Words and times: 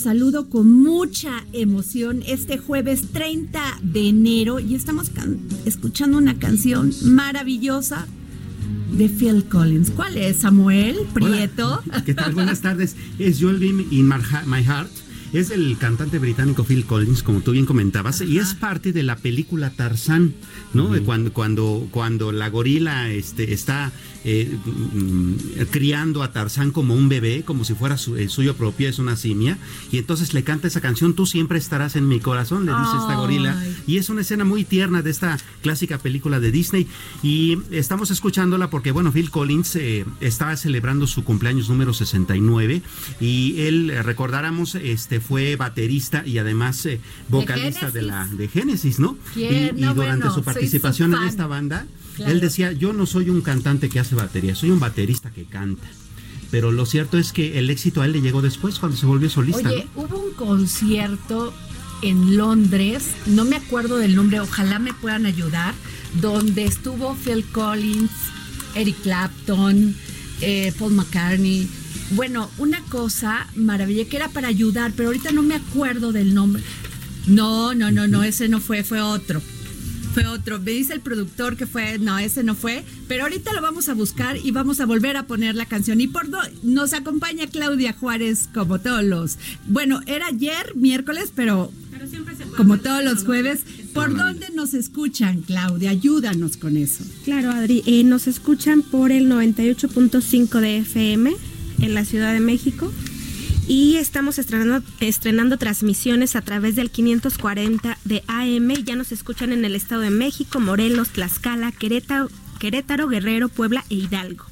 Saludo 0.00 0.48
con 0.48 0.72
mucha 0.72 1.44
emoción 1.52 2.22
este 2.26 2.56
jueves 2.56 3.12
30 3.12 3.80
de 3.82 4.08
enero 4.08 4.58
y 4.58 4.74
estamos 4.74 5.10
escuchando 5.66 6.16
una 6.16 6.38
canción 6.38 6.90
maravillosa 7.04 8.06
de 8.96 9.08
Phil 9.10 9.44
Collins. 9.44 9.90
¿Cuál 9.90 10.16
es, 10.16 10.38
Samuel 10.38 11.00
Prieto? 11.12 11.82
Hola, 11.84 12.02
¿Qué 12.04 12.14
tal? 12.14 12.32
Buenas 12.32 12.62
tardes. 12.62 12.96
Es 13.18 13.40
You'll 13.40 13.58
Be 13.58 13.66
in 13.90 14.08
My 14.08 14.62
Heart. 14.64 14.90
Es 15.32 15.50
el 15.52 15.76
cantante 15.78 16.18
británico 16.18 16.64
Phil 16.64 16.84
Collins, 16.86 17.22
como 17.22 17.40
tú 17.40 17.52
bien 17.52 17.64
comentabas, 17.64 18.20
y 18.20 18.38
es 18.38 18.54
parte 18.54 18.92
de 18.92 19.04
la 19.04 19.14
película 19.14 19.70
Tarzán, 19.70 20.34
¿no? 20.74 20.90
Cuando, 21.04 21.32
cuando, 21.32 21.86
cuando 21.92 22.32
la 22.32 22.48
gorila 22.50 23.10
este, 23.10 23.52
está 23.52 23.92
eh, 24.24 24.52
mm, 24.66 25.34
criando 25.70 26.24
a 26.24 26.32
Tarzán 26.32 26.72
como 26.72 26.94
un 26.96 27.08
bebé, 27.08 27.44
como 27.44 27.64
si 27.64 27.74
fuera 27.74 27.96
su- 27.96 28.16
eh, 28.16 28.28
suyo 28.28 28.56
propio, 28.56 28.88
es 28.88 28.98
una 28.98 29.14
simia, 29.16 29.56
y 29.92 29.98
entonces 29.98 30.34
le 30.34 30.42
canta 30.42 30.66
esa 30.66 30.80
canción, 30.80 31.14
Tú 31.14 31.26
siempre 31.26 31.58
estarás 31.58 31.94
en 31.94 32.08
mi 32.08 32.18
corazón, 32.18 32.66
le 32.66 32.72
dice 32.72 32.96
esta 33.00 33.14
gorila, 33.14 33.56
y 33.86 33.98
es 33.98 34.10
una 34.10 34.22
escena 34.22 34.44
muy 34.44 34.64
tierna 34.64 35.00
de 35.00 35.10
esta 35.10 35.38
clásica 35.62 35.98
película 35.98 36.40
de 36.40 36.50
Disney, 36.50 36.88
y 37.22 37.56
estamos 37.70 38.10
escuchándola 38.10 38.68
porque, 38.68 38.90
bueno, 38.90 39.12
Phil 39.12 39.30
Collins 39.30 39.76
eh, 39.76 40.04
estaba 40.20 40.56
celebrando 40.56 41.06
su 41.06 41.22
cumpleaños 41.22 41.68
número 41.68 41.94
69 41.94 42.82
y 43.20 43.60
él, 43.60 43.90
eh, 43.90 44.02
recordáramos, 44.02 44.74
este 44.74 45.19
fue 45.20 45.56
baterista 45.56 46.22
y 46.26 46.38
además 46.38 46.84
eh, 46.86 47.00
vocalista 47.28 47.90
de, 47.90 48.02
la 48.02 48.26
de 48.26 48.48
Génesis, 48.48 48.98
¿no? 48.98 49.16
Y, 49.36 49.44
y 49.44 49.70
No, 49.76 49.94
durante 49.94 50.24
bueno, 50.26 50.34
su 50.34 50.42
participación 50.42 51.14
en 51.14 51.22
esta 51.24 51.46
banda, 51.46 51.86
Claro. 52.16 52.32
él 52.32 52.40
decía, 52.40 52.72
yo 52.72 52.92
no 52.92 53.06
soy 53.06 53.30
un 53.30 53.40
cantante 53.40 53.88
que 53.88 54.00
hace 54.00 54.14
batería, 54.14 54.54
soy 54.54 54.70
un 54.70 54.80
baterista 54.80 55.30
que 55.30 55.44
canta. 55.44 55.86
Pero 56.50 56.72
lo 56.72 56.84
cierto 56.84 57.16
es 57.16 57.32
que 57.32 57.58
el 57.58 57.70
éxito 57.70 58.02
a 58.02 58.06
él 58.06 58.12
le 58.12 58.20
llegó 58.20 58.42
después 58.42 58.78
cuando 58.78 58.98
se 58.98 59.06
volvió 59.06 59.30
solista. 59.30 59.68
Oye, 59.68 59.86
¿no? 59.94 60.02
hubo 60.02 60.18
un 60.18 60.32
concierto 60.34 61.54
en 62.02 62.36
Londres, 62.36 63.10
no 63.26 63.44
me 63.44 63.56
acuerdo 63.56 63.96
del 63.98 64.16
nombre, 64.16 64.40
ojalá 64.40 64.78
me 64.78 64.92
puedan 64.92 65.26
ayudar, 65.26 65.74
donde 66.20 66.64
estuvo 66.64 67.14
Phil 67.14 67.44
Collins, 67.52 68.10
Eric 68.74 68.96
Clapton, 69.02 69.94
eh, 70.40 70.72
Paul 70.78 70.94
McCartney. 70.94 71.68
Bueno, 72.10 72.50
una 72.58 72.80
cosa 72.84 73.46
maravillosa 73.54 74.08
que 74.10 74.16
era 74.16 74.28
para 74.28 74.48
ayudar, 74.48 74.92
pero 74.96 75.08
ahorita 75.10 75.30
no 75.32 75.42
me 75.42 75.54
acuerdo 75.54 76.12
del 76.12 76.34
nombre. 76.34 76.62
No, 77.26 77.74
no, 77.74 77.90
no, 77.92 78.08
no, 78.08 78.24
ese 78.24 78.48
no 78.48 78.60
fue, 78.60 78.82
fue 78.82 79.00
otro. 79.00 79.40
Fue 80.12 80.26
otro. 80.26 80.58
Me 80.58 80.72
dice 80.72 80.92
el 80.92 81.00
productor 81.00 81.56
que 81.56 81.66
fue, 81.68 81.98
no, 81.98 82.18
ese 82.18 82.42
no 82.42 82.56
fue, 82.56 82.82
pero 83.06 83.22
ahorita 83.22 83.52
lo 83.52 83.62
vamos 83.62 83.88
a 83.88 83.94
buscar 83.94 84.36
y 84.42 84.50
vamos 84.50 84.80
a 84.80 84.86
volver 84.86 85.16
a 85.16 85.26
poner 85.28 85.54
la 85.54 85.66
canción. 85.66 86.00
Y 86.00 86.08
por 86.08 86.28
do- 86.28 86.38
nos 86.64 86.94
acompaña 86.94 87.46
Claudia 87.46 87.92
Juárez 87.92 88.48
como 88.52 88.80
todos 88.80 89.04
los. 89.04 89.38
Bueno, 89.68 90.00
era 90.06 90.26
ayer, 90.26 90.74
miércoles, 90.74 91.30
pero, 91.32 91.70
como 92.56 92.78
todos 92.78 93.04
los 93.04 93.22
jueves. 93.24 93.60
¿Por 93.94 94.16
dónde 94.16 94.48
nos 94.54 94.74
escuchan, 94.74 95.42
Claudia? 95.42 95.90
Ayúdanos 95.90 96.56
con 96.56 96.76
eso. 96.76 97.04
Claro, 97.24 97.50
Adri, 97.52 97.82
eh, 97.86 98.02
nos 98.02 98.26
escuchan 98.26 98.82
por 98.82 99.12
el 99.12 99.28
98.5 99.28 100.60
de 100.60 100.78
FM 100.78 101.36
en 101.80 101.94
la 101.94 102.04
Ciudad 102.04 102.32
de 102.32 102.40
México 102.40 102.92
y 103.70 103.96
estamos 103.96 104.38
estrenando, 104.38 104.84
estrenando 104.98 105.56
transmisiones 105.56 106.34
a 106.34 106.42
través 106.42 106.74
del 106.74 106.90
540 106.90 107.98
de 108.04 108.24
AM. 108.26 108.68
Ya 108.84 108.96
nos 108.96 109.12
escuchan 109.12 109.52
en 109.52 109.64
el 109.64 109.76
Estado 109.76 110.00
de 110.00 110.10
México, 110.10 110.58
Morelos, 110.58 111.10
Tlaxcala, 111.10 111.70
Querétaro, 111.70 112.28
Querétaro 112.58 113.06
Guerrero, 113.06 113.48
Puebla 113.48 113.84
e 113.88 113.94
Hidalgo. 113.94 114.44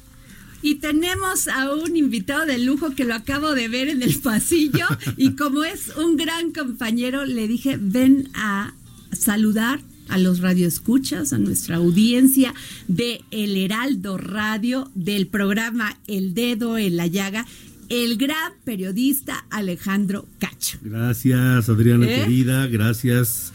Y 0.61 0.75
tenemos 0.75 1.47
a 1.47 1.73
un 1.73 1.95
invitado 1.97 2.45
de 2.45 2.59
lujo 2.59 2.91
que 2.91 3.05
lo 3.05 3.13
acabo 3.13 3.55
de 3.55 3.67
ver 3.67 3.89
en 3.89 4.01
el 4.03 4.17
pasillo 4.19 4.85
y 5.17 5.35
como 5.35 5.63
es 5.63 5.95
un 5.97 6.15
gran 6.15 6.51
compañero, 6.51 7.25
le 7.25 7.47
dije, 7.47 7.77
ven 7.79 8.29
a 8.35 8.73
saludar 9.11 9.81
a 10.09 10.17
los 10.17 10.39
radioescuchas, 10.39 11.33
a 11.33 11.37
nuestra 11.37 11.77
audiencia 11.77 12.53
de 12.87 13.21
El 13.31 13.57
Heraldo 13.57 14.17
Radio, 14.17 14.89
del 14.95 15.27
programa 15.27 15.97
El 16.07 16.33
Dedo 16.33 16.77
en 16.77 16.97
la 16.97 17.07
Llaga, 17.07 17.45
el 17.89 18.17
gran 18.17 18.53
periodista 18.63 19.45
Alejandro 19.49 20.27
Cacho. 20.39 20.77
Gracias, 20.81 21.69
Adriana 21.69 22.05
¿Eh? 22.05 22.21
querida, 22.21 22.67
gracias. 22.67 23.53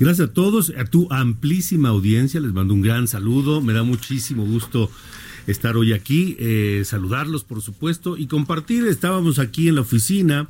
Gracias 0.00 0.28
a 0.28 0.32
todos, 0.32 0.72
a 0.76 0.84
tu 0.84 1.08
amplísima 1.10 1.88
audiencia, 1.88 2.40
les 2.40 2.52
mando 2.52 2.74
un 2.74 2.82
gran 2.82 3.08
saludo, 3.08 3.60
me 3.60 3.72
da 3.72 3.82
muchísimo 3.82 4.44
gusto 4.44 4.90
estar 5.48 5.76
hoy 5.76 5.92
aquí, 5.92 6.36
eh, 6.38 6.82
saludarlos 6.84 7.42
por 7.42 7.60
supuesto 7.62 8.16
y 8.16 8.26
compartir. 8.28 8.86
Estábamos 8.86 9.38
aquí 9.40 9.66
en 9.68 9.74
la 9.74 9.80
oficina 9.80 10.48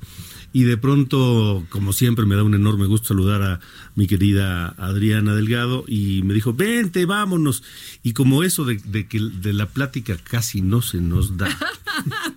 y 0.52 0.62
de 0.64 0.76
pronto, 0.78 1.64
como 1.70 1.92
siempre, 1.92 2.24
me 2.26 2.34
da 2.34 2.42
un 2.42 2.54
enorme 2.54 2.86
gusto 2.86 3.08
saludar 3.08 3.42
a 3.42 3.60
mi 3.94 4.06
querida 4.06 4.68
Adriana 4.78 5.34
Delgado 5.34 5.84
y 5.86 6.22
me 6.22 6.32
dijo, 6.34 6.52
vente, 6.54 7.04
vámonos. 7.06 7.62
Y 8.02 8.12
como 8.14 8.42
eso 8.42 8.64
de, 8.64 8.76
de 8.76 9.06
que 9.06 9.20
de 9.20 9.52
la 9.52 9.66
plática 9.66 10.16
casi 10.16 10.60
no 10.62 10.82
se 10.82 11.00
nos 11.00 11.36
da. 11.36 11.48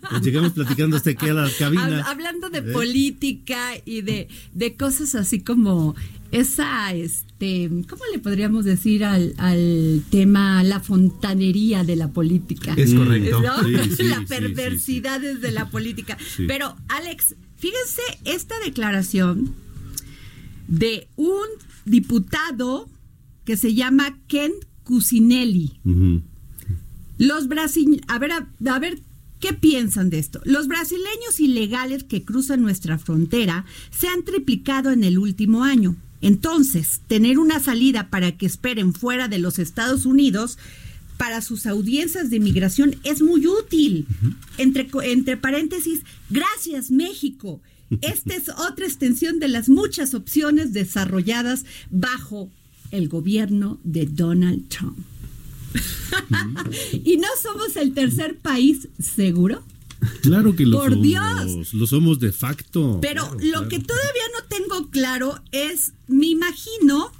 Pues 0.09 0.23
llegamos 0.23 0.53
platicando 0.53 0.97
hasta 0.97 1.11
aquí 1.11 1.29
a 1.29 1.33
la 1.33 1.49
cabina. 1.57 2.01
Hab- 2.03 2.11
Hablando 2.11 2.49
de 2.49 2.57
¿Eh? 2.59 2.73
política 2.73 3.73
y 3.85 4.01
de, 4.01 4.27
de 4.53 4.75
cosas 4.75 5.13
así 5.15 5.41
como 5.41 5.95
esa, 6.31 6.93
este, 6.93 7.69
¿cómo 7.89 8.03
le 8.13 8.19
podríamos 8.19 8.65
decir 8.65 9.03
al, 9.03 9.33
al 9.37 10.03
tema 10.09 10.63
la 10.63 10.79
fontanería 10.79 11.83
de 11.83 11.97
la 11.97 12.09
política? 12.09 12.73
Es 12.77 12.93
correcto. 12.93 13.41
¿No? 13.41 13.63
Sí, 13.63 13.95
sí, 13.97 14.03
perversidades 14.27 15.41
de 15.41 15.51
la 15.51 15.69
política. 15.69 16.17
Sí. 16.35 16.45
Pero, 16.47 16.75
Alex, 16.87 17.35
fíjense 17.57 18.01
esta 18.25 18.55
declaración 18.63 19.53
de 20.67 21.09
un 21.17 21.45
diputado 21.85 22.89
que 23.43 23.57
se 23.57 23.73
llama 23.73 24.17
Ken 24.27 24.53
Cusinelli. 24.83 25.79
Los 27.17 27.47
brasileños, 27.49 28.05
a 28.07 28.19
ver, 28.19 28.31
a, 28.31 28.47
a 28.73 28.79
ver, 28.79 29.01
¿qué 29.39 29.53
piensan 29.53 30.09
de 30.09 30.19
esto? 30.19 30.41
Los 30.45 30.67
brasileños 30.67 31.39
ilegales 31.39 32.03
que 32.05 32.23
cruzan 32.23 32.61
nuestra 32.61 32.97
frontera 32.97 33.65
se 33.89 34.07
han 34.07 34.23
triplicado 34.23 34.91
en 34.91 35.03
el 35.03 35.17
último 35.17 35.63
año. 35.63 35.97
Entonces, 36.21 37.01
tener 37.07 37.39
una 37.39 37.59
salida 37.59 38.09
para 38.09 38.37
que 38.37 38.45
esperen 38.45 38.93
fuera 38.93 39.27
de 39.27 39.39
los 39.39 39.59
Estados 39.59 40.05
Unidos 40.05 40.57
para 41.17 41.41
sus 41.41 41.65
audiencias 41.65 42.29
de 42.29 42.37
inmigración 42.37 42.95
es 43.03 43.21
muy 43.21 43.45
útil. 43.45 44.07
entre, 44.57 45.37
paréntesis, 45.37 46.01
gracias 46.29 46.89
México. 46.91 47.61
Esta 48.01 48.35
es 48.35 48.49
otra 48.49 48.85
extensión 48.85 49.39
de 49.39 49.47
las 49.47 49.69
muchas 49.69 50.13
opciones 50.13 50.73
desarrolladas 50.73 51.65
bajo 51.89 52.49
el 52.91 53.07
gobierno 53.07 53.79
de 53.83 54.05
Donald 54.05 54.67
Trump. 54.69 54.97
y 57.03 57.17
no 57.17 57.27
somos 57.41 57.75
el 57.75 57.93
tercer 57.93 58.37
país 58.37 58.87
seguro. 58.99 59.63
Claro 60.21 60.55
que 60.55 60.65
lo 60.65 60.79
Por 60.79 60.91
somos. 60.91 61.03
Dios. 61.03 61.73
Lo 61.73 61.87
somos 61.87 62.19
de 62.19 62.31
facto. 62.31 62.99
Pero 63.01 63.23
Claro, 63.23 63.35
lo 63.35 63.51
claro. 63.51 63.69
que 63.69 63.79
todavía 63.79 64.23
no 64.37 64.45
tengo 64.47 64.89
claro 64.89 65.41
es, 65.51 65.93
me 66.07 66.27
imagino, 66.27 67.11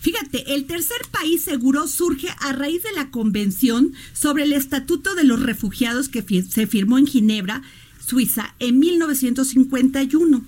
fíjate, 0.00 0.54
el 0.54 0.64
tercer 0.66 0.98
país 1.10 1.42
seguro 1.44 1.86
surge 1.86 2.28
a 2.40 2.52
raíz 2.52 2.82
de 2.82 2.92
la 2.92 3.10
convención 3.10 3.92
sobre 4.12 4.44
el 4.44 4.52
Estatuto 4.52 5.14
de 5.14 5.24
los 5.24 5.40
Refugiados 5.42 6.08
que 6.08 6.22
se 6.42 6.66
firmó 6.66 6.98
en 6.98 7.06
Ginebra, 7.06 7.62
Suiza, 8.04 8.54
en 8.58 8.78
1951. 8.78 10.42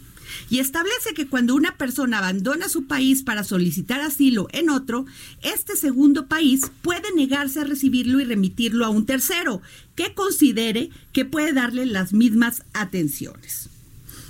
Y 0.50 0.58
establece 0.58 1.14
que 1.14 1.26
cuando 1.26 1.54
una 1.54 1.76
persona 1.76 2.18
abandona 2.18 2.68
su 2.68 2.86
país 2.86 3.22
para 3.22 3.44
solicitar 3.44 4.00
asilo 4.00 4.48
en 4.52 4.70
otro, 4.70 5.06
este 5.42 5.76
segundo 5.76 6.26
país 6.26 6.62
puede 6.82 7.12
negarse 7.14 7.60
a 7.60 7.64
recibirlo 7.64 8.20
y 8.20 8.24
remitirlo 8.24 8.84
a 8.84 8.90
un 8.90 9.06
tercero, 9.06 9.62
que 9.94 10.14
considere 10.14 10.90
que 11.12 11.24
puede 11.24 11.52
darle 11.52 11.86
las 11.86 12.12
mismas 12.12 12.62
atenciones. 12.72 13.68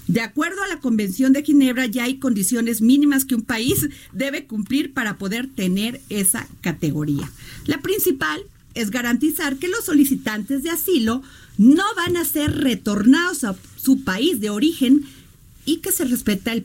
De 0.09 0.21
acuerdo 0.21 0.63
a 0.63 0.69
la 0.69 0.81
Convención 0.81 1.33
de 1.33 1.43
Ginebra, 1.43 1.87
ya 1.87 2.05
hay 2.05 2.19
condiciones 2.19 2.83
mínimas 2.83 3.25
que 3.25 3.35
un 3.35 3.43
país 3.43 3.89
debe 4.13 4.47
cumplir 4.47 4.93
para 4.93 5.17
poder 5.17 5.49
tener 5.49 6.01
esa 6.09 6.49
categoría. 6.61 7.31
La 7.67 7.81
principal 7.81 8.43
es 8.75 8.91
garantizar 8.91 9.57
que 9.57 9.69
los 9.69 9.85
solicitantes 9.85 10.63
de 10.63 10.71
asilo 10.71 11.23
no 11.57 11.85
van 11.97 12.17
a 12.17 12.25
ser 12.25 12.59
retornados 12.59 13.45
a 13.45 13.55
su 13.77 14.03
país 14.03 14.41
de 14.41 14.51
origen 14.51 15.05
y 15.65 15.79
que 15.79 15.93
se 15.93 16.05
respeta 16.05 16.53
el 16.53 16.65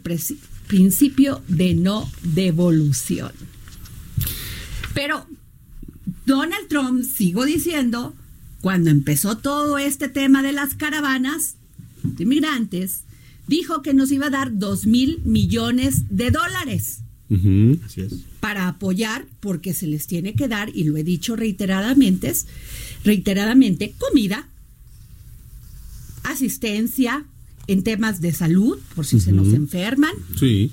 principio 0.67 1.41
de 1.47 1.73
no 1.73 2.09
devolución. 2.23 3.31
Pero 4.94 5.27
Donald 6.25 6.67
Trump, 6.67 7.03
sigo 7.03 7.45
diciendo, 7.45 8.15
cuando 8.61 8.89
empezó 8.89 9.38
todo 9.38 9.77
este 9.77 10.09
tema 10.09 10.41
de 10.41 10.51
las 10.51 10.73
caravanas 10.73 11.55
de 12.03 12.23
inmigrantes, 12.23 13.01
dijo 13.47 13.81
que 13.81 13.94
nos 13.94 14.11
iba 14.11 14.27
a 14.27 14.31
dar 14.31 14.57
dos 14.57 14.85
mil 14.85 15.21
millones 15.23 16.03
de 16.09 16.31
dólares. 16.31 16.99
Así 17.85 18.01
es. 18.01 18.13
para 18.39 18.69
apoyar, 18.69 19.25
porque 19.41 19.73
se 19.73 19.85
les 19.85 20.07
tiene 20.07 20.33
que 20.33 20.47
dar, 20.47 20.69
y 20.73 20.85
lo 20.85 20.95
he 20.95 21.03
dicho 21.03 21.35
reiteradamente, 21.35 22.33
reiteradamente, 23.03 23.94
comida, 23.97 24.47
asistencia 26.23 27.25
en 27.67 27.83
temas 27.83 28.21
de 28.21 28.33
salud, 28.33 28.77
por 28.95 29.05
si 29.05 29.19
se 29.19 29.31
nos 29.31 29.47
enferman, 29.53 30.13
Sí. 30.37 30.71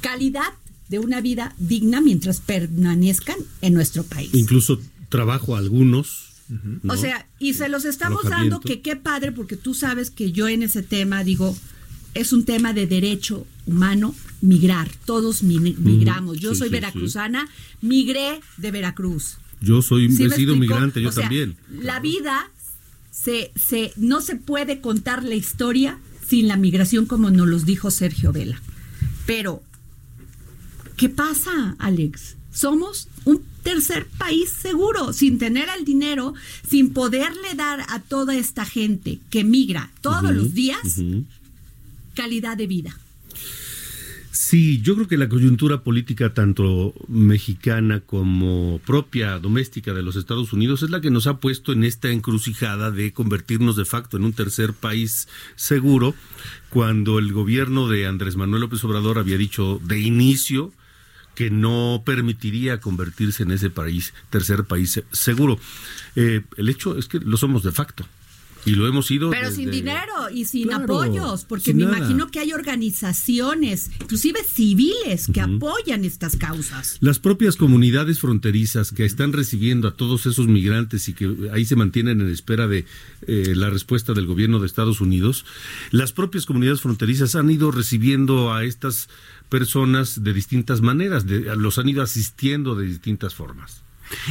calidad 0.00 0.52
de 0.88 0.98
una 0.98 1.20
vida 1.20 1.54
digna 1.58 2.00
mientras 2.00 2.40
permanezcan 2.40 3.36
en 3.62 3.74
nuestro 3.74 4.02
país. 4.04 4.30
Incluso 4.34 4.80
trabajo 5.08 5.56
a 5.56 5.58
algunos. 5.58 6.30
¿no? 6.82 6.92
O 6.92 6.96
sea, 6.96 7.26
y 7.38 7.54
se 7.54 7.68
los 7.70 7.84
estamos 7.86 8.22
dando 8.24 8.60
que 8.60 8.82
qué 8.82 8.96
padre, 8.96 9.32
porque 9.32 9.56
tú 9.56 9.72
sabes 9.72 10.10
que 10.10 10.30
yo 10.30 10.46
en 10.48 10.62
ese 10.62 10.82
tema 10.82 11.24
digo, 11.24 11.56
es 12.12 12.32
un 12.32 12.44
tema 12.44 12.72
de 12.74 12.86
derecho 12.86 13.46
humano 13.66 14.14
migrar. 14.42 14.90
Todos 15.06 15.42
mi- 15.42 15.58
migramos. 15.58 16.38
Yo 16.38 16.52
Sí, 16.52 16.58
soy 16.60 16.68
sí, 16.68 16.72
veracruzana, 16.72 17.48
migré 17.80 18.40
de 18.58 18.70
Veracruz. 18.70 19.38
Yo 19.62 19.80
soy, 19.80 20.10
¿Sí 20.14 20.24
he 20.24 20.30
sido 20.30 20.54
migrante, 20.56 21.00
yo 21.00 21.08
O 21.08 21.12
sea, 21.12 21.22
también. 21.22 21.56
La 21.80 21.98
vida 21.98 22.50
se, 23.14 23.52
se, 23.54 23.92
no 23.96 24.20
se 24.20 24.34
puede 24.34 24.80
contar 24.80 25.22
la 25.22 25.36
historia 25.36 25.98
sin 26.26 26.48
la 26.48 26.56
migración, 26.56 27.06
como 27.06 27.30
nos 27.30 27.46
los 27.46 27.64
dijo 27.64 27.90
Sergio 27.90 28.32
Vela. 28.32 28.60
Pero, 29.24 29.62
¿qué 30.96 31.08
pasa, 31.08 31.76
Alex? 31.78 32.36
Somos 32.52 33.08
un 33.24 33.42
tercer 33.62 34.06
país 34.18 34.50
seguro, 34.50 35.12
sin 35.12 35.38
tener 35.38 35.68
el 35.78 35.84
dinero, 35.84 36.34
sin 36.68 36.92
poderle 36.92 37.54
dar 37.54 37.84
a 37.88 38.00
toda 38.00 38.34
esta 38.34 38.64
gente 38.64 39.20
que 39.30 39.44
migra 39.44 39.90
todos 40.00 40.34
los 40.34 40.52
días 40.52 41.00
calidad 42.14 42.56
de 42.56 42.66
vida. 42.66 42.98
Sí, 44.46 44.82
yo 44.82 44.94
creo 44.94 45.08
que 45.08 45.16
la 45.16 45.30
coyuntura 45.30 45.82
política 45.82 46.34
tanto 46.34 46.92
mexicana 47.08 48.00
como 48.00 48.78
propia 48.84 49.38
doméstica 49.38 49.94
de 49.94 50.02
los 50.02 50.16
Estados 50.16 50.52
Unidos 50.52 50.82
es 50.82 50.90
la 50.90 51.00
que 51.00 51.10
nos 51.10 51.26
ha 51.26 51.38
puesto 51.38 51.72
en 51.72 51.82
esta 51.82 52.10
encrucijada 52.10 52.90
de 52.90 53.14
convertirnos 53.14 53.74
de 53.74 53.86
facto 53.86 54.18
en 54.18 54.24
un 54.24 54.34
tercer 54.34 54.74
país 54.74 55.28
seguro, 55.56 56.14
cuando 56.68 57.18
el 57.18 57.32
gobierno 57.32 57.88
de 57.88 58.06
Andrés 58.06 58.36
Manuel 58.36 58.60
López 58.60 58.84
Obrador 58.84 59.18
había 59.18 59.38
dicho 59.38 59.80
de 59.82 60.00
inicio 60.00 60.74
que 61.34 61.48
no 61.50 62.02
permitiría 62.04 62.80
convertirse 62.80 63.44
en 63.44 63.50
ese 63.52 63.70
país, 63.70 64.12
tercer 64.28 64.64
país 64.64 64.92
se- 64.92 65.04
seguro. 65.10 65.58
Eh, 66.16 66.42
el 66.58 66.68
hecho 66.68 66.98
es 66.98 67.06
que 67.08 67.18
lo 67.18 67.38
somos 67.38 67.62
de 67.62 67.72
facto. 67.72 68.06
Y 68.66 68.70
lo 68.72 68.86
hemos 68.88 69.06
sido. 69.06 69.30
Pero 69.30 69.48
desde- 69.50 69.62
sin 69.62 69.70
dinero 69.70 70.12
y 70.32 70.44
sin 70.46 70.68
Claro, 70.68 70.84
apoyos, 70.84 71.44
porque 71.44 71.64
sin 71.66 71.76
me 71.76 71.84
nada. 71.84 71.98
imagino 71.98 72.30
que 72.30 72.40
hay 72.40 72.52
organizaciones, 72.52 73.90
inclusive 74.00 74.40
civiles, 74.44 75.28
que 75.32 75.40
apoyan 75.40 76.04
estas 76.04 76.36
causas. 76.36 76.96
Las 77.00 77.18
propias 77.18 77.56
comunidades 77.56 78.20
fronterizas 78.20 78.90
que 78.92 79.04
están 79.04 79.32
recibiendo 79.32 79.88
a 79.88 79.94
todos 79.96 80.26
esos 80.26 80.46
migrantes 80.48 81.08
y 81.08 81.12
que 81.14 81.50
ahí 81.52 81.64
se 81.64 81.76
mantienen 81.76 82.20
en 82.20 82.28
espera 82.30 82.66
de 82.66 82.86
eh, 83.26 83.52
la 83.54 83.70
respuesta 83.70 84.12
del 84.14 84.26
gobierno 84.26 84.58
de 84.60 84.66
Estados 84.66 85.00
Unidos, 85.00 85.44
las 85.90 86.12
propias 86.12 86.46
comunidades 86.46 86.80
fronterizas 86.80 87.34
han 87.36 87.50
ido 87.50 87.70
recibiendo 87.70 88.52
a 88.52 88.64
estas 88.64 89.08
personas 89.48 90.24
de 90.24 90.32
distintas 90.32 90.80
maneras, 90.80 91.26
de- 91.26 91.54
los 91.56 91.78
han 91.78 91.88
ido 91.88 92.02
asistiendo 92.02 92.74
de 92.74 92.86
distintas 92.86 93.34
formas. 93.34 93.83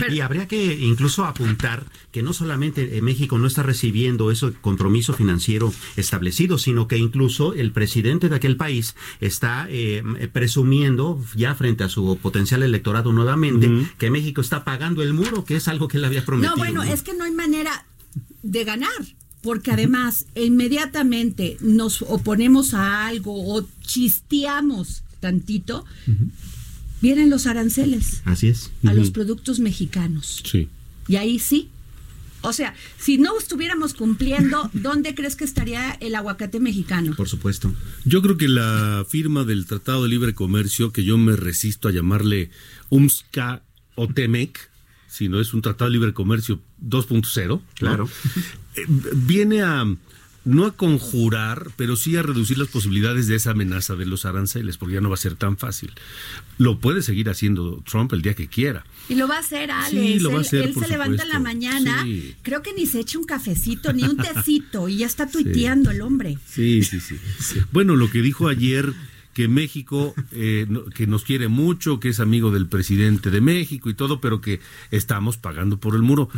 Y 0.10 0.20
habría 0.20 0.48
que 0.48 0.74
incluso 0.80 1.25
apuntar 1.25 1.86
que 2.12 2.24
no 2.24 2.34
solamente 2.34 2.98
eh, 2.98 3.01
México 3.01 3.38
no 3.38 3.48
está 3.48 3.63
recibiendo 3.63 4.32
ese 4.32 4.53
compromiso 4.53 5.13
financiero 5.13 5.74
establecido, 5.96 6.58
sino 6.58 6.88
que 6.88 6.98
incluso 6.98 7.53
el 7.53 7.72
presidente 7.72 8.30
de 8.30 8.36
aquel 8.36 8.58
país 8.58 8.96
está 9.20 9.68
eh, 9.70 10.03
presumiendo 10.32 11.24
ya 11.36 11.56
frente 11.56 11.84
a 11.84 11.89
su 11.89 12.18
potencial 12.22 12.63
electorado 12.63 13.12
nuevamente 13.12 13.70
que 13.98 14.10
México 14.10 14.42
está 14.42 14.63
pagando 14.63 15.01
el 15.01 15.13
muro, 15.13 15.46
que 15.46 15.56
es 15.56 15.68
algo 15.68 15.88
que 15.88 15.98
él 15.98 16.06
había 16.06 16.25
prometido. 16.25 16.56
No, 16.56 16.62
bueno, 16.62 16.84
es 16.84 17.01
que 17.01 17.13
no 17.13 17.24
hay 17.24 17.32
manera 17.32 17.86
de 18.42 18.63
ganar, 18.63 18.92
porque 19.42 19.72
además 19.72 20.25
inmediatamente 20.36 21.58
nos 21.62 22.01
oponemos 22.03 22.74
a 22.74 23.08
algo 23.08 23.56
o 23.56 23.65
chisteamos 23.82 25.03
tantito, 25.20 25.86
vienen 27.04 27.30
los 27.30 27.48
aranceles 27.48 28.22
Así 28.24 28.48
es. 28.48 28.72
a 28.86 28.94
los 28.94 29.12
productos 29.12 29.60
mexicanos. 29.60 30.42
Sí. 30.46 30.70
Y 31.10 31.18
ahí 31.18 31.38
sí. 31.38 31.70
O 32.42 32.54
sea, 32.54 32.74
si 32.98 33.18
no 33.18 33.38
estuviéramos 33.38 33.94
cumpliendo, 33.94 34.70
¿dónde 34.74 35.14
crees 35.14 35.36
que 35.36 35.44
estaría 35.44 35.92
el 36.00 36.16
aguacate 36.16 36.62
mexicano? 36.62 37.14
Por 37.16 37.28
supuesto. 37.28 37.74
Yo 38.06 38.22
creo 38.22 38.38
que 38.38 38.48
la 38.48 39.06
firma 39.08 39.44
del 39.44 39.66
Tratado 39.66 40.04
de 40.04 40.10
Libre 40.10 40.34
Comercio, 40.34 40.94
que 40.94 41.04
yo 41.04 41.18
me 41.18 41.36
resisto 41.36 41.90
a 41.90 41.92
llamarle 41.92 42.52
UMSCA 42.90 43.62
o 43.96 44.08
TEMEC, 44.08 44.70
sino 45.10 45.42
es 45.42 45.54
un 45.54 45.62
tratado 45.62 45.92
de 45.92 45.98
libre 45.98 46.14
comercio 46.14 46.60
2.0. 46.82 47.48
¿no? 47.48 47.62
Claro. 47.76 48.10
Eh, 48.76 48.86
viene 48.88 49.62
a 49.62 49.86
no 50.46 50.66
a 50.66 50.76
conjurar, 50.76 51.70
pero 51.78 51.96
sí 51.96 52.16
a 52.16 52.22
reducir 52.22 52.58
las 52.58 52.68
posibilidades 52.68 53.28
de 53.28 53.36
esa 53.36 53.52
amenaza 53.52 53.96
de 53.96 54.06
los 54.06 54.26
aranceles, 54.26 54.78
porque 54.78 54.96
ya 54.96 55.02
no 55.02 55.10
va 55.10 55.16
a 55.16 55.18
ser 55.18 55.36
tan 55.36 55.58
fácil. 55.58 55.92
Lo 56.58 56.80
puede 56.80 57.02
seguir 57.02 57.30
haciendo 57.30 57.82
Trump 57.90 58.12
el 58.14 58.22
día 58.22 58.34
que 58.34 58.48
quiera. 58.48 58.86
Y 59.10 59.16
lo 59.16 59.28
va 59.28 59.38
a 59.38 59.40
hacer, 59.40 59.72
Alex. 59.72 59.92
Sí, 59.92 60.20
lo 60.20 60.30
va 60.30 60.36
a 60.36 60.40
él 60.42 60.46
hacer, 60.46 60.62
él 60.64 60.74
por 60.74 60.84
se 60.84 60.90
levanta 60.90 61.24
en 61.24 61.30
la 61.30 61.40
mañana, 61.40 62.04
Sí. 62.04 62.36
creo 62.42 62.62
que 62.62 62.74
ni 62.74 62.86
se 62.86 63.00
echa 63.00 63.18
un 63.18 63.26
cafecito, 63.26 63.94
ni 63.94 64.04
un 64.04 64.18
tecito, 64.34 64.90
y 64.90 64.98
ya 64.98 65.06
está 65.06 65.28
tuiteando 65.30 65.92
el 65.92 66.02
hombre. 66.02 66.38
Sí, 66.48 66.84
sí, 66.84 67.00
sí. 67.00 67.16
Bueno, 67.72 67.96
lo 67.96 68.10
que 68.12 68.22
dijo 68.22 68.48
ayer 68.50 68.94
que 69.34 69.48
México, 69.48 70.14
eh, 70.32 70.68
que 70.94 71.08
nos 71.08 71.24
quiere 71.24 71.48
mucho, 71.48 72.00
que 72.00 72.10
es 72.10 72.20
amigo 72.20 72.52
del 72.52 72.68
presidente 72.68 73.32
de 73.32 73.42
México 73.42 73.90
y 73.90 73.96
todo, 73.96 74.22
pero 74.22 74.42
que 74.42 74.60
estamos 74.92 75.38
pagando 75.38 75.78
por 75.80 75.96
el 75.96 76.04
muro. 76.04 76.30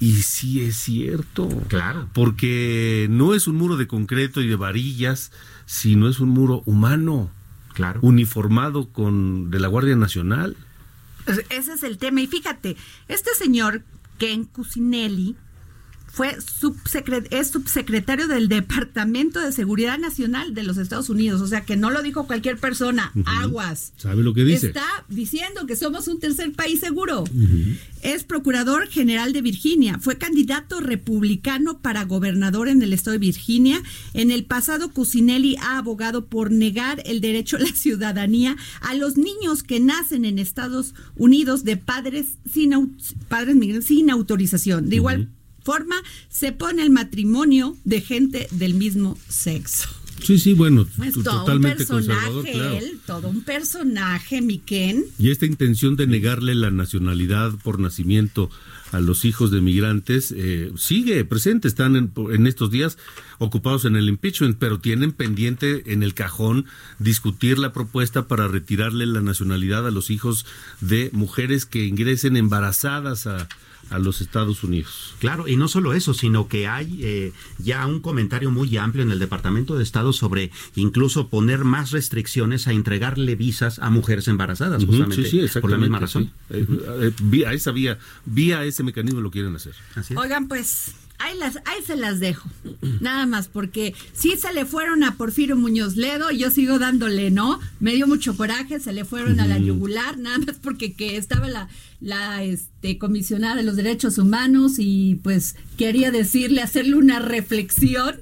Y 0.00 0.22
sí 0.22 0.60
es 0.60 0.76
cierto. 0.76 1.48
Claro. 1.68 2.08
Porque 2.12 3.06
no 3.10 3.34
es 3.34 3.46
un 3.48 3.56
muro 3.56 3.76
de 3.76 3.86
concreto 3.88 4.40
y 4.40 4.46
de 4.48 4.56
varillas, 4.56 5.32
sino 5.66 6.08
es 6.08 6.20
un 6.20 6.28
muro 6.30 6.62
humano, 6.66 7.30
Claro. 7.74 8.00
uniformado 8.02 8.88
con 8.92 9.50
de 9.50 9.58
la 9.60 9.68
Guardia 9.68 9.96
Nacional. 9.96 10.56
Pues 11.24 11.44
Ese 11.50 11.72
es 11.74 11.82
el 11.82 11.98
tema. 11.98 12.20
Y 12.20 12.26
fíjate, 12.26 12.76
este 13.08 13.34
señor, 13.34 13.82
Ken 14.18 14.44
Cusinelli, 14.44 15.36
fue 16.18 16.36
subsecre- 16.40 17.28
es 17.30 17.52
subsecretario 17.52 18.26
del 18.26 18.48
Departamento 18.48 19.38
de 19.40 19.52
Seguridad 19.52 19.98
Nacional 20.00 20.52
de 20.52 20.64
los 20.64 20.76
Estados 20.76 21.10
Unidos. 21.10 21.40
O 21.40 21.46
sea, 21.46 21.60
que 21.60 21.76
no 21.76 21.90
lo 21.90 22.02
dijo 22.02 22.26
cualquier 22.26 22.56
persona. 22.58 23.12
Aguas. 23.24 23.92
¿Sabe 23.98 24.24
lo 24.24 24.34
que 24.34 24.42
dice? 24.42 24.66
Está 24.66 24.84
diciendo 25.08 25.64
que 25.68 25.76
somos 25.76 26.08
un 26.08 26.18
tercer 26.18 26.50
país 26.54 26.80
seguro. 26.80 27.22
Es 28.02 28.24
procurador 28.24 28.88
general 28.88 29.32
de 29.32 29.42
Virginia. 29.42 30.00
Fue 30.00 30.18
candidato 30.18 30.80
republicano 30.80 31.78
para 31.78 32.02
gobernador 32.04 32.66
en 32.66 32.82
el 32.82 32.92
estado 32.94 33.12
de 33.12 33.18
Virginia. 33.18 33.80
En 34.12 34.32
el 34.32 34.44
pasado, 34.44 34.92
Cusinelli 34.92 35.54
ha 35.60 35.78
abogado 35.78 36.26
por 36.26 36.50
negar 36.50 37.00
el 37.06 37.20
derecho 37.20 37.58
a 37.58 37.60
la 37.60 37.72
ciudadanía 37.72 38.56
a 38.80 38.96
los 38.96 39.16
niños 39.16 39.62
que 39.62 39.78
nacen 39.78 40.24
en 40.24 40.40
Estados 40.40 40.94
Unidos 41.14 41.62
de 41.62 41.76
padres 41.76 42.26
sin, 42.52 42.96
padres 43.28 43.54
migrantes 43.54 43.86
sin 43.86 44.10
autorización. 44.10 44.88
De 44.88 44.96
igual 44.96 45.28
forma, 45.68 45.96
se 46.30 46.52
pone 46.52 46.82
el 46.82 46.88
matrimonio 46.88 47.76
de 47.84 48.00
gente 48.00 48.48
del 48.52 48.72
mismo 48.72 49.18
sexo. 49.28 49.86
Sí, 50.22 50.38
sí, 50.38 50.54
bueno, 50.54 50.86
Pues 50.96 51.12
todo 51.12 51.18
un 51.18 51.24
totalmente 51.40 51.84
conservador, 51.84 52.42
personaje, 52.42 52.52
claro. 52.52 52.86
él, 52.86 52.98
todo 53.06 53.28
un 53.28 53.42
personaje, 53.42 54.40
mi 54.40 54.58
Ken. 54.58 55.04
Y 55.18 55.30
esta 55.30 55.44
intención 55.44 55.94
de 55.94 56.06
negarle 56.06 56.54
la 56.54 56.70
nacionalidad 56.70 57.52
por 57.62 57.80
nacimiento 57.80 58.50
a 58.92 59.00
los 59.00 59.26
hijos 59.26 59.50
de 59.50 59.60
migrantes 59.60 60.32
eh, 60.34 60.72
sigue 60.76 61.22
presente. 61.26 61.68
Están 61.68 61.96
en, 61.96 62.12
en 62.32 62.46
estos 62.46 62.70
días 62.70 62.96
ocupados 63.36 63.84
en 63.84 63.94
el 63.96 64.08
impeachment, 64.08 64.56
pero 64.58 64.80
tienen 64.80 65.12
pendiente 65.12 65.92
en 65.92 66.02
el 66.02 66.14
cajón 66.14 66.64
discutir 66.98 67.58
la 67.58 67.74
propuesta 67.74 68.26
para 68.26 68.48
retirarle 68.48 69.04
la 69.04 69.20
nacionalidad 69.20 69.86
a 69.86 69.90
los 69.90 70.08
hijos 70.08 70.46
de 70.80 71.10
mujeres 71.12 71.66
que 71.66 71.84
ingresen 71.84 72.38
embarazadas 72.38 73.26
a, 73.26 73.48
a 73.90 73.98
los 73.98 74.20
Estados 74.20 74.62
Unidos. 74.64 75.14
Claro, 75.18 75.48
y 75.48 75.56
no 75.56 75.68
solo 75.68 75.92
eso, 75.92 76.14
sino 76.14 76.48
que 76.48 76.66
hay 76.66 76.98
eh, 77.02 77.32
ya 77.58 77.86
un 77.86 78.00
comentario 78.00 78.50
muy 78.50 78.76
amplio 78.76 79.02
en 79.04 79.10
el 79.10 79.18
Departamento 79.18 79.76
de 79.76 79.82
Estado 79.82 80.12
sobre 80.12 80.50
incluso 80.74 81.28
poner 81.28 81.64
más 81.64 81.90
restricciones 81.90 82.68
a 82.68 82.72
entregarle 82.72 83.36
visas 83.36 83.78
a 83.78 83.90
mujeres 83.90 84.28
embarazadas, 84.28 84.84
justamente 84.84 85.28
sí, 85.28 85.48
sí, 85.48 85.60
por 85.60 85.70
la 85.70 85.78
misma 85.78 85.98
exactamente, 85.98 86.00
razón. 86.00 86.68
sí. 86.68 87.04
Eh, 87.04 87.08
eh, 87.08 87.12
vía 87.22 87.52
esa 87.52 87.72
vía, 87.72 87.98
vía 88.24 88.64
ese 88.64 88.82
mecanismo 88.82 89.20
lo 89.20 89.30
quieren 89.30 89.54
hacer. 89.56 89.74
Así 89.94 90.14
es. 90.14 90.18
Oigan, 90.18 90.48
pues 90.48 90.94
ahí, 91.18 91.36
las, 91.38 91.56
ahí 91.64 91.82
se 91.86 91.96
las 91.96 92.20
dejo. 92.20 92.48
Nada 93.00 93.26
más, 93.26 93.48
porque 93.48 93.94
sí 94.12 94.34
se 94.36 94.52
le 94.52 94.64
fueron 94.64 95.04
a 95.04 95.16
Porfirio 95.16 95.56
Muñoz 95.56 95.96
Ledo 95.96 96.30
y 96.30 96.38
yo 96.38 96.50
sigo 96.50 96.78
dándole, 96.78 97.30
¿no? 97.30 97.60
Me 97.80 97.94
dio 97.94 98.06
mucho 98.06 98.36
coraje, 98.36 98.80
se 98.80 98.92
le 98.92 99.04
fueron 99.04 99.40
a 99.40 99.46
la 99.46 99.58
yugular, 99.58 100.18
nada 100.18 100.38
más 100.38 100.56
porque 100.62 100.94
que 100.94 101.16
estaba 101.16 101.48
la, 101.48 101.68
la 102.00 102.42
este, 102.42 102.98
comisionada 102.98 103.56
de 103.56 103.62
los 103.62 103.76
derechos 103.76 104.18
humanos 104.18 104.74
y 104.78 105.16
pues 105.22 105.56
quería 105.76 106.10
decirle, 106.10 106.62
hacerle 106.62 106.96
una 106.96 107.18
reflexión 107.18 108.16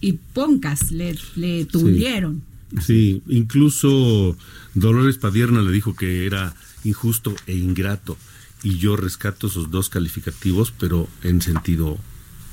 y 0.00 0.12
poncas 0.12 0.90
le, 0.90 1.16
le 1.36 1.64
tundieron. 1.64 2.42
Sí, 2.84 3.22
incluso 3.28 4.36
Dolores 4.74 5.16
Padierna 5.16 5.62
le 5.62 5.72
dijo 5.72 5.94
que 5.94 6.26
era 6.26 6.54
injusto 6.84 7.34
e 7.46 7.56
ingrato. 7.56 8.16
Y 8.62 8.78
yo 8.78 8.96
rescato 8.96 9.46
esos 9.46 9.70
dos 9.70 9.88
calificativos, 9.88 10.72
pero 10.78 11.08
en 11.22 11.40
sentido. 11.42 11.98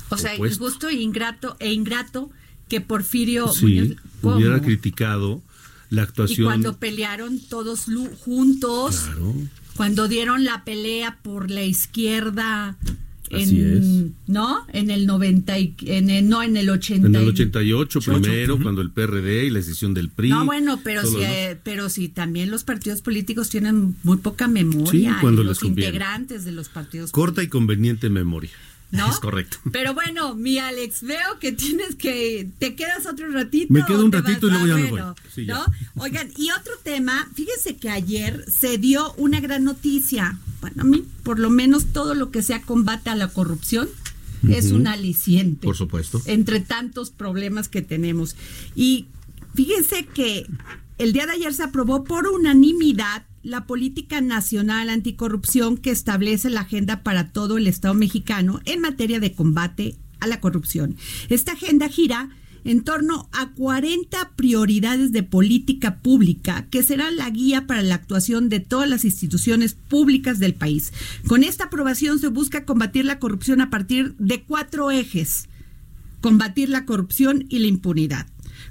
O 0.08 0.16
sea, 0.16 0.34
opuesto. 0.34 0.64
injusto 0.64 0.88
e 0.88 0.94
ingrato, 0.94 1.56
e 1.58 1.72
ingrato 1.72 2.30
que 2.68 2.80
Porfirio 2.80 3.48
Sí, 3.52 3.66
Muñoz... 3.66 3.96
¿cómo? 4.22 4.36
hubiera 4.36 4.60
criticado 4.62 5.42
la 5.90 6.02
Y 6.02 6.04
actuación. 6.04 6.46
cuando 6.46 6.76
pelearon 6.78 7.40
todos 7.40 7.86
juntos, 8.24 9.00
Claro. 9.00 9.34
cuando 9.76 10.08
dieron 10.08 10.44
la 10.44 10.64
pelea 10.64 11.18
por 11.22 11.50
la 11.50 11.64
izquierda 11.64 12.76
Así 13.32 13.60
en 13.60 14.14
no 14.26 14.66
en 14.72 14.90
el 14.90 15.06
90 15.06 15.58
y, 15.58 15.74
en 15.86 16.10
el, 16.10 16.28
no 16.28 16.42
en 16.42 16.56
el 16.56 16.68
80 16.70 17.06
En 17.08 17.14
el 17.14 17.24
y- 17.24 17.28
88 17.28 18.00
primero, 18.00 18.58
cuando 18.60 18.80
el 18.82 18.90
PRD 18.90 19.46
y 19.46 19.50
la 19.50 19.58
decisión 19.58 19.94
del 19.94 20.08
PRI. 20.10 20.30
no 20.30 20.44
bueno 20.44 20.80
pero 20.84 21.04
si 21.06 21.16
eh, 21.22 21.58
pero 21.62 21.88
si 21.88 22.08
también 22.08 22.50
los 22.50 22.64
partidos 22.64 23.02
políticos 23.02 23.48
tienen 23.48 23.96
muy 24.02 24.18
poca 24.18 24.48
memoria 24.48 24.90
Sí, 24.90 25.08
cuando 25.20 25.42
y 25.42 25.44
les 25.44 25.50
los 25.50 25.60
conviene. 25.60 25.88
integrantes 25.88 26.44
de 26.44 26.52
los 26.52 26.68
partidos 26.68 27.10
Corta 27.12 27.42
y 27.42 27.48
conveniente 27.48 28.08
memoria. 28.10 28.50
¿No? 28.90 29.10
Es 29.10 29.18
correcto. 29.18 29.58
Pero 29.72 29.94
bueno, 29.94 30.34
mi 30.34 30.58
Alex, 30.58 31.02
veo 31.02 31.38
que 31.40 31.52
tienes 31.52 31.96
que. 31.96 32.48
¿Te 32.58 32.74
quedas 32.74 33.06
otro 33.06 33.30
ratito? 33.30 33.72
Me 33.72 33.84
quedo 33.84 34.04
un 34.04 34.12
ratito 34.12 34.46
y 34.46 34.50
luego 34.50 34.64
Ah, 34.64 34.68
ya 34.68 34.74
me 34.76 34.90
bueno, 34.90 35.06
voy. 35.06 35.30
Sí, 35.34 35.46
ya. 35.46 35.54
¿no? 35.54 35.66
Oigan, 36.02 36.30
y 36.36 36.50
otro 36.50 36.72
tema, 36.82 37.28
fíjense 37.34 37.76
que 37.76 37.90
ayer 37.90 38.44
se 38.50 38.78
dio 38.78 39.12
una 39.14 39.40
gran 39.40 39.64
noticia. 39.64 40.38
Bueno, 40.60 40.82
a 40.82 40.84
mí, 40.84 41.04
por 41.22 41.38
lo 41.38 41.50
menos 41.50 41.86
todo 41.92 42.14
lo 42.14 42.30
que 42.30 42.42
sea 42.42 42.62
combate 42.62 43.10
a 43.10 43.16
la 43.16 43.28
corrupción 43.28 43.88
es 44.48 44.70
un 44.70 44.86
aliciente. 44.86 45.66
Por 45.66 45.76
supuesto. 45.76 46.22
Entre 46.26 46.60
tantos 46.60 47.10
problemas 47.10 47.68
que 47.68 47.82
tenemos. 47.82 48.36
Y 48.76 49.06
fíjense 49.54 50.06
que 50.06 50.46
el 50.98 51.12
día 51.12 51.26
de 51.26 51.32
ayer 51.32 51.52
se 51.52 51.64
aprobó 51.64 52.04
por 52.04 52.28
unanimidad 52.28 53.24
la 53.46 53.64
política 53.64 54.20
nacional 54.20 54.90
anticorrupción 54.90 55.78
que 55.78 55.92
establece 55.92 56.50
la 56.50 56.62
agenda 56.62 57.04
para 57.04 57.30
todo 57.30 57.58
el 57.58 57.68
Estado 57.68 57.94
mexicano 57.94 58.60
en 58.64 58.80
materia 58.80 59.20
de 59.20 59.34
combate 59.34 59.94
a 60.18 60.26
la 60.26 60.40
corrupción. 60.40 60.96
Esta 61.28 61.52
agenda 61.52 61.88
gira 61.88 62.30
en 62.64 62.82
torno 62.82 63.28
a 63.30 63.50
40 63.52 64.32
prioridades 64.34 65.12
de 65.12 65.22
política 65.22 65.98
pública 66.00 66.66
que 66.70 66.82
serán 66.82 67.16
la 67.16 67.30
guía 67.30 67.68
para 67.68 67.82
la 67.82 67.94
actuación 67.94 68.48
de 68.48 68.58
todas 68.58 68.88
las 68.88 69.04
instituciones 69.04 69.74
públicas 69.74 70.40
del 70.40 70.54
país. 70.54 70.92
Con 71.28 71.44
esta 71.44 71.66
aprobación 71.66 72.18
se 72.18 72.26
busca 72.26 72.64
combatir 72.64 73.04
la 73.04 73.20
corrupción 73.20 73.60
a 73.60 73.70
partir 73.70 74.16
de 74.18 74.42
cuatro 74.42 74.90
ejes 74.90 75.48
combatir 76.26 76.68
la 76.68 76.86
corrupción 76.86 77.46
y 77.48 77.60
la 77.60 77.68
impunidad, 77.68 78.26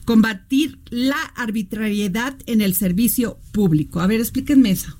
combatir 0.05 0.79
la 0.89 1.19
arbitrariedad 1.35 2.37
en 2.45 2.61
el 2.61 2.75
servicio 2.75 3.39
público. 3.51 3.99
A 3.99 4.07
ver, 4.07 4.21
explíquenme 4.21 4.71
eso. 4.71 4.97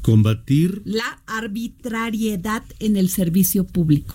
Combatir. 0.00 0.82
La 0.84 1.22
arbitrariedad 1.26 2.64
en 2.80 2.96
el 2.96 3.08
servicio 3.08 3.64
público. 3.64 4.14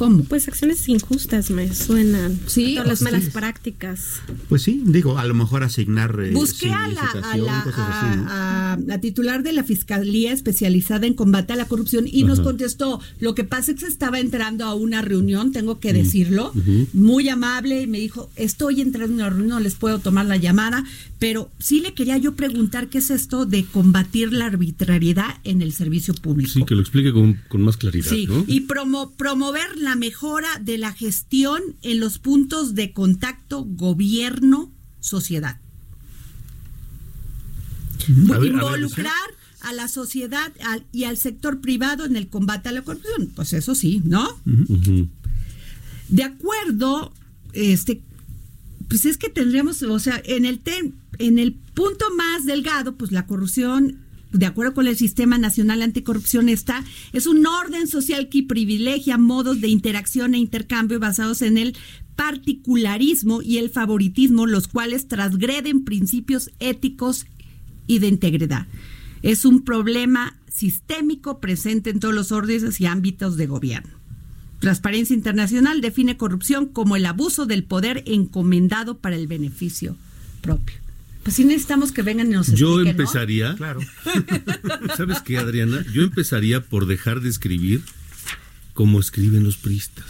¿Cómo? 0.00 0.24
Pues 0.24 0.48
acciones 0.48 0.88
injustas 0.88 1.50
me 1.50 1.74
suenan. 1.74 2.40
Sí, 2.46 2.72
Todas 2.74 2.88
las 2.88 3.02
malas 3.02 3.24
prácticas. 3.28 4.22
Pues 4.48 4.62
sí, 4.62 4.82
digo, 4.86 5.18
a 5.18 5.26
lo 5.26 5.34
mejor 5.34 5.62
asignar. 5.62 6.18
eh, 6.24 6.30
Busqué 6.32 6.70
a 6.72 6.88
la, 6.88 7.02
a, 7.02 7.12
significación, 7.12 7.44
la, 7.46 7.62
cosas 7.64 7.86
así, 7.90 8.16
¿no? 8.16 8.26
a- 8.30 8.72
a 8.72 8.76
la 8.78 8.98
titular 9.00 9.42
de 9.42 9.52
la 9.52 9.62
Fiscalía 9.62 10.32
especializada 10.32 11.06
en 11.06 11.12
combate 11.12 11.52
a 11.52 11.56
la 11.56 11.66
corrupción 11.68 12.06
y 12.10 12.24
nos 12.24 12.40
contestó, 12.40 12.98
lo 13.18 13.34
que 13.34 13.44
pasa 13.44 13.72
es 13.72 13.74
que 13.78 13.84
se 13.86 13.92
estaba 13.92 14.20
entrando 14.20 14.64
a 14.64 14.74
una 14.74 15.02
reunión, 15.02 15.52
tengo 15.52 15.80
que 15.80 15.92
decirlo, 15.92 16.52
muy 16.94 17.28
amable, 17.28 17.82
y 17.82 17.86
me 17.86 17.98
dijo, 17.98 18.30
estoy 18.36 18.80
entrando 18.80 19.12
a 19.12 19.16
una 19.16 19.28
reunión, 19.28 19.48
no 19.48 19.60
les 19.60 19.74
puedo 19.74 19.98
tomar 19.98 20.24
la 20.24 20.38
llamada, 20.38 20.82
pero 21.18 21.50
sí 21.58 21.80
le 21.80 21.92
quería 21.92 22.16
yo 22.16 22.34
preguntar 22.36 22.88
qué 22.88 22.98
es 22.98 23.10
esto 23.10 23.44
de 23.44 23.64
combatir 23.66 24.32
la 24.32 24.46
arbitrariedad 24.46 25.34
en 25.44 25.60
el 25.60 25.72
servicio 25.72 26.14
público. 26.14 26.52
Sí, 26.52 26.64
que 26.64 26.74
lo 26.74 26.80
explique 26.80 27.12
con, 27.12 27.38
con 27.48 27.60
más 27.62 27.76
claridad, 27.76 28.08
Sí, 28.10 28.26
¿no? 28.26 28.44
y 28.46 28.66
promo- 28.66 29.12
promover 29.16 29.76
la 29.76 29.89
mejora 29.96 30.48
de 30.60 30.78
la 30.78 30.92
gestión 30.92 31.60
en 31.82 32.00
los 32.00 32.18
puntos 32.18 32.74
de 32.74 32.92
contacto 32.92 33.64
gobierno-sociedad. 33.64 35.58
A 38.08 38.08
ver, 38.08 38.34
a 38.34 38.38
ver, 38.38 38.46
Involucrar 38.52 39.14
a 39.60 39.72
la 39.74 39.88
sociedad 39.88 40.52
al- 40.64 40.86
y 40.92 41.04
al 41.04 41.16
sector 41.18 41.60
privado 41.60 42.04
en 42.06 42.16
el 42.16 42.28
combate 42.28 42.68
a 42.68 42.72
la 42.72 42.82
corrupción. 42.82 43.30
Pues 43.34 43.52
eso 43.52 43.74
sí, 43.74 44.00
¿no? 44.04 44.26
De 46.08 46.22
acuerdo, 46.24 47.12
este, 47.52 48.00
pues 48.88 49.04
es 49.04 49.16
que 49.18 49.28
tendríamos, 49.28 49.82
o 49.82 49.98
sea, 49.98 50.20
en 50.24 50.44
el 50.44 50.64
tem- 50.64 50.94
en 51.18 51.38
el 51.38 51.52
punto 51.52 52.06
más 52.16 52.46
delgado, 52.46 52.94
pues 52.96 53.12
la 53.12 53.26
corrupción 53.26 53.98
de 54.32 54.46
acuerdo 54.46 54.74
con 54.74 54.86
el 54.86 54.96
Sistema 54.96 55.38
Nacional 55.38 55.82
Anticorrupción, 55.82 56.48
está, 56.48 56.84
es 57.12 57.26
un 57.26 57.46
orden 57.46 57.88
social 57.88 58.28
que 58.28 58.42
privilegia 58.42 59.18
modos 59.18 59.60
de 59.60 59.68
interacción 59.68 60.34
e 60.34 60.38
intercambio 60.38 61.00
basados 61.00 61.42
en 61.42 61.58
el 61.58 61.76
particularismo 62.16 63.42
y 63.42 63.58
el 63.58 63.70
favoritismo, 63.70 64.46
los 64.46 64.68
cuales 64.68 65.08
transgreden 65.08 65.84
principios 65.84 66.50
éticos 66.60 67.26
y 67.86 67.98
de 67.98 68.08
integridad. 68.08 68.66
Es 69.22 69.44
un 69.44 69.62
problema 69.62 70.38
sistémico 70.48 71.40
presente 71.40 71.90
en 71.90 72.00
todos 72.00 72.14
los 72.14 72.30
órdenes 72.30 72.80
y 72.80 72.86
ámbitos 72.86 73.36
de 73.36 73.46
gobierno. 73.46 74.00
Transparencia 74.60 75.16
Internacional 75.16 75.80
define 75.80 76.18
corrupción 76.18 76.66
como 76.66 76.94
el 76.94 77.06
abuso 77.06 77.46
del 77.46 77.64
poder 77.64 78.04
encomendado 78.06 78.98
para 78.98 79.16
el 79.16 79.26
beneficio 79.26 79.96
propio. 80.42 80.76
Pues 81.30 81.36
sí 81.36 81.44
necesitamos 81.44 81.92
que 81.92 82.02
vengan 82.02 82.26
y 82.26 82.30
nos 82.34 82.48
Yo 82.48 82.80
expliquen, 82.80 82.84
¿no? 82.84 82.90
empezaría, 82.90 83.54
Claro. 83.54 83.78
¿sabes 84.96 85.20
qué, 85.20 85.38
Adriana? 85.38 85.84
Yo 85.92 86.02
empezaría 86.02 86.60
por 86.60 86.86
dejar 86.86 87.20
de 87.20 87.28
escribir 87.28 87.82
como 88.74 88.98
escriben 88.98 89.44
los 89.44 89.56
priistas. 89.56 90.06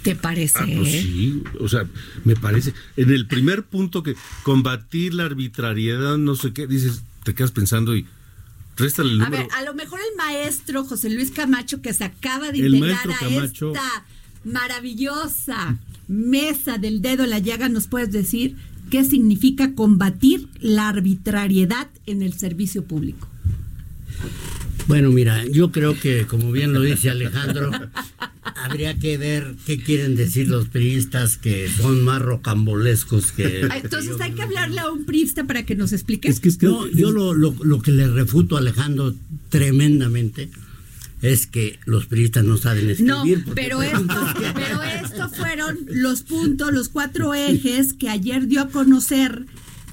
¿Te 0.00 0.16
parece? 0.16 0.58
Ah, 0.58 0.66
pues 0.74 0.90
sí, 0.90 1.42
o 1.60 1.68
sea, 1.68 1.86
me 2.24 2.34
parece. 2.34 2.72
En 2.96 3.10
el 3.10 3.26
primer 3.26 3.62
punto 3.64 4.02
que 4.02 4.16
combatir 4.42 5.12
la 5.12 5.24
arbitrariedad, 5.26 6.16
no 6.16 6.34
sé 6.34 6.54
qué, 6.54 6.66
dices, 6.66 7.02
te 7.22 7.34
quedas 7.34 7.52
pensando 7.52 7.94
y 7.94 8.06
réstale 8.78 9.10
el 9.12 9.20
A 9.20 9.24
número. 9.26 9.42
ver, 9.42 9.52
a 9.54 9.62
lo 9.64 9.74
mejor 9.74 10.00
el 10.00 10.16
maestro 10.16 10.84
José 10.84 11.10
Luis 11.10 11.30
Camacho 11.30 11.82
que 11.82 11.92
se 11.92 12.04
acaba 12.04 12.50
de 12.52 12.60
El 12.60 12.76
integrar 12.76 13.10
a 13.10 13.18
Camacho. 13.18 13.72
esta 13.74 14.04
maravillosa 14.44 15.76
mesa 16.08 16.78
del 16.78 17.02
dedo 17.02 17.24
en 17.24 17.28
la 17.30 17.38
llaga, 17.38 17.68
¿nos 17.68 17.86
puedes 17.86 18.10
decir 18.12 18.56
qué 18.90 19.04
significa 19.04 19.74
combatir 19.74 20.48
la 20.60 20.88
arbitrariedad 20.88 21.88
en 22.06 22.22
el 22.22 22.34
servicio 22.34 22.84
público? 22.84 23.28
Bueno, 24.86 25.10
mira, 25.10 25.44
yo 25.46 25.72
creo 25.72 25.98
que, 25.98 26.26
como 26.26 26.52
bien 26.52 26.72
lo 26.74 26.82
dice 26.82 27.08
Alejandro, 27.08 27.70
habría 28.42 28.98
que 28.98 29.16
ver 29.16 29.54
qué 29.66 29.78
quieren 29.78 30.14
decir 30.14 30.48
los 30.48 30.68
periodistas 30.68 31.38
que 31.38 31.68
son 31.68 32.02
más 32.02 32.20
rocambolescos 32.20 33.32
que... 33.32 33.66
Ah, 33.70 33.78
Entonces 33.78 34.20
hay 34.20 34.32
que 34.32 34.42
hablarle 34.42 34.80
a 34.80 34.90
un 34.90 35.06
priista 35.06 35.44
para 35.44 35.64
que 35.64 35.74
nos 35.74 35.92
explique. 35.92 36.28
Es 36.28 36.38
que 36.38 36.50
es 36.50 36.58
que 36.58 36.66
No, 36.66 36.86
yo 36.88 37.10
lo, 37.10 37.32
lo, 37.32 37.54
lo 37.62 37.80
que 37.80 37.92
le 37.92 38.08
refuto 38.08 38.56
a 38.56 38.58
Alejandro 38.58 39.14
tremendamente 39.48 40.50
es 41.24 41.46
que 41.46 41.78
los 41.86 42.06
periodistas 42.06 42.44
no 42.44 42.56
saben 42.58 42.86
No, 42.86 42.92
escribir. 43.24 43.44
porque 43.44 43.62
pero 43.62 43.78
preguntas 43.78 44.36
esto, 44.36 44.42
pero 44.54 44.82
esto 44.82 45.28
fueron 45.30 45.78
los 45.88 46.22
puntos, 46.22 46.72
los 46.72 46.88
cuatro 46.90 47.34
ejes 47.34 47.94
que 47.94 48.10
ayer 48.10 48.46
dio 48.46 48.60
a 48.60 48.68
conocer 48.68 49.46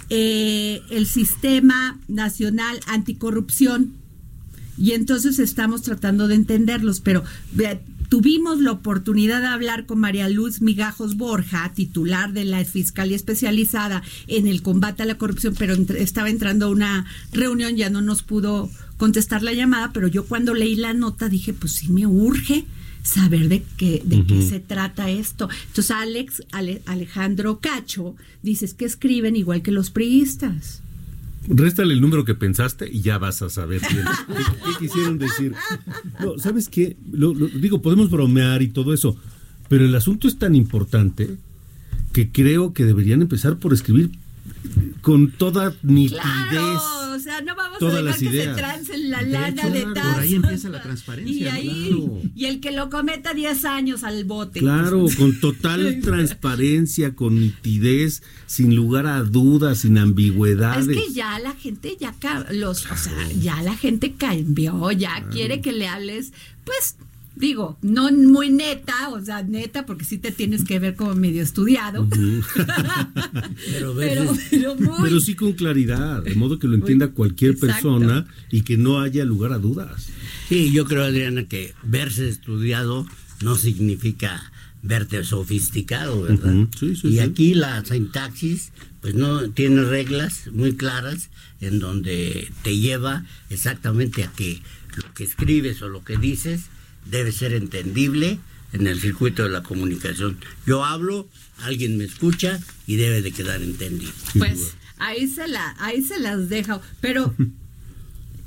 eh, 0.09 0.81
el 0.89 1.07
Sistema 1.07 1.97
Nacional 2.09 2.79
Anticorrupción. 2.87 3.93
Y 4.77 4.91
entonces 4.91 5.39
estamos 5.39 5.83
tratando 5.83 6.27
de 6.27 6.35
entenderlos, 6.35 6.99
pero 6.99 7.23
tuvimos 8.09 8.59
la 8.59 8.71
oportunidad 8.73 9.39
de 9.39 9.47
hablar 9.47 9.85
con 9.85 9.99
María 9.99 10.27
Luz 10.27 10.61
Migajos 10.61 11.15
Borja, 11.15 11.71
titular 11.73 12.33
de 12.33 12.43
la 12.43 12.65
Fiscalía 12.65 13.15
Especializada 13.15 14.03
en 14.27 14.47
el 14.47 14.61
combate 14.61 15.03
a 15.03 15.05
la 15.05 15.17
corrupción, 15.17 15.55
pero 15.57 15.75
estaba 15.95 16.29
entrando 16.29 16.65
a 16.65 16.69
una 16.69 17.05
reunión, 17.31 17.77
ya 17.77 17.89
no 17.89 18.01
nos 18.01 18.21
pudo 18.21 18.69
contestar 19.01 19.41
la 19.41 19.51
llamada, 19.53 19.91
pero 19.93 20.07
yo 20.07 20.25
cuando 20.25 20.53
leí 20.53 20.75
la 20.75 20.93
nota 20.93 21.27
dije, 21.27 21.53
pues 21.53 21.71
sí 21.73 21.91
me 21.91 22.05
urge 22.05 22.65
saber 23.01 23.49
de 23.49 23.63
qué, 23.77 24.03
de 24.05 24.23
qué 24.27 24.43
se 24.47 24.59
trata 24.59 25.09
esto. 25.09 25.49
Entonces 25.69 25.89
Alex, 25.89 26.43
Ale- 26.51 26.83
Alejandro 26.85 27.59
Cacho, 27.59 28.15
dices 28.43 28.75
que 28.75 28.85
escriben 28.85 29.35
igual 29.35 29.63
que 29.63 29.71
los 29.71 29.89
priistas. 29.89 30.83
Réstale 31.47 31.95
el 31.95 32.01
número 32.01 32.25
que 32.25 32.35
pensaste 32.35 32.87
y 32.91 33.01
ya 33.01 33.17
vas 33.17 33.41
a 33.41 33.49
saber 33.49 33.81
bien 33.91 34.05
qué, 34.27 34.43
qué 34.65 34.71
quisieron 34.85 35.17
decir. 35.17 35.53
No, 36.23 36.37
¿sabes 36.37 36.69
qué? 36.69 36.95
Lo- 37.11 37.33
lo- 37.33 37.47
digo, 37.47 37.81
podemos 37.81 38.11
bromear 38.11 38.61
y 38.61 38.67
todo 38.67 38.93
eso, 38.93 39.17
pero 39.67 39.83
el 39.83 39.95
asunto 39.95 40.27
es 40.27 40.37
tan 40.37 40.53
importante 40.53 41.37
que 42.13 42.29
creo 42.31 42.73
que 42.73 42.85
deberían 42.85 43.23
empezar 43.23 43.57
por 43.57 43.73
escribir 43.73 44.11
con 45.01 45.31
toda 45.31 45.73
nitidez. 45.83 46.19
Claro, 46.21 47.15
o 47.15 47.19
sea, 47.19 47.41
no 47.41 47.55
vamos 47.55 47.79
todas 47.79 47.95
a 47.95 47.97
dejar 47.97 48.03
las 48.11 48.19
que 48.19 48.25
ideas. 48.25 48.55
se 48.55 48.61
trancen 48.61 49.09
la 49.09 49.23
De 49.23 49.29
lana 49.29 49.47
hecho, 49.49 49.69
de 49.71 49.81
por 49.83 49.93
tazos. 49.93 50.17
ahí 50.19 50.35
empieza 50.35 50.69
la 50.69 50.81
transparencia, 50.81 51.35
Y 51.35 51.47
ahí, 51.47 51.87
claro. 51.89 52.21
y 52.35 52.45
el 52.45 52.59
que 52.59 52.71
lo 52.71 52.89
cometa 52.89 53.33
10 53.33 53.65
años 53.65 54.03
al 54.03 54.23
bote. 54.25 54.59
Claro, 54.59 55.05
con 55.17 55.39
total 55.39 55.99
transparencia, 56.01 57.15
con 57.15 57.39
nitidez, 57.39 58.23
sin 58.45 58.75
lugar 58.75 59.07
a 59.07 59.23
dudas, 59.23 59.79
sin 59.79 59.97
ambigüedades. 59.97 60.87
Es 60.87 60.97
que 61.07 61.13
ya 61.13 61.39
la 61.39 61.53
gente 61.53 61.97
ya 61.99 62.13
los, 62.51 62.85
o 62.91 62.95
sea, 62.97 63.31
ya 63.39 63.61
la 63.63 63.75
gente 63.75 64.13
cambió, 64.13 64.91
ya 64.91 65.25
quiere 65.31 65.61
que 65.61 65.71
le 65.71 65.87
hables, 65.87 66.33
pues 66.63 66.95
digo, 67.35 67.77
no 67.81 68.11
muy 68.11 68.49
neta, 68.49 69.09
o 69.09 69.23
sea, 69.23 69.41
neta, 69.43 69.85
porque 69.85 70.05
sí 70.05 70.17
te 70.17 70.31
tienes 70.31 70.63
que 70.63 70.79
ver 70.79 70.95
como 70.95 71.15
medio 71.15 71.41
estudiado. 71.41 72.07
Pero, 73.71 73.93
pero, 73.95 74.31
veces- 74.31 74.47
pero 74.49 74.75
muy 74.75 74.97
Pero 75.03 75.19
sí 75.19 75.35
con 75.35 75.53
claridad, 75.53 76.23
de 76.23 76.35
modo 76.35 76.59
que 76.59 76.67
lo 76.67 76.75
entienda 76.75 77.09
cualquier 77.09 77.51
Exacto. 77.51 77.73
persona 77.73 78.25
y 78.51 78.61
que 78.61 78.77
no 78.77 78.99
haya 79.01 79.25
lugar 79.25 79.53
a 79.53 79.57
dudas. 79.59 80.07
Sí, 80.49 80.71
yo 80.71 80.85
creo, 80.85 81.03
Adriana, 81.03 81.45
que 81.45 81.73
verse 81.83 82.27
estudiado 82.29 83.05
no 83.43 83.55
significa 83.55 84.51
verte 84.83 85.23
sofisticado, 85.23 86.23
¿verdad? 86.23 86.53
Ujú, 86.55 86.69
sí, 86.77 86.95
sí, 86.95 87.07
y 87.09 87.11
sí. 87.13 87.19
aquí 87.19 87.53
la 87.53 87.83
sintaxis, 87.85 88.71
pues 89.01 89.13
no 89.15 89.49
tiene 89.51 89.83
reglas 89.83 90.49
muy 90.51 90.73
claras 90.75 91.29
en 91.59 91.79
donde 91.79 92.51
te 92.63 92.77
lleva 92.77 93.25
exactamente 93.49 94.23
a 94.23 94.31
que 94.31 94.61
lo 94.95 95.13
que 95.13 95.23
escribes 95.23 95.81
o 95.81 95.89
lo 95.89 96.03
que 96.03 96.17
dices 96.17 96.63
debe 97.05 97.31
ser 97.31 97.53
entendible 97.53 98.39
en 98.73 98.87
el 98.87 98.99
circuito 98.99 99.43
de 99.43 99.49
la 99.49 99.63
comunicación. 99.63 100.37
Yo 100.65 100.85
hablo, 100.85 101.27
alguien 101.59 101.97
me 101.97 102.05
escucha 102.05 102.59
y 102.87 102.95
debe 102.95 103.21
de 103.21 103.31
quedar 103.31 103.61
entendido. 103.61 104.11
Pues 104.37 104.73
ahí 104.97 105.27
se 105.27 105.47
la, 105.47 105.75
ahí 105.79 106.01
se 106.01 106.19
las 106.19 106.49
dejo. 106.49 106.81
Pero 107.01 107.35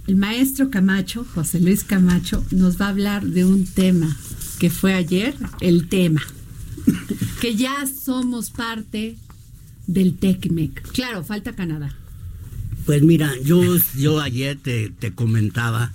el 0.07 0.17
maestro 0.17 0.71
Camacho, 0.71 1.27
José 1.35 1.61
Luis 1.61 1.85
Camacho, 1.85 2.45
nos 2.51 2.81
va 2.81 2.87
a 2.87 2.91
hablar 2.91 3.27
de 3.27 3.45
un 3.45 3.67
tema 3.67 4.17
que 4.59 4.71
fue 4.71 4.95
ayer, 4.95 5.35
el 5.61 5.89
tema. 5.89 6.23
Que 7.41 7.57
ya 7.57 7.85
somos 7.87 8.49
parte 8.49 9.17
del 9.87 10.17
TECMEC. 10.17 10.93
Claro, 10.93 11.23
falta 11.23 11.55
Canadá. 11.55 11.95
Pues 12.87 13.03
mira, 13.03 13.35
yo, 13.45 13.61
yo 13.99 14.21
ayer 14.21 14.57
te, 14.57 14.89
te 14.89 15.13
comentaba 15.13 15.93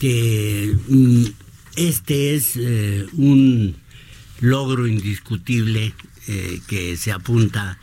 que 0.00 0.76
mm, 0.88 1.24
este 1.76 2.34
es 2.34 2.56
eh, 2.56 3.06
un 3.14 3.76
logro 4.40 4.86
indiscutible 4.86 5.94
eh, 6.26 6.60
que 6.66 6.96
se 6.96 7.12
apunta 7.12 7.78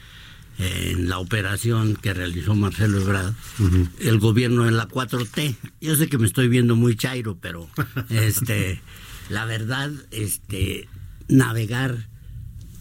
eh, 0.58 0.94
en 0.94 1.10
la 1.10 1.20
operación 1.20 1.96
que 1.96 2.14
realizó 2.14 2.56
Marcelo 2.56 3.02
Ebrard, 3.02 3.34
el 4.00 4.20
gobierno 4.20 4.68
en 4.68 4.78
la 4.78 4.88
4T. 4.88 5.56
Yo 5.82 5.96
sé 5.96 6.08
que 6.08 6.18
me 6.18 6.28
estoy 6.28 6.48
viendo 6.48 6.76
muy 6.76 6.96
chairo, 6.96 7.38
pero 7.42 7.68
este, 8.10 8.82
la 9.30 9.46
verdad, 9.46 9.92
este, 10.12 10.88
navegar 11.28 12.08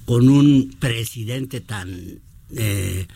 con 0.04 0.28
un 0.28 0.74
presidente 0.78 1.60
tan 1.60 2.20
eh, 2.56 3.06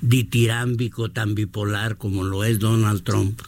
ditirámbico, 0.00 1.10
tan 1.10 1.34
bipolar 1.34 1.96
como 1.96 2.24
lo 2.24 2.44
es 2.44 2.58
Donald 2.58 3.02
Trump, 3.02 3.40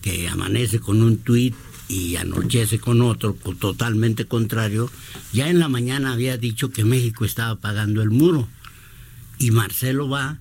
que 0.00 0.28
amanece 0.28 0.78
con 0.78 1.02
un 1.02 1.18
tuit 1.18 1.54
y 1.88 2.16
anochece 2.16 2.78
con 2.78 3.00
otro 3.02 3.34
co- 3.36 3.54
totalmente 3.54 4.26
contrario, 4.26 4.90
ya 5.32 5.48
en 5.48 5.58
la 5.58 5.68
mañana 5.68 6.12
había 6.12 6.36
dicho 6.36 6.70
que 6.70 6.84
México 6.84 7.24
estaba 7.24 7.56
pagando 7.56 8.02
el 8.02 8.10
muro. 8.10 8.46
Y 9.38 9.50
Marcelo 9.52 10.08
va, 10.08 10.38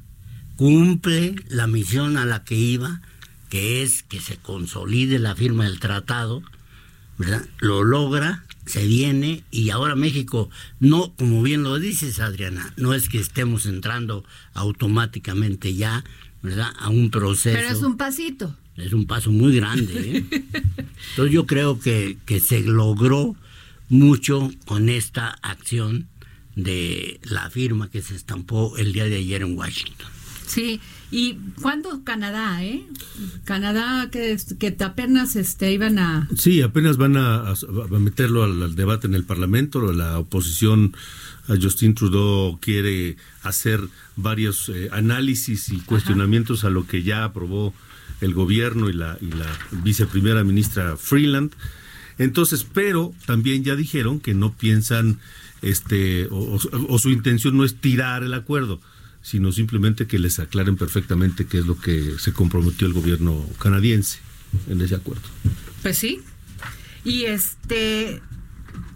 cumple 0.58 1.36
la 1.50 1.68
misión 1.68 2.18
a 2.18 2.26
la 2.26 2.44
que 2.44 2.56
iba, 2.56 3.02
que 3.50 3.84
es 3.84 4.04
que 4.04 4.20
se 4.20 4.38
consolide 4.38 5.20
la 5.20 5.36
firma 5.36 5.66
del 5.66 5.80
tratado, 5.80 6.42
¿verdad? 7.18 7.46
Lo 7.60 7.84
logra, 7.84 8.44
se 8.66 8.86
viene 8.86 9.44
y 9.52 9.70
ahora 9.70 9.96
México, 9.96 10.50
no, 10.80 11.14
como 11.16 11.42
bien 11.44 11.64
lo 11.64 11.80
dices 11.80 12.20
Adriana, 12.20 12.74
no 12.76 12.94
es 12.94 13.08
que 13.08 13.20
estemos 13.20 13.66
entrando 13.68 14.26
automáticamente 14.54 15.74
ya, 15.76 16.04
¿verdad? 16.42 16.72
A 16.80 16.90
un 16.90 17.10
proceso. 17.10 17.56
Pero 17.58 17.70
es 17.70 17.82
un 17.84 17.98
pasito. 17.98 18.56
Es 18.78 18.94
un 18.94 19.06
paso 19.06 19.32
muy 19.32 19.56
grande. 19.56 20.18
¿eh? 20.18 20.44
Entonces 21.10 21.34
yo 21.34 21.46
creo 21.46 21.80
que, 21.80 22.18
que 22.26 22.40
se 22.40 22.62
logró 22.62 23.36
mucho 23.90 24.52
con 24.66 24.90
esta 24.90 25.30
acción 25.42 26.08
de 26.56 27.20
la 27.24 27.50
firma 27.50 27.90
que 27.90 28.02
se 28.02 28.16
estampó 28.16 28.78
el 28.78 28.94
día 28.94 29.06
de 29.06 29.18
ayer 29.18 29.42
en 29.42 29.58
Washington. 29.58 30.08
Sí. 30.46 30.80
¿Y 31.10 31.36
cuándo 31.62 32.04
Canadá, 32.04 32.64
eh? 32.66 32.86
Canadá 33.46 34.10
que, 34.12 34.38
que 34.60 34.76
apenas 34.84 35.38
este, 35.38 35.72
iban 35.72 36.00
a... 36.00 36.28
Sí, 36.36 36.62
apenas 36.62 36.98
van 36.98 37.16
a, 37.16 37.54
meterlo 37.92 38.44
al, 38.44 38.62
al 38.62 38.76
debate 38.76 39.08
en 39.08 39.14
el 39.14 39.24
Parlamento. 39.24 39.94
La 39.94 40.20
oposición 40.20 40.94
a 41.48 41.56
Justin 41.62 41.96
Trudeau 41.96 42.60
quiere 42.60 43.16
hacer 43.44 43.82
varios 44.18 44.70
eh, 44.70 44.90
análisis 44.92 45.70
y 45.70 45.78
cuestionamientos 45.80 46.66
a 46.66 46.70
lo 46.70 46.86
que 46.86 47.04
ya 47.04 47.24
aprobó 47.24 47.74
el 48.22 48.34
gobierno 48.34 48.90
y 48.90 48.94
la, 48.94 49.18
y 49.22 49.28
la 49.28 49.46
viceprimera 49.84 50.44
ministra 50.44 50.98
Freeland. 50.98 51.52
Entonces, 52.18 52.66
pero 52.72 53.14
también 53.26 53.64
ya 53.64 53.76
dijeron 53.76 54.20
que 54.20 54.34
no 54.34 54.54
piensan, 54.54 55.20
este, 55.62 56.28
o, 56.32 56.60
o 56.90 57.00
su 57.00 57.10
intención 57.10 57.58
no 57.58 57.64
es 57.64 57.76
tirar 57.76 58.24
el 58.24 58.34
acuerdo, 58.34 58.82
sino 59.22 59.52
simplemente 59.52 60.08
que 60.08 60.20
les 60.20 60.40
aclaren 60.40 60.78
perfectamente 60.78 61.46
qué 61.46 61.60
es 61.60 61.66
lo 61.66 61.80
que 61.80 62.16
se 62.18 62.34
comprometió 62.34 62.88
el 62.88 62.94
gobierno 62.94 63.46
canadiense 63.60 64.20
en 64.70 64.82
ese 64.82 64.96
acuerdo. 64.96 65.24
Pues 65.82 65.98
sí. 65.98 66.22
Y 67.04 67.26
este 67.26 68.22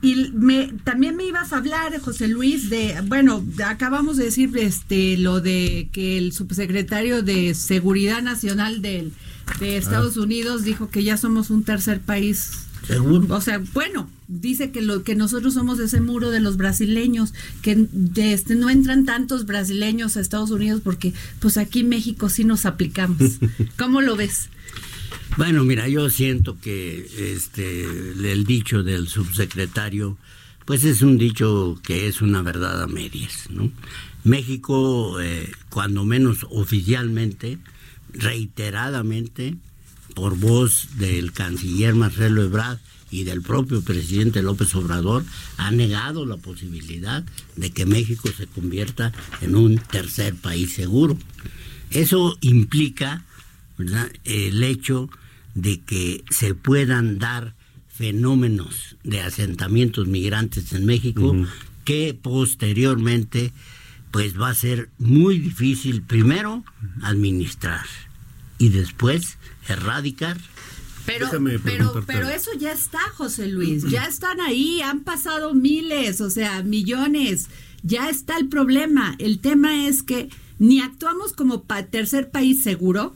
y 0.01 0.31
me, 0.33 0.73
también 0.83 1.15
me 1.15 1.25
ibas 1.25 1.53
a 1.53 1.57
hablar, 1.57 1.99
José 1.99 2.27
Luis, 2.27 2.69
de, 2.69 2.95
bueno, 3.05 3.43
acabamos 3.65 4.17
de 4.17 4.25
decir 4.25 4.51
este 4.57 5.17
lo 5.17 5.41
de 5.41 5.89
que 5.91 6.17
el 6.17 6.33
subsecretario 6.33 7.21
de 7.21 7.53
Seguridad 7.53 8.23
Nacional 8.23 8.81
de, 8.81 9.11
de 9.59 9.77
Estados 9.77 10.17
Unidos 10.17 10.63
dijo 10.63 10.89
que 10.89 11.03
ya 11.03 11.17
somos 11.17 11.51
un 11.51 11.63
tercer 11.63 11.99
país. 11.99 12.51
¿Seguro? 12.87 13.27
O 13.35 13.41
sea, 13.41 13.61
bueno, 13.73 14.09
dice 14.27 14.71
que 14.71 14.81
lo 14.81 15.03
que 15.03 15.13
nosotros 15.13 15.53
somos 15.53 15.79
ese 15.79 16.01
muro 16.01 16.31
de 16.31 16.39
los 16.39 16.57
brasileños, 16.57 17.33
que 17.61 17.87
de 17.91 18.33
este 18.33 18.55
no 18.55 18.71
entran 18.71 19.05
tantos 19.05 19.45
brasileños 19.45 20.17
a 20.17 20.21
Estados 20.21 20.49
Unidos 20.49 20.81
porque 20.83 21.13
pues 21.39 21.57
aquí 21.57 21.81
en 21.81 21.89
México 21.89 22.27
sí 22.27 22.43
nos 22.43 22.65
aplicamos. 22.65 23.33
¿Cómo 23.77 24.01
lo 24.01 24.15
ves? 24.15 24.49
Bueno, 25.37 25.63
mira, 25.63 25.87
yo 25.87 26.09
siento 26.09 26.59
que 26.59 27.33
este 27.33 27.83
el 27.83 28.45
dicho 28.45 28.83
del 28.83 29.07
subsecretario, 29.07 30.17
pues 30.65 30.83
es 30.83 31.01
un 31.01 31.17
dicho 31.17 31.79
que 31.83 32.07
es 32.07 32.21
una 32.21 32.41
verdad 32.41 32.81
a 32.83 32.87
medias. 32.87 33.47
México, 34.23 35.19
eh, 35.19 35.51
cuando 35.69 36.05
menos 36.05 36.45
oficialmente, 36.49 37.57
reiteradamente, 38.13 39.55
por 40.13 40.37
voz 40.37 40.89
del 40.97 41.31
canciller 41.31 41.95
Marcelo 41.95 42.43
Ebrard 42.43 42.79
y 43.09 43.23
del 43.23 43.41
propio 43.41 43.81
presidente 43.81 44.41
López 44.41 44.75
Obrador, 44.75 45.23
ha 45.57 45.71
negado 45.71 46.25
la 46.25 46.37
posibilidad 46.37 47.23
de 47.55 47.71
que 47.71 47.85
México 47.85 48.29
se 48.35 48.47
convierta 48.47 49.11
en 49.41 49.55
un 49.55 49.77
tercer 49.77 50.35
país 50.35 50.73
seguro. 50.73 51.17
Eso 51.89 52.37
implica 52.41 53.25
¿verdad? 53.85 54.11
el 54.23 54.63
hecho 54.63 55.09
de 55.55 55.81
que 55.81 56.23
se 56.29 56.55
puedan 56.55 57.19
dar 57.19 57.55
fenómenos 57.89 58.95
de 59.03 59.21
asentamientos 59.21 60.07
migrantes 60.07 60.71
en 60.73 60.85
México 60.85 61.35
que 61.85 62.13
posteriormente 62.19 63.51
pues 64.11 64.39
va 64.39 64.49
a 64.49 64.55
ser 64.55 64.89
muy 64.97 65.39
difícil 65.39 66.01
primero 66.01 66.63
administrar 67.01 67.85
y 68.57 68.69
después 68.69 69.37
erradicar 69.67 70.37
pero, 71.05 71.27
pero, 71.63 72.03
pero 72.05 72.29
eso 72.29 72.51
ya 72.59 72.71
está, 72.71 72.99
José 73.15 73.47
Luis. 73.47 73.83
Ya 73.89 74.05
están 74.05 74.39
ahí, 74.39 74.81
han 74.81 75.01
pasado 75.03 75.53
miles, 75.55 76.21
o 76.21 76.29
sea, 76.29 76.61
millones. 76.61 77.47
Ya 77.81 78.07
está 78.09 78.37
el 78.37 78.47
problema. 78.49 79.15
El 79.17 79.39
tema 79.39 79.87
es 79.87 80.03
que 80.03 80.29
ni 80.59 80.79
actuamos 80.79 81.33
como 81.33 81.63
pa- 81.63 81.87
tercer 81.87 82.29
país 82.29 82.61
seguro, 82.61 83.15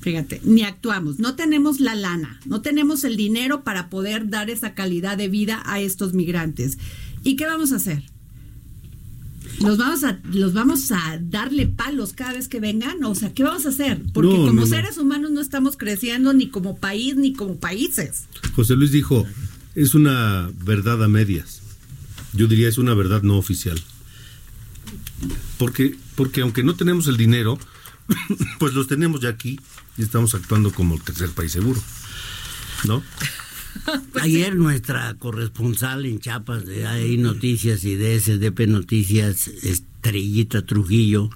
fíjate, 0.00 0.40
ni 0.44 0.62
actuamos. 0.62 1.18
No 1.18 1.34
tenemos 1.34 1.80
la 1.80 1.94
lana, 1.94 2.40
no 2.46 2.60
tenemos 2.62 3.04
el 3.04 3.16
dinero 3.16 3.62
para 3.64 3.88
poder 3.90 4.28
dar 4.28 4.50
esa 4.50 4.74
calidad 4.74 5.16
de 5.16 5.28
vida 5.28 5.62
a 5.66 5.80
estos 5.80 6.12
migrantes. 6.14 6.78
¿Y 7.24 7.36
qué 7.36 7.46
vamos 7.46 7.72
a 7.72 7.76
hacer? 7.76 8.02
¿Los 9.60 9.78
vamos 9.78 10.02
a, 10.02 10.18
los 10.32 10.54
vamos 10.54 10.90
a 10.92 11.18
darle 11.20 11.66
palos 11.66 12.14
cada 12.14 12.32
vez 12.32 12.48
que 12.48 12.58
vengan? 12.58 13.04
O 13.04 13.14
sea, 13.14 13.32
¿qué 13.32 13.44
vamos 13.44 13.66
a 13.66 13.68
hacer? 13.68 14.02
Porque 14.12 14.30
No, 14.30 14.36
como 14.38 14.52
no, 14.52 14.60
no. 14.62 14.66
seres 14.66 14.98
humanos 14.98 15.30
no 15.30 15.40
estamos 15.40 15.76
creciendo 15.76 16.32
ni 16.32 16.48
como 16.48 16.78
país 16.78 17.16
ni 17.16 17.32
como 17.32 17.56
países. 17.60 18.24
José 18.54 18.74
Luis 18.76 18.90
dijo, 18.92 19.26
es 19.74 19.94
una 19.94 20.50
verdad 20.64 21.02
a 21.04 21.08
medias. 21.08 21.60
Yo 22.32 22.46
diría 22.48 22.68
es 22.68 22.78
una 22.78 22.94
verdad 22.94 23.22
no 23.22 23.36
oficial. 23.36 23.80
Porque, 25.58 25.96
porque 26.16 26.40
aunque 26.40 26.64
no 26.64 26.74
tenemos 26.74 27.06
el 27.06 27.16
dinero, 27.16 27.58
pues 28.58 28.74
los 28.74 28.88
tenemos 28.88 29.20
ya 29.20 29.28
aquí 29.28 29.60
y 29.96 30.02
estamos 30.02 30.34
actuando 30.34 30.72
como 30.72 30.94
el 30.94 31.02
tercer 31.02 31.30
país 31.30 31.52
seguro. 31.52 31.80
¿No? 32.84 33.02
Ayer 34.20 34.54
nuestra 34.54 35.14
corresponsal 35.14 36.06
en 36.06 36.20
Chiapas 36.20 36.66
de 36.66 36.86
ahí 36.86 37.16
Noticias 37.16 37.84
y 37.84 37.94
de 37.96 38.18
SDP 38.18 38.66
Noticias, 38.66 39.48
Estrellita 39.48 40.62
Trujillo, 40.62 41.30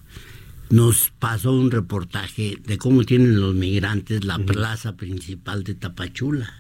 nos 0.71 1.13
pasó 1.19 1.53
un 1.53 1.71
reportaje 1.71 2.59
de 2.65 2.79
cómo 2.79 3.05
tienen 3.05 3.41
los 3.41 3.55
migrantes 3.55 4.25
la 4.25 4.39
plaza 4.39 4.97
principal 4.97 5.63
de 5.63 5.75
Tapachula. 5.75 6.53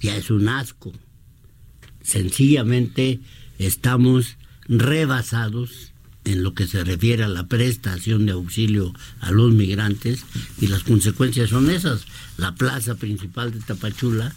Ya 0.00 0.16
es 0.16 0.30
un 0.30 0.48
asco. 0.48 0.92
Sencillamente 2.02 3.20
estamos 3.58 4.36
rebasados 4.68 5.91
en 6.24 6.42
lo 6.42 6.54
que 6.54 6.66
se 6.66 6.84
refiere 6.84 7.24
a 7.24 7.28
la 7.28 7.46
prestación 7.46 8.26
de 8.26 8.32
auxilio 8.32 8.92
a 9.20 9.30
los 9.32 9.52
migrantes 9.52 10.24
y 10.60 10.68
las 10.68 10.84
consecuencias 10.84 11.50
son 11.50 11.70
esas. 11.70 12.04
La 12.36 12.54
plaza 12.54 12.94
principal 12.94 13.52
de 13.52 13.60
Tapachula 13.60 14.32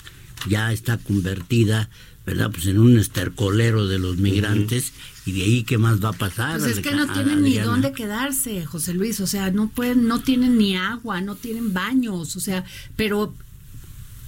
ya 0.48 0.72
está 0.72 0.98
convertida, 0.98 1.90
¿verdad? 2.26 2.52
Pues 2.52 2.66
en 2.68 2.80
un 2.80 2.98
estercolero 2.98 3.88
de 3.88 4.00
los 4.00 4.18
migrantes 4.18 4.94
y 5.26 5.34
de 5.34 5.44
ahí 5.44 5.64
qué 5.64 5.78
más 5.78 6.04
va 6.04 6.10
a 6.10 6.14
pasar. 6.14 6.60
Pues 6.60 6.78
es 6.78 6.80
que 6.80 6.96
no 6.96 7.12
tienen 7.12 7.44
ni 7.44 7.58
dónde 7.58 7.92
quedarse, 7.92 8.66
José 8.66 8.94
Luis, 8.94 9.20
o 9.20 9.28
sea, 9.28 9.52
no 9.52 9.70
pueden, 9.70 10.08
no 10.08 10.22
tienen 10.22 10.58
ni 10.58 10.76
agua, 10.76 11.22
no 11.22 11.36
tienen 11.36 11.74
baños, 11.74 12.36
o 12.36 12.40
sea, 12.40 12.64
pero 12.96 13.34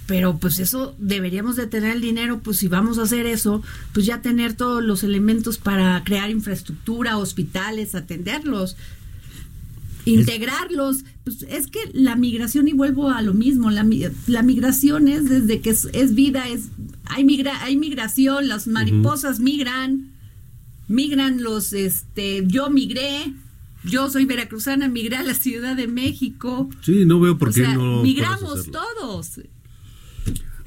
pero 0.08 0.38
pues 0.38 0.58
eso 0.58 0.96
deberíamos 0.96 1.56
de 1.56 1.66
tener 1.66 1.94
el 1.94 2.00
dinero, 2.00 2.40
pues 2.42 2.56
si 2.56 2.66
vamos 2.66 2.98
a 2.98 3.02
hacer 3.02 3.26
eso, 3.26 3.62
pues 3.92 4.06
ya 4.06 4.22
tener 4.22 4.54
todos 4.54 4.82
los 4.82 5.04
elementos 5.04 5.58
para 5.58 6.02
crear 6.02 6.30
infraestructura, 6.30 7.18
hospitales, 7.18 7.94
atenderlos, 7.94 8.78
integrarlos. 10.06 11.04
Pues 11.24 11.42
es 11.42 11.66
que 11.66 11.80
la 11.92 12.16
migración, 12.16 12.68
y 12.68 12.72
vuelvo 12.72 13.10
a 13.10 13.20
lo 13.20 13.34
mismo, 13.34 13.70
la, 13.70 13.86
la 14.26 14.42
migración 14.42 15.08
es 15.08 15.28
desde 15.28 15.60
que 15.60 15.68
es, 15.68 15.86
es 15.92 16.14
vida, 16.14 16.48
es 16.48 16.70
hay, 17.04 17.24
migra, 17.24 17.62
hay 17.62 17.76
migración, 17.76 18.48
las 18.48 18.66
mariposas 18.66 19.40
migran, 19.40 20.08
migran 20.88 21.42
los, 21.42 21.74
este, 21.74 22.44
yo 22.46 22.70
migré, 22.70 23.34
yo 23.84 24.08
soy 24.08 24.24
veracruzana, 24.24 24.88
migré 24.88 25.16
a 25.16 25.22
la 25.22 25.34
Ciudad 25.34 25.76
de 25.76 25.86
México. 25.86 26.70
Sí, 26.80 27.04
no 27.04 27.20
veo 27.20 27.36
por 27.36 27.50
o 27.50 27.52
qué 27.52 27.60
sea, 27.60 27.74
no. 27.74 28.02
migramos 28.02 28.70
todos. 28.70 29.38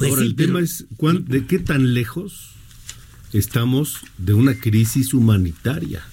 Pues 0.01 0.11
Ahora, 0.11 0.21
sí, 0.23 0.27
el 0.29 0.35
tema 0.35 0.59
es 0.59 0.85
cuán- 0.97 1.25
de 1.25 1.45
qué 1.45 1.59
tan 1.59 1.93
lejos 1.93 2.51
estamos 3.33 3.97
de 4.17 4.33
una 4.33 4.55
crisis 4.55 5.13
humanitaria. 5.13 6.03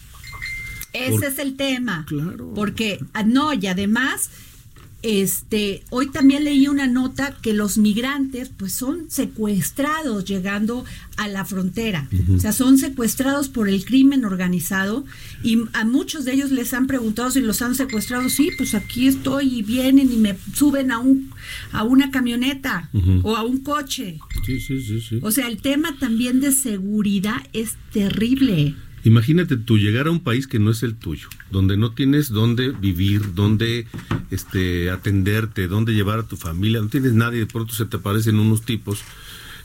Ese 0.92 1.10
Por- 1.10 1.24
es 1.24 1.38
el 1.38 1.56
tema. 1.56 2.04
Claro. 2.08 2.52
Porque, 2.54 2.98
ah, 3.12 3.22
no, 3.22 3.52
y 3.52 3.66
además, 3.66 4.30
este, 5.02 5.84
hoy 5.90 6.10
también 6.10 6.42
leí 6.42 6.66
una 6.66 6.88
nota 6.88 7.36
que 7.40 7.52
los 7.52 7.78
migrantes, 7.78 8.48
pues 8.48 8.72
son 8.72 9.08
secuestrados 9.08 10.24
llegando 10.24 10.84
a 11.16 11.28
la 11.28 11.44
frontera. 11.44 12.08
O 12.34 12.40
sea, 12.40 12.52
son 12.52 12.78
secuestrados 12.78 13.48
por 13.48 13.68
el 13.68 13.84
crimen 13.84 14.24
organizado 14.24 15.04
y 15.42 15.58
a 15.72 15.84
muchos 15.84 16.24
de 16.24 16.32
ellos 16.32 16.50
les 16.50 16.74
han 16.74 16.86
preguntado 16.86 17.30
si 17.30 17.40
los 17.40 17.62
han 17.62 17.76
secuestrado. 17.76 18.28
Sí, 18.28 18.50
pues 18.56 18.74
aquí 18.74 19.06
estoy 19.06 19.58
y 19.58 19.62
vienen 19.62 20.12
y 20.12 20.16
me 20.16 20.36
suben 20.54 20.90
a 20.90 20.98
un, 20.98 21.30
a 21.72 21.84
una 21.84 22.10
camioneta 22.10 22.90
o 23.22 23.36
a 23.36 23.42
un 23.42 23.58
coche. 23.58 24.18
Sí, 24.44 24.60
sí, 24.60 24.80
sí, 24.80 25.00
sí. 25.00 25.20
O 25.22 25.30
sea, 25.30 25.46
el 25.46 25.58
tema 25.62 25.96
también 25.98 26.40
de 26.40 26.50
seguridad 26.50 27.38
es 27.52 27.76
terrible. 27.92 28.74
Imagínate 29.08 29.56
tú 29.56 29.78
llegar 29.78 30.06
a 30.06 30.10
un 30.10 30.20
país 30.20 30.46
que 30.46 30.58
no 30.58 30.70
es 30.70 30.82
el 30.82 30.94
tuyo, 30.94 31.28
donde 31.50 31.78
no 31.78 31.92
tienes 31.92 32.28
dónde 32.28 32.72
vivir, 32.72 33.32
dónde 33.34 33.86
este, 34.30 34.90
atenderte, 34.90 35.66
dónde 35.66 35.94
llevar 35.94 36.18
a 36.18 36.26
tu 36.26 36.36
familia, 36.36 36.82
no 36.82 36.88
tienes 36.88 37.14
nadie, 37.14 37.38
de 37.40 37.46
pronto 37.46 37.72
se 37.72 37.86
te 37.86 37.96
aparecen 37.96 38.38
unos 38.38 38.62
tipos 38.62 39.00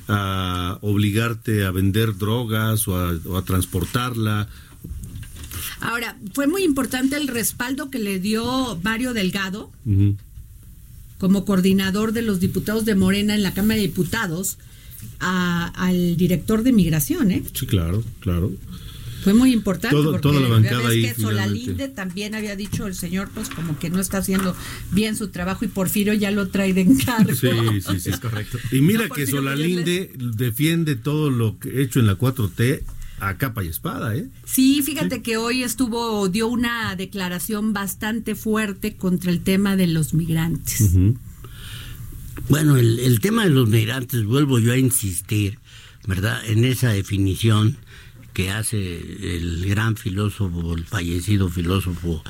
a 0.08 0.77
obligarte 0.82 1.65
a 1.65 1.71
vender 1.71 2.17
drogas 2.17 2.88
o 2.88 2.95
a, 2.97 3.19
o 3.25 3.36
a 3.38 3.43
transportarla. 3.43 4.47
Ahora, 5.82 6.15
fue 6.34 6.47
muy 6.47 6.63
importante 6.63 7.17
el 7.17 7.27
respaldo 7.27 7.89
que 7.89 7.99
le 7.99 8.19
dio 8.19 8.79
Mario 8.82 9.13
Delgado 9.13 9.71
como 11.17 11.43
coordinador 11.43 12.13
de 12.13 12.21
los 12.21 12.39
diputados 12.39 12.86
de 12.86 12.95
Morena 12.95 13.36
en 13.36 13.43
la 13.43 13.53
Cámara 13.53 13.75
de 13.75 13.88
Diputados 13.88 14.58
a- 15.19 15.67
al 15.75 16.15
director 16.17 16.63
de 16.63 16.71
migración, 16.71 17.32
¿eh? 17.32 17.43
Sí, 17.53 17.65
claro, 17.65 18.03
claro. 18.21 18.51
Fue 19.23 19.33
muy 19.33 19.51
importante 19.53 19.95
Todo- 19.95 20.12
porque 20.12 20.21
toda 20.21 20.39
la 20.41 20.47
bancada 20.49 20.88
ahí, 20.89 21.01
que 21.03 21.13
finalmente. 21.13 21.21
Solalinde 21.21 21.88
también 21.89 22.36
había 22.36 22.55
dicho 22.55 22.88
el 22.88 22.95
señor 22.95 23.29
pues 23.33 23.49
como 23.49 23.77
que 23.79 23.89
no 23.89 23.99
está 23.99 24.17
haciendo 24.19 24.55
bien 24.91 25.15
su 25.15 25.29
trabajo 25.29 25.65
y 25.65 25.67
Porfirio 25.69 26.13
ya 26.13 26.31
lo 26.31 26.49
trae 26.49 26.73
de 26.73 26.81
encargo. 26.81 27.33
Sí, 27.33 27.47
sí, 27.81 27.99
sí, 27.99 28.09
es 28.09 28.19
correcto. 28.19 28.57
Y 28.71 28.81
mira 28.81 29.07
No, 29.07 29.15
que 29.15 29.25
Solalinde 29.27 30.12
defiende 30.17 30.95
todo 30.95 31.29
lo 31.29 31.57
que 31.59 31.81
hecho 31.81 31.99
en 31.99 32.07
la 32.07 32.17
4T 32.17 32.83
a 33.19 33.38
capa 33.38 33.63
y 33.63 33.67
espada, 33.67 34.15
¿eh? 34.17 34.27
Sí, 34.43 34.81
fíjate 34.83 35.21
que 35.21 35.38
hoy 35.38 35.63
estuvo, 35.63 36.27
dio 36.27 36.47
una 36.47 36.93
declaración 36.97 37.71
bastante 37.71 38.36
fuerte 38.36 38.97
contra 38.97 39.31
el 39.31 39.39
tema 39.41 39.77
de 39.77 39.88
los 39.88 40.13
migrantes. 40.13 40.89
Bueno, 42.49 42.75
el, 42.75 42.99
el 42.99 43.19
tema 43.21 43.45
de 43.45 43.51
los 43.51 43.69
migrantes, 43.69 44.25
vuelvo 44.25 44.59
yo 44.59 44.73
a 44.73 44.77
insistir, 44.77 45.59
¿verdad? 46.07 46.41
En 46.45 46.65
esa 46.65 46.89
definición 46.89 47.77
que 48.34 48.52
hace 48.52 48.98
el 49.36 49.65
gran 49.65 49.96
filósofo, 49.96 50.76
el 50.76 50.86
fallecido 50.86 51.50
filósofo 51.50 52.24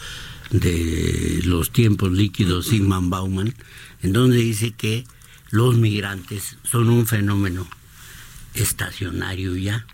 de 0.51 1.41
los 1.45 1.71
tiempos 1.71 2.11
líquidos, 2.11 2.67
Sigmund 2.67 3.09
Bauman, 3.09 3.53
en 4.01 4.13
donde 4.13 4.37
dice 4.37 4.71
que 4.71 5.05
los 5.49 5.77
migrantes 5.77 6.57
son 6.63 6.89
un 6.89 7.07
fenómeno 7.07 7.67
estacionario 8.53 9.55
ya. 9.55 9.85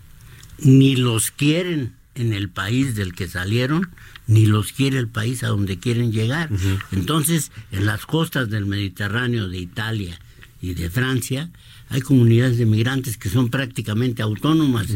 Ni 0.58 0.96
los 0.96 1.30
quieren 1.30 1.94
en 2.14 2.32
el 2.32 2.48
país 2.50 2.94
del 2.94 3.14
que 3.14 3.28
salieron, 3.28 3.88
ni 4.26 4.46
los 4.46 4.72
quiere 4.72 4.98
el 4.98 5.08
país 5.08 5.42
a 5.42 5.48
donde 5.48 5.78
quieren 5.78 6.12
llegar. 6.12 6.50
Entonces, 6.92 7.50
en 7.72 7.86
las 7.86 8.04
costas 8.04 8.50
del 8.50 8.66
Mediterráneo, 8.66 9.48
de 9.48 9.58
Italia 9.58 10.20
y 10.60 10.74
de 10.74 10.90
Francia, 10.90 11.50
hay 11.90 12.00
comunidades 12.00 12.56
de 12.56 12.66
migrantes 12.66 13.16
que 13.16 13.28
son 13.28 13.50
prácticamente 13.50 14.22
autónomas, 14.22 14.86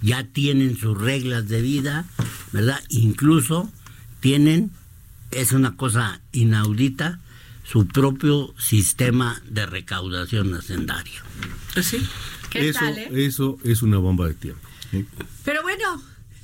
ya 0.00 0.24
tienen 0.24 0.76
sus 0.78 0.96
reglas 0.96 1.48
de 1.48 1.60
vida, 1.60 2.06
¿verdad? 2.52 2.80
Incluso 2.88 3.70
tienen, 4.20 4.70
es 5.32 5.50
una 5.50 5.76
cosa 5.76 6.20
inaudita, 6.32 7.18
su 7.64 7.88
propio 7.88 8.54
sistema 8.58 9.42
de 9.50 9.66
recaudación 9.66 10.54
hacendaria. 10.54 11.20
Pues 11.74 11.86
sí. 11.86 11.98
¿Qué 12.48 12.68
eso, 12.68 12.78
tal, 12.78 12.96
eh? 12.96 13.26
eso 13.26 13.58
es 13.64 13.82
una 13.82 13.98
bomba 13.98 14.28
de 14.28 14.34
tiempo. 14.34 14.60
Pero 15.44 15.62
bueno, 15.62 16.00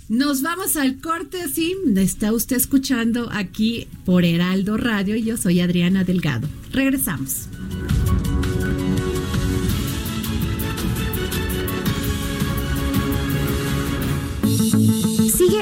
nos 0.08 0.42
vamos 0.42 0.76
al 0.76 1.00
corte, 1.00 1.48
sí. 1.48 1.76
Está 1.96 2.32
usted 2.32 2.56
escuchando 2.56 3.30
aquí 3.30 3.86
por 4.04 4.24
Heraldo 4.24 4.76
Radio 4.76 5.14
y 5.14 5.22
yo 5.22 5.36
soy 5.36 5.60
Adriana 5.60 6.02
Delgado. 6.02 6.48
Regresamos. 6.72 7.46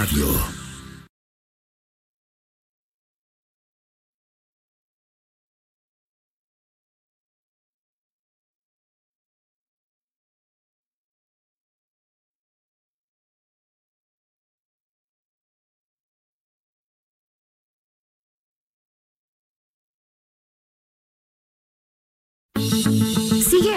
Radio. 0.00 0.59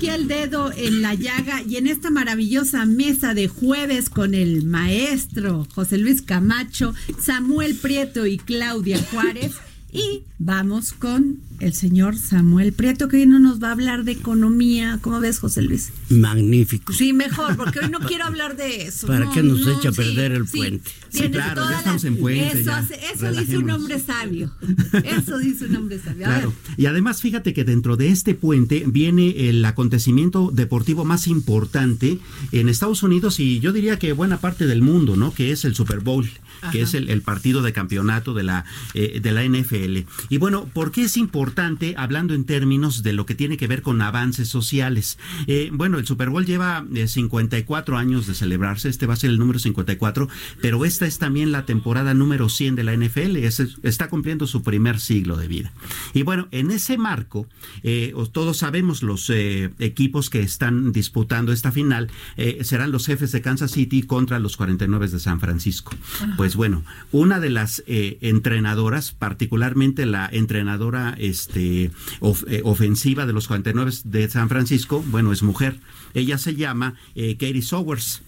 Aquí 0.00 0.08
al 0.08 0.28
dedo 0.28 0.72
en 0.74 1.02
la 1.02 1.12
llaga 1.12 1.60
y 1.60 1.76
en 1.76 1.86
esta 1.86 2.08
maravillosa 2.08 2.86
mesa 2.86 3.34
de 3.34 3.48
jueves 3.48 4.08
con 4.08 4.32
el 4.32 4.64
maestro 4.64 5.66
José 5.74 5.98
Luis 5.98 6.22
Camacho, 6.22 6.94
Samuel 7.18 7.74
Prieto 7.74 8.24
y 8.24 8.38
Claudia 8.38 8.98
Juárez. 9.10 9.52
Y 9.92 10.22
vamos 10.44 10.94
con 10.94 11.38
el 11.60 11.74
señor 11.74 12.16
Samuel 12.16 12.72
Prieto, 12.72 13.06
que 13.08 13.18
hoy 13.18 13.26
no 13.26 13.38
nos 13.38 13.62
va 13.62 13.68
a 13.68 13.72
hablar 13.72 14.04
de 14.04 14.12
economía. 14.12 14.98
¿Cómo 15.02 15.20
ves, 15.20 15.38
José 15.38 15.60
Luis? 15.60 15.92
Magnífico. 16.08 16.94
Sí, 16.94 17.12
mejor, 17.12 17.54
porque 17.58 17.80
hoy 17.80 17.90
no 17.90 17.98
quiero 18.08 18.24
hablar 18.24 18.56
de 18.56 18.86
eso. 18.86 19.06
¿Para 19.06 19.26
No, 19.26 19.32
qué 19.32 19.42
nos 19.42 19.60
no, 19.66 19.72
echa 19.78 19.90
a 19.90 19.92
sí, 19.92 19.98
perder 19.98 20.32
el 20.32 20.48
sí. 20.48 20.56
puente? 20.56 20.90
Sí, 21.10 21.18
Tienes 21.18 21.30
claro, 21.32 21.68
ya 21.68 21.76
estamos 21.78 22.04
en 22.04 22.16
puente, 22.16 22.60
Eso, 22.60 22.70
ya. 22.70 22.86
eso 23.12 23.32
dice 23.38 23.58
un 23.58 23.68
hombre 23.70 23.98
sabio. 24.00 24.50
Eso 25.04 25.38
dice 25.38 25.66
un 25.66 25.76
hombre 25.76 25.98
sabio. 25.98 26.24
A 26.26 26.28
Claro. 26.30 26.54
ver. 26.68 26.78
Y 26.78 26.86
además, 26.86 27.20
fíjate 27.20 27.52
que 27.52 27.64
dentro 27.64 27.98
de 27.98 28.08
este 28.08 28.34
puente 28.34 28.84
viene 28.86 29.50
el 29.50 29.62
acontecimiento 29.66 30.50
deportivo 30.54 31.04
más 31.04 31.26
importante 31.26 32.18
en 32.52 32.70
Estados 32.70 33.02
Unidos 33.02 33.38
y 33.38 33.60
yo 33.60 33.72
diría 33.74 33.98
que 33.98 34.12
buena 34.12 34.38
parte 34.40 34.66
del 34.66 34.80
mundo, 34.80 35.14
¿no? 35.16 35.34
Que 35.34 35.52
es 35.52 35.66
el 35.66 35.74
Super 35.74 36.00
Bowl, 36.00 36.30
que 36.72 36.80
es 36.82 36.94
el, 36.94 37.10
el 37.10 37.20
partido 37.22 37.60
de 37.62 37.72
campeonato 37.74 38.32
de 38.32 38.44
la, 38.44 38.64
eh, 38.94 39.20
de 39.22 39.32
la 39.32 39.44
NFL. 39.44 40.06
Y 40.30 40.38
bueno, 40.38 40.64
¿por 40.72 40.90
qué 40.92 41.02
es 41.02 41.16
importante 41.18 41.94
hablando 41.98 42.32
en 42.34 42.44
términos 42.44 43.02
de 43.02 43.12
lo 43.12 43.26
que 43.26 43.34
tiene 43.34 43.56
que 43.58 43.66
ver 43.66 43.82
con 43.82 44.00
avances 44.00 44.48
sociales? 44.48 45.18
Eh, 45.46 45.70
bueno, 45.72 45.98
el 45.98 46.06
Super 46.06 46.30
Bowl 46.30 46.46
lleva 46.46 46.86
eh, 46.94 47.08
54 47.08 47.98
años 47.98 48.26
de 48.26 48.34
celebrarse, 48.34 48.88
este 48.88 49.06
va 49.06 49.14
a 49.14 49.16
ser 49.16 49.30
el 49.30 49.38
número 49.38 49.58
54, 49.58 50.28
pero 50.62 50.84
esta 50.84 51.06
es 51.06 51.18
también 51.18 51.50
la 51.52 51.66
temporada 51.66 52.14
número 52.14 52.48
100 52.48 52.76
de 52.76 52.84
la 52.84 52.92
NFL, 52.94 53.36
es- 53.36 53.60
está 53.82 54.08
cumpliendo 54.08 54.46
su 54.46 54.62
primer 54.62 55.00
siglo 55.00 55.36
de 55.36 55.48
vida. 55.48 55.72
Y 56.14 56.22
bueno, 56.22 56.46
en 56.52 56.70
ese 56.70 56.96
marco, 56.96 57.46
eh, 57.82 58.12
os- 58.14 58.30
todos 58.32 58.58
sabemos 58.58 59.02
los 59.02 59.28
eh, 59.30 59.70
equipos 59.80 60.30
que 60.30 60.40
están 60.40 60.92
disputando 60.92 61.52
esta 61.52 61.72
final 61.72 62.08
eh, 62.36 62.58
serán 62.62 62.92
los 62.92 63.04
jefes 63.06 63.32
de 63.32 63.40
Kansas 63.42 63.72
City 63.72 64.02
contra 64.02 64.38
los 64.38 64.56
49 64.56 65.08
de 65.08 65.18
San 65.18 65.40
Francisco. 65.40 65.92
Pues 66.36 66.54
bueno, 66.54 66.84
una 67.10 67.40
de 67.40 67.50
las 67.50 67.82
eh, 67.88 68.18
entrenadoras, 68.20 69.10
particularmente 69.10 70.06
la 70.06 70.19
entrenadora 70.32 71.14
este, 71.18 71.84
eh, 71.84 72.60
ofensiva 72.64 73.26
de 73.26 73.32
los 73.32 73.48
49 73.48 73.92
de 74.04 74.28
San 74.28 74.48
Francisco, 74.48 75.02
bueno, 75.06 75.32
es 75.32 75.42
mujer. 75.42 75.78
Ella 76.14 76.38
se 76.38 76.54
llama 76.54 76.94
eh, 77.14 77.34
Katie 77.34 77.62
Sowers. 77.62 78.22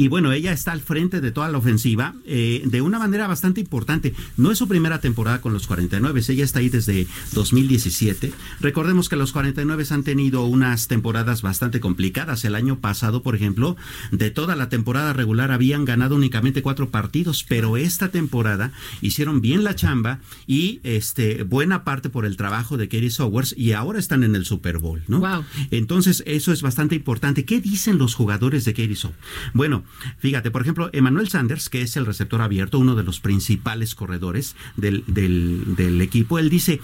Y 0.00 0.08
bueno, 0.08 0.32
ella 0.32 0.52
está 0.52 0.72
al 0.72 0.80
frente 0.80 1.20
de 1.20 1.30
toda 1.30 1.50
la 1.50 1.58
ofensiva 1.58 2.14
eh, 2.24 2.62
de 2.64 2.80
una 2.80 2.98
manera 2.98 3.26
bastante 3.26 3.60
importante. 3.60 4.14
No 4.38 4.50
es 4.50 4.56
su 4.56 4.66
primera 4.66 4.98
temporada 4.98 5.42
con 5.42 5.52
los 5.52 5.66
49, 5.66 6.22
ella 6.26 6.42
está 6.42 6.60
ahí 6.60 6.70
desde 6.70 7.06
2017. 7.34 8.32
Recordemos 8.60 9.10
que 9.10 9.16
los 9.16 9.32
49 9.32 9.84
han 9.90 10.02
tenido 10.02 10.46
unas 10.46 10.88
temporadas 10.88 11.42
bastante 11.42 11.80
complicadas. 11.80 12.46
El 12.46 12.54
año 12.54 12.78
pasado, 12.78 13.22
por 13.22 13.34
ejemplo, 13.34 13.76
de 14.10 14.30
toda 14.30 14.56
la 14.56 14.70
temporada 14.70 15.12
regular 15.12 15.52
habían 15.52 15.84
ganado 15.84 16.16
únicamente 16.16 16.62
cuatro 16.62 16.88
partidos, 16.88 17.44
pero 17.46 17.76
esta 17.76 18.08
temporada 18.08 18.72
hicieron 19.02 19.42
bien 19.42 19.64
la 19.64 19.74
chamba 19.74 20.20
y 20.46 20.80
este 20.82 21.42
buena 21.42 21.84
parte 21.84 22.08
por 22.08 22.24
el 22.24 22.38
trabajo 22.38 22.78
de 22.78 22.88
Katie 22.88 23.10
Sowers 23.10 23.54
y 23.54 23.72
ahora 23.72 23.98
están 23.98 24.24
en 24.24 24.34
el 24.34 24.46
Super 24.46 24.78
Bowl, 24.78 25.02
¿no? 25.08 25.20
Wow. 25.20 25.44
Entonces, 25.70 26.22
eso 26.24 26.54
es 26.54 26.62
bastante 26.62 26.94
importante. 26.94 27.44
¿Qué 27.44 27.60
dicen 27.60 27.98
los 27.98 28.14
jugadores 28.14 28.64
de 28.64 28.72
Katie 28.72 28.96
Sowers? 28.96 29.18
Bueno, 29.52 29.84
fíjate, 30.18 30.50
por 30.50 30.62
ejemplo, 30.62 30.90
Emmanuel 30.92 31.28
Sanders, 31.28 31.68
que 31.68 31.82
es 31.82 31.96
el 31.96 32.06
receptor 32.06 32.42
abierto, 32.42 32.78
uno 32.78 32.94
de 32.94 33.02
los 33.02 33.20
principales 33.20 33.94
corredores 33.94 34.56
del, 34.76 35.04
del, 35.06 36.00
equipo, 36.00 36.38
él 36.38 36.50
dice, 36.50 36.80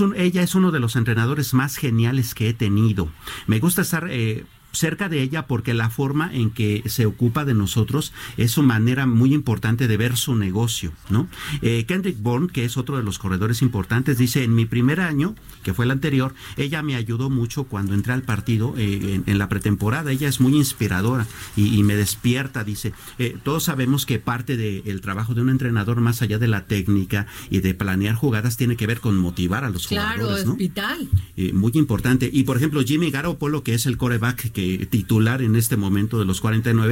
un, 0.00 0.14
ella 0.16 0.42
es 0.42 0.54
uno 0.54 0.70
de 0.70 0.80
los 0.80 0.96
entrenadores 0.96 1.54
más 1.54 1.76
geniales 1.76 2.34
que 2.34 2.48
he 2.48 2.54
tenido. 2.54 3.08
Me 3.46 3.58
gusta 3.58 3.82
estar... 3.82 4.08
eh, 4.10 4.44
cerca 4.76 5.08
de 5.08 5.22
ella 5.22 5.46
porque 5.46 5.74
la 5.74 5.90
forma 5.90 6.30
en 6.32 6.50
que 6.50 6.82
se 6.86 7.06
ocupa 7.06 7.44
de 7.44 7.54
nosotros 7.54 8.12
es 8.36 8.52
su 8.52 8.62
manera 8.62 9.06
muy 9.06 9.34
importante 9.34 9.88
de 9.88 9.96
ver 9.96 10.16
su 10.16 10.34
negocio, 10.34 10.92
¿no? 11.08 11.28
Eh, 11.62 11.84
Kendrick 11.86 12.20
Bourne, 12.20 12.48
que 12.48 12.64
es 12.64 12.76
otro 12.76 12.96
de 12.96 13.02
los 13.02 13.18
corredores 13.18 13.62
importantes, 13.62 14.18
dice, 14.18 14.44
en 14.44 14.54
mi 14.54 14.66
primer 14.66 15.00
año, 15.00 15.34
que 15.62 15.74
fue 15.74 15.84
el 15.84 15.90
anterior, 15.90 16.34
ella 16.56 16.82
me 16.82 16.94
ayudó 16.94 17.30
mucho 17.30 17.64
cuando 17.64 17.94
entré 17.94 18.12
al 18.12 18.22
partido 18.22 18.74
eh, 18.76 19.22
en, 19.26 19.38
la 19.38 19.48
pretemporada, 19.48 20.12
ella 20.12 20.28
es 20.28 20.40
muy 20.40 20.54
inspiradora 20.54 21.26
y, 21.56 21.82
me 21.82 21.94
despierta, 21.94 22.64
dice, 22.64 22.92
eh, 23.18 23.36
todos 23.42 23.64
sabemos 23.64 24.06
que 24.06 24.18
parte 24.18 24.56
del 24.56 25.00
trabajo 25.00 25.34
de 25.34 25.42
un 25.42 25.50
entrenador, 25.50 26.00
más 26.00 26.22
allá 26.22 26.38
de 26.38 26.48
la 26.48 26.66
técnica 26.66 27.26
y 27.50 27.60
de 27.60 27.74
planear 27.74 28.14
jugadas, 28.14 28.56
tiene 28.56 28.76
que 28.76 28.86
ver 28.86 29.00
con 29.00 29.16
motivar 29.16 29.64
a 29.64 29.70
los 29.70 29.86
jugadores. 29.86 30.16
Claro, 30.16 30.36
es 30.36 30.56
vital. 30.56 31.08
muy 31.52 31.72
importante. 31.74 32.28
Y 32.32 32.44
por 32.44 32.56
ejemplo, 32.56 32.82
Jimmy 32.82 33.10
Garoppolo, 33.10 33.62
que 33.62 33.74
es 33.74 33.86
el 33.86 33.96
coreback 33.96 34.50
que 34.52 34.65
titular 34.90 35.42
en 35.42 35.56
este 35.56 35.76
momento 35.76 36.18
de 36.18 36.24
los 36.24 36.40
49, 36.40 36.86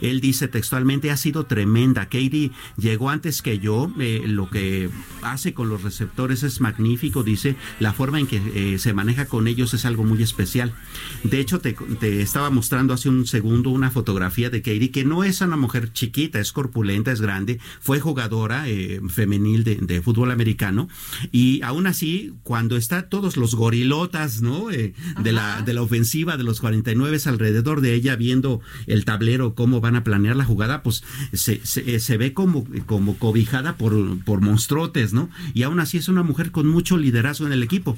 él 0.00 0.20
dice 0.20 0.48
textualmente, 0.48 1.10
ha 1.10 1.16
sido 1.16 1.46
tremenda. 1.46 2.04
Katie 2.06 2.50
llegó 2.76 3.10
antes 3.10 3.42
que 3.42 3.58
yo, 3.58 3.92
eh, 3.98 4.24
lo 4.26 4.50
que 4.50 4.90
hace 5.22 5.54
con 5.54 5.68
los 5.68 5.82
receptores 5.82 6.42
es 6.42 6.60
magnífico, 6.60 7.22
dice, 7.22 7.56
la 7.80 7.92
forma 7.92 8.20
en 8.20 8.26
que 8.26 8.40
eh, 8.54 8.78
se 8.78 8.92
maneja 8.92 9.26
con 9.26 9.48
ellos 9.48 9.74
es 9.74 9.84
algo 9.84 10.04
muy 10.04 10.22
especial. 10.22 10.74
De 11.22 11.40
hecho, 11.40 11.60
te, 11.60 11.76
estaba 12.20 12.50
mostrando 12.50 12.94
hace 12.94 13.08
un 13.08 13.26
segundo 13.26 13.70
una 13.70 13.90
fotografía 13.90 14.50
de 14.50 14.62
Katie, 14.62 14.90
que 14.90 15.04
no 15.04 15.24
es 15.24 15.40
una 15.40 15.56
mujer 15.56 15.92
chiquita, 15.92 16.40
es 16.40 16.52
corpulenta, 16.52 17.12
es 17.12 17.20
grande, 17.20 17.60
fue 17.80 18.00
jugadora 18.00 18.68
eh, 18.68 19.00
femenil 19.08 19.64
de, 19.64 20.02
fútbol 20.02 20.30
americano, 20.30 20.88
y 21.32 21.62
aún 21.62 21.86
así, 21.86 22.34
cuando 22.42 22.76
está 22.76 23.08
todos 23.08 23.36
los 23.36 23.54
gorilotas, 23.54 24.42
¿no? 24.42 24.66
de, 24.68 24.92
la, 25.32 25.62
de 25.62 25.74
la 25.74 25.82
ofensiva 25.82 26.36
de 26.36 26.44
los 26.44 26.60
49 26.60 27.15
alrededor 27.26 27.80
de 27.80 27.94
ella, 27.94 28.16
viendo 28.16 28.60
el 28.86 29.04
tablero, 29.04 29.54
cómo 29.54 29.80
van 29.80 29.96
a 29.96 30.04
planear 30.04 30.36
la 30.36 30.44
jugada, 30.44 30.82
pues 30.82 31.02
se, 31.32 31.64
se, 31.64 32.16
ve 32.16 32.32
como, 32.34 32.66
como 32.86 33.16
cobijada 33.16 33.76
por, 33.76 34.18
por 34.24 34.40
monstruotes, 34.40 35.12
¿no? 35.12 35.30
Y 35.54 35.62
aún 35.62 35.80
así 35.80 35.98
es 35.98 36.08
una 36.08 36.22
mujer 36.22 36.50
con 36.50 36.66
mucho 36.66 36.96
liderazgo 36.96 37.46
en 37.46 37.52
el 37.52 37.62
equipo. 37.62 37.96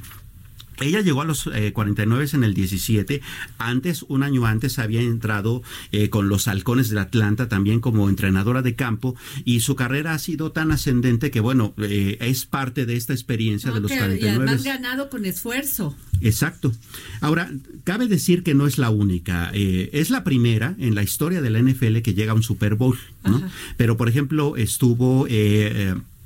Ella 0.80 1.00
llegó 1.00 1.22
a 1.22 1.24
los 1.24 1.48
49 1.72 2.24
eh, 2.24 2.28
en 2.32 2.44
el 2.44 2.54
17. 2.54 3.20
Antes, 3.58 4.04
un 4.08 4.22
año 4.22 4.46
antes, 4.46 4.78
había 4.78 5.00
entrado 5.00 5.62
eh, 5.92 6.08
con 6.08 6.28
los 6.28 6.48
halcones 6.48 6.88
de 6.90 7.00
Atlanta 7.00 7.48
también 7.48 7.80
como 7.80 8.08
entrenadora 8.08 8.62
de 8.62 8.74
campo 8.74 9.16
y 9.44 9.60
su 9.60 9.74
carrera 9.76 10.14
ha 10.14 10.18
sido 10.18 10.52
tan 10.52 10.70
ascendente 10.70 11.30
que, 11.30 11.40
bueno, 11.40 11.74
eh, 11.78 12.16
es 12.20 12.46
parte 12.46 12.86
de 12.86 12.96
esta 12.96 13.12
experiencia 13.12 13.70
de 13.70 13.80
los 13.80 13.90
49. 13.90 14.20
Y 14.20 14.28
además 14.28 14.64
ganado 14.64 15.10
con 15.10 15.24
esfuerzo. 15.24 15.96
Exacto. 16.20 16.72
Ahora, 17.20 17.50
cabe 17.84 18.06
decir 18.06 18.42
que 18.42 18.54
no 18.54 18.66
es 18.66 18.78
la 18.78 18.90
única. 18.90 19.50
es 19.52 20.10
la 20.10 20.24
primera 20.24 20.74
en 20.78 20.94
la 20.94 21.02
historia 21.02 21.40
de 21.40 21.50
la 21.50 21.60
NFL 21.60 21.98
que 21.98 22.14
llega 22.14 22.32
a 22.32 22.34
un 22.34 22.42
Super 22.42 22.74
Bowl, 22.74 22.98
¿no? 23.24 23.42
Pero, 23.76 23.96
por 23.96 24.08
ejemplo, 24.08 24.56
estuvo 24.56 25.26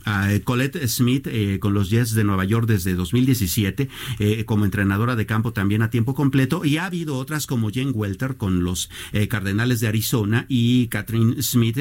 a 0.04 0.28
Colette 0.44 0.86
Smith 0.88 1.26
eh, 1.26 1.58
con 1.60 1.74
los 1.74 1.90
Jets 1.90 2.14
de 2.14 2.24
Nueva 2.24 2.44
York 2.44 2.66
desde 2.66 2.94
2017 2.94 3.88
eh, 4.18 4.44
como 4.44 4.64
entrenadora 4.64 5.16
de 5.16 5.26
campo 5.26 5.52
también 5.52 5.82
a 5.82 5.90
tiempo 5.90 6.14
completo. 6.14 6.64
Y 6.64 6.78
ha 6.78 6.86
habido 6.86 7.16
otras 7.16 7.46
como 7.46 7.70
Jen 7.70 7.92
Welter 7.94 8.36
con 8.36 8.64
los 8.64 8.90
eh, 9.12 9.28
Cardenales 9.28 9.80
de 9.80 9.88
Arizona 9.88 10.46
y 10.48 10.88
Catherine 10.88 11.42
Smith 11.42 11.78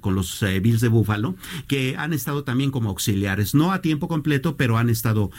con 0.00 0.14
los 0.14 0.44
Bills 0.62 0.80
de 0.80 0.88
Buffalo 0.88 1.36
que 1.66 1.96
han 1.96 2.12
estado 2.12 2.44
también 2.44 2.70
como 2.70 2.90
auxiliares. 2.90 3.54
No 3.54 3.72
a 3.72 3.80
tiempo 3.80 4.08
completo 4.08 4.56
pero 4.56 4.78
han 4.78 4.90
estado 4.90 5.30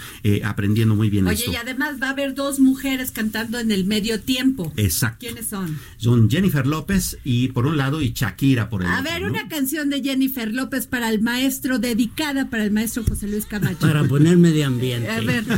aprendiendo 0.43 0.95
muy 0.95 1.09
bien 1.09 1.27
Oye 1.27 1.45
y 1.51 1.55
además 1.55 2.01
va 2.01 2.07
a 2.07 2.11
haber 2.11 2.33
dos 2.33 2.59
mujeres 2.59 3.11
cantando 3.11 3.59
en 3.59 3.71
el 3.71 3.85
medio 3.85 4.19
tiempo. 4.21 4.73
Exacto. 4.75 5.19
¿quiénes 5.19 5.47
son? 5.47 5.79
son 5.97 6.29
Jennifer 6.29 6.65
López 6.67 7.17
y 7.23 7.49
por 7.49 7.65
un 7.65 7.77
lado 7.77 8.01
y 8.01 8.11
Shakira 8.13 8.69
por 8.69 8.83
el 8.83 8.87
a 8.87 8.99
otro 8.99 9.11
ver 9.11 9.23
una 9.23 9.47
canción 9.47 9.89
de 9.89 10.01
Jennifer 10.01 10.53
López 10.53 10.87
para 10.87 11.09
el 11.09 11.21
maestro 11.21 11.79
dedicado 11.79 12.24
para 12.33 12.63
el 12.63 12.71
maestro 12.71 13.03
José 13.07 13.27
Luis 13.27 13.45
Camacho. 13.45 13.77
Para 13.81 14.03
poner 14.03 14.35
medio 14.38 14.65
ambiente. 14.65 15.11
A 15.11 15.19
ver. 15.21 15.45
A 15.51 15.57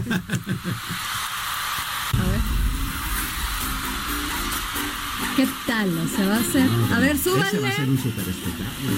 ver. 2.27 2.41
¿Qué 5.38 5.47
tal? 5.65 5.89
¿Se 6.13 6.25
va 6.25 6.36
a 6.36 6.39
hacer? 6.39 6.69
A 6.93 6.99
ver, 6.99 7.17
súbale. 7.17 7.60
va 7.60 7.69
a 7.69 7.75
ser 7.75 7.89
un 7.89 7.97
super 7.97 8.25
espectáculo. 8.27 8.97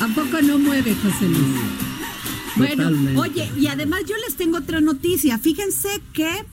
¿A 0.00 0.08
poco 0.14 0.40
no 0.42 0.58
mueve, 0.58 0.94
José 0.94 1.28
Luis? 1.28 1.60
Bueno, 2.56 3.20
oye, 3.20 3.50
y 3.58 3.66
además 3.66 4.00
yo 4.06 4.16
les 4.26 4.36
tengo 4.36 4.58
otra 4.58 4.80
noticia. 4.80 5.38
Fíjense 5.38 6.00
que 6.14 6.44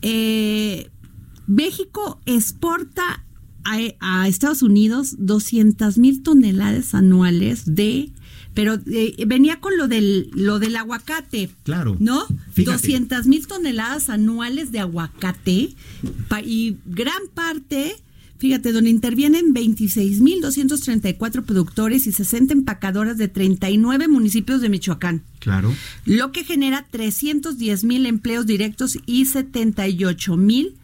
eh, 0.00 0.90
México 1.46 2.18
exporta 2.24 3.23
a, 3.64 4.28
Estados 4.28 4.62
Unidos 4.62 5.16
200 5.18 5.98
mil 5.98 6.22
toneladas 6.22 6.94
anuales 6.94 7.74
de 7.74 8.10
pero 8.52 8.78
eh, 8.86 9.16
venía 9.26 9.58
con 9.58 9.76
lo 9.76 9.88
del 9.88 10.30
lo 10.32 10.60
del 10.60 10.76
aguacate. 10.76 11.50
Claro. 11.64 11.96
¿No? 11.98 12.24
200 12.56 13.26
mil 13.26 13.46
toneladas 13.48 14.10
anuales 14.10 14.70
de 14.70 14.78
aguacate 14.78 15.74
y 16.44 16.76
gran 16.86 17.20
parte, 17.34 17.96
fíjate, 18.38 18.70
donde 18.70 18.90
intervienen 18.90 19.52
26 19.52 20.20
mil 20.20 20.40
234 20.40 21.44
productores 21.44 22.06
y 22.06 22.12
60 22.12 22.52
empacadoras 22.52 23.18
de 23.18 23.26
39 23.26 24.06
municipios 24.06 24.60
de 24.60 24.68
Michoacán. 24.68 25.22
Claro. 25.40 25.74
Lo 26.04 26.30
que 26.30 26.44
genera 26.44 26.86
310 26.88 27.82
mil 27.82 28.06
empleos 28.06 28.46
directos 28.46 28.98
y 29.04 29.24
78 29.24 30.36
mil 30.36 30.76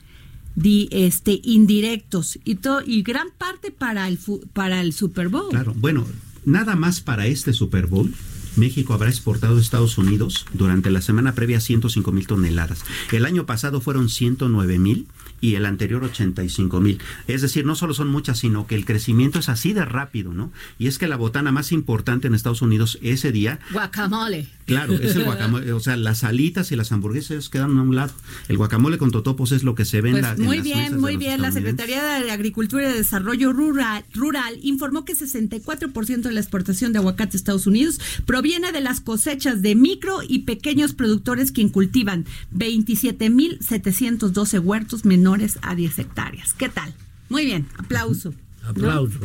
este, 0.90 1.40
indirectos 1.42 2.38
y, 2.44 2.56
todo, 2.56 2.82
y 2.84 3.02
gran 3.02 3.28
parte 3.36 3.70
para 3.70 4.08
el, 4.08 4.18
para 4.52 4.80
el 4.80 4.92
Super 4.92 5.28
Bowl. 5.28 5.50
Claro, 5.50 5.74
bueno, 5.76 6.06
nada 6.44 6.76
más 6.76 7.00
para 7.00 7.26
este 7.26 7.52
Super 7.52 7.86
Bowl. 7.86 8.12
México 8.60 8.92
habrá 8.92 9.08
exportado 9.08 9.56
a 9.56 9.60
Estados 9.60 9.96
Unidos 9.96 10.44
durante 10.52 10.90
la 10.90 11.00
semana 11.00 11.34
previa 11.34 11.60
105 11.60 12.12
mil 12.12 12.26
toneladas. 12.26 12.84
El 13.10 13.24
año 13.24 13.46
pasado 13.46 13.80
fueron 13.80 14.10
109 14.10 14.78
mil 14.78 15.08
y 15.40 15.54
el 15.54 15.64
anterior 15.64 16.04
85 16.04 16.80
mil. 16.80 17.00
Es 17.26 17.40
decir, 17.40 17.64
no 17.64 17.74
solo 17.74 17.94
son 17.94 18.08
muchas, 18.08 18.38
sino 18.38 18.66
que 18.66 18.74
el 18.74 18.84
crecimiento 18.84 19.38
es 19.38 19.48
así 19.48 19.72
de 19.72 19.86
rápido, 19.86 20.34
¿no? 20.34 20.52
Y 20.78 20.86
es 20.86 20.98
que 20.98 21.08
la 21.08 21.16
botana 21.16 21.52
más 21.52 21.72
importante 21.72 22.28
en 22.28 22.34
Estados 22.34 22.60
Unidos 22.60 22.98
ese 23.00 23.32
día... 23.32 23.58
Guacamole. 23.72 24.46
Claro, 24.66 24.92
es 24.92 25.16
el 25.16 25.24
guacamole. 25.24 25.72
O 25.72 25.80
sea, 25.80 25.96
las 25.96 26.22
alitas 26.22 26.70
y 26.70 26.76
las 26.76 26.92
hamburguesas 26.92 27.48
quedan 27.48 27.78
a 27.78 27.82
un 27.82 27.96
lado. 27.96 28.12
El 28.48 28.58
guacamole 28.58 28.98
con 28.98 29.10
totopos 29.10 29.52
es 29.52 29.64
lo 29.64 29.74
que 29.74 29.86
se 29.86 30.02
ve 30.02 30.10
en, 30.10 30.20
pues 30.20 30.38
Muy 30.38 30.60
bien, 30.60 31.00
muy 31.00 31.16
bien. 31.16 31.40
La 31.40 31.50
Secretaría 31.50 32.20
de 32.20 32.30
Agricultura 32.30 32.90
y 32.90 32.92
Desarrollo 32.92 33.54
Rural, 33.54 34.04
Rural 34.12 34.58
informó 34.62 35.06
que 35.06 35.14
64% 35.14 36.20
de 36.20 36.32
la 36.32 36.40
exportación 36.40 36.92
de 36.92 36.98
aguacate 36.98 37.36
a 37.36 37.38
Estados 37.38 37.66
Unidos 37.66 37.98
proviene 38.26 38.49
de 38.50 38.80
las 38.80 39.00
cosechas 39.00 39.62
de 39.62 39.76
micro 39.76 40.22
y 40.26 40.40
pequeños 40.40 40.92
productores 40.92 41.52
quien 41.52 41.68
cultivan 41.68 42.24
27.712 42.52 44.60
huertos 44.60 45.04
menores 45.04 45.60
a 45.62 45.76
10 45.76 46.00
hectáreas. 46.00 46.52
¿Qué 46.54 46.68
tal? 46.68 46.92
Muy 47.28 47.44
bien, 47.44 47.68
aplauso. 47.76 48.34
Aplauso. 48.64 49.20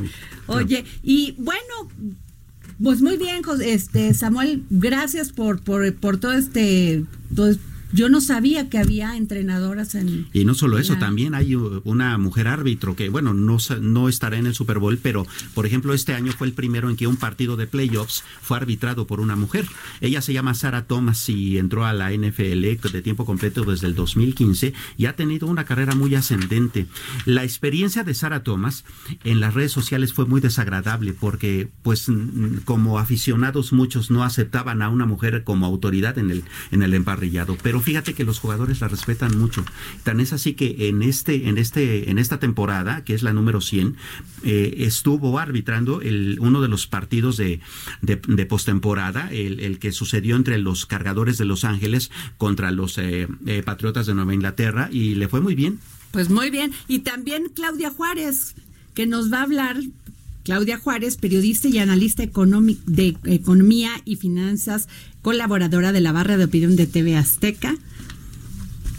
Oye, 0.45 0.85
y 1.01 1.33
bueno, 1.39 1.89
pues 2.81 3.01
muy 3.01 3.17
bien, 3.17 3.41
este 3.61 4.13
Samuel, 4.13 4.63
gracias 4.69 5.31
por, 5.31 5.61
por, 5.61 5.91
por 5.95 6.17
todo 6.17 6.33
este, 6.33 7.03
todo, 7.35 7.55
yo 7.95 8.09
no 8.09 8.19
sabía 8.19 8.69
que 8.69 8.77
había 8.77 9.15
entrenadoras 9.15 9.95
en... 9.95 10.27
Y 10.33 10.43
no 10.43 10.53
solo 10.53 10.77
eso, 10.77 10.97
también 10.97 11.33
hay 11.33 11.55
una 11.55 12.17
mujer 12.17 12.49
árbitro 12.49 12.93
que, 12.93 13.07
bueno, 13.07 13.33
no, 13.33 13.57
no 13.79 14.09
estará 14.09 14.37
en 14.37 14.47
el 14.47 14.53
Super 14.53 14.79
Bowl, 14.79 14.99
pero, 15.01 15.25
por 15.53 15.65
ejemplo, 15.65 15.93
este 15.93 16.13
año 16.13 16.33
fue 16.33 16.47
el 16.47 16.53
primero 16.53 16.89
en 16.89 16.97
que 16.97 17.07
un 17.07 17.15
partido 17.15 17.55
de 17.55 17.67
playoffs 17.67 18.25
fue 18.41 18.57
arbitrado 18.57 19.07
por 19.07 19.21
una 19.21 19.37
mujer. 19.37 19.65
Ella 20.01 20.21
se 20.21 20.33
llama 20.33 20.55
Sara 20.55 20.87
Thomas 20.87 21.29
y 21.29 21.57
entró 21.57 21.85
a 21.85 21.93
la 21.93 22.11
NFL 22.11 22.89
de 22.91 23.01
tiempo 23.01 23.25
completo 23.25 23.63
desde 23.63 23.87
el 23.87 23.95
2015 23.95 24.73
y 24.97 25.05
ha 25.05 25.15
tenido 25.15 25.47
una 25.47 25.63
carrera 25.63 25.95
muy 25.95 26.15
ascendente. 26.15 26.87
La 27.25 27.45
experiencia 27.45 28.03
de 28.03 28.13
Sara 28.13 28.43
Thomas 28.43 28.83
en 29.23 29.39
las 29.39 29.53
redes 29.53 29.71
sociales 29.71 30.11
fue 30.11 30.25
muy 30.25 30.41
desagradable 30.41 31.13
porque, 31.13 31.69
pues, 31.81 32.07
como 32.65 32.99
aficionados 32.99 33.71
muchos 33.71 34.11
no 34.11 34.25
aceptaban 34.25 34.81
a 34.81 34.89
una 34.89 35.05
mujer 35.05 35.45
como 35.45 35.65
autoridad 35.65 36.17
en 36.17 36.29
el, 36.29 36.43
en 36.71 36.83
el 36.83 36.93
emparrillado, 36.93 37.57
pero 37.63 37.84
fíjate 37.85 38.15
que 38.15 38.23
los 38.23 38.39
jugadores 38.39 38.81
la 38.81 38.87
respetan 38.87 39.37
mucho. 39.37 39.63
Tan 40.03 40.19
es 40.19 40.33
así 40.33 40.53
que 40.53 40.89
en 40.89 41.03
este, 41.03 41.47
en 41.47 41.59
este, 41.59 42.09
en 42.09 42.17
esta 42.17 42.39
temporada, 42.39 43.03
que 43.03 43.13
es 43.13 43.21
la 43.21 43.31
número 43.31 43.61
100, 43.61 43.95
eh, 44.43 44.75
estuvo 44.79 45.37
arbitrando 45.37 46.01
el, 46.01 46.37
uno 46.41 46.61
de 46.61 46.67
los 46.67 46.87
partidos 46.87 47.37
de, 47.37 47.59
de, 48.01 48.45
postemporada, 48.47 49.29
el, 49.31 49.77
que 49.77 49.91
sucedió 49.91 50.35
entre 50.35 50.57
los 50.57 50.87
cargadores 50.87 51.37
de 51.37 51.45
Los 51.45 51.63
Ángeles 51.63 52.09
contra 52.37 52.71
los 52.71 52.97
eh, 52.97 53.27
eh, 53.45 53.61
Patriotas 53.63 54.07
de 54.07 54.15
Nueva 54.15 54.33
Inglaterra 54.33 54.89
y 54.91 55.13
le 55.13 55.27
fue 55.27 55.41
muy 55.41 55.53
bien. 55.53 55.79
Pues 56.11 56.29
muy 56.29 56.49
bien. 56.49 56.71
Y 56.87 56.99
también 56.99 57.51
Claudia 57.53 57.91
Juárez, 57.91 58.55
que 58.95 59.05
nos 59.05 59.31
va 59.31 59.39
a 59.39 59.43
hablar 59.43 59.77
Claudia 60.45 60.77
Juárez, 60.77 61.17
periodista 61.17 61.67
y 61.67 61.79
analista 61.79 62.21
de 62.21 63.17
economía 63.25 63.89
y 64.05 64.15
finanzas, 64.17 64.87
colaboradora 65.23 65.91
de 65.91 66.01
la 66.01 66.11
barra 66.11 66.37
de 66.37 66.45
opinión 66.45 66.75
de 66.75 66.85
TV 66.85 67.17
Azteca. 67.17 67.75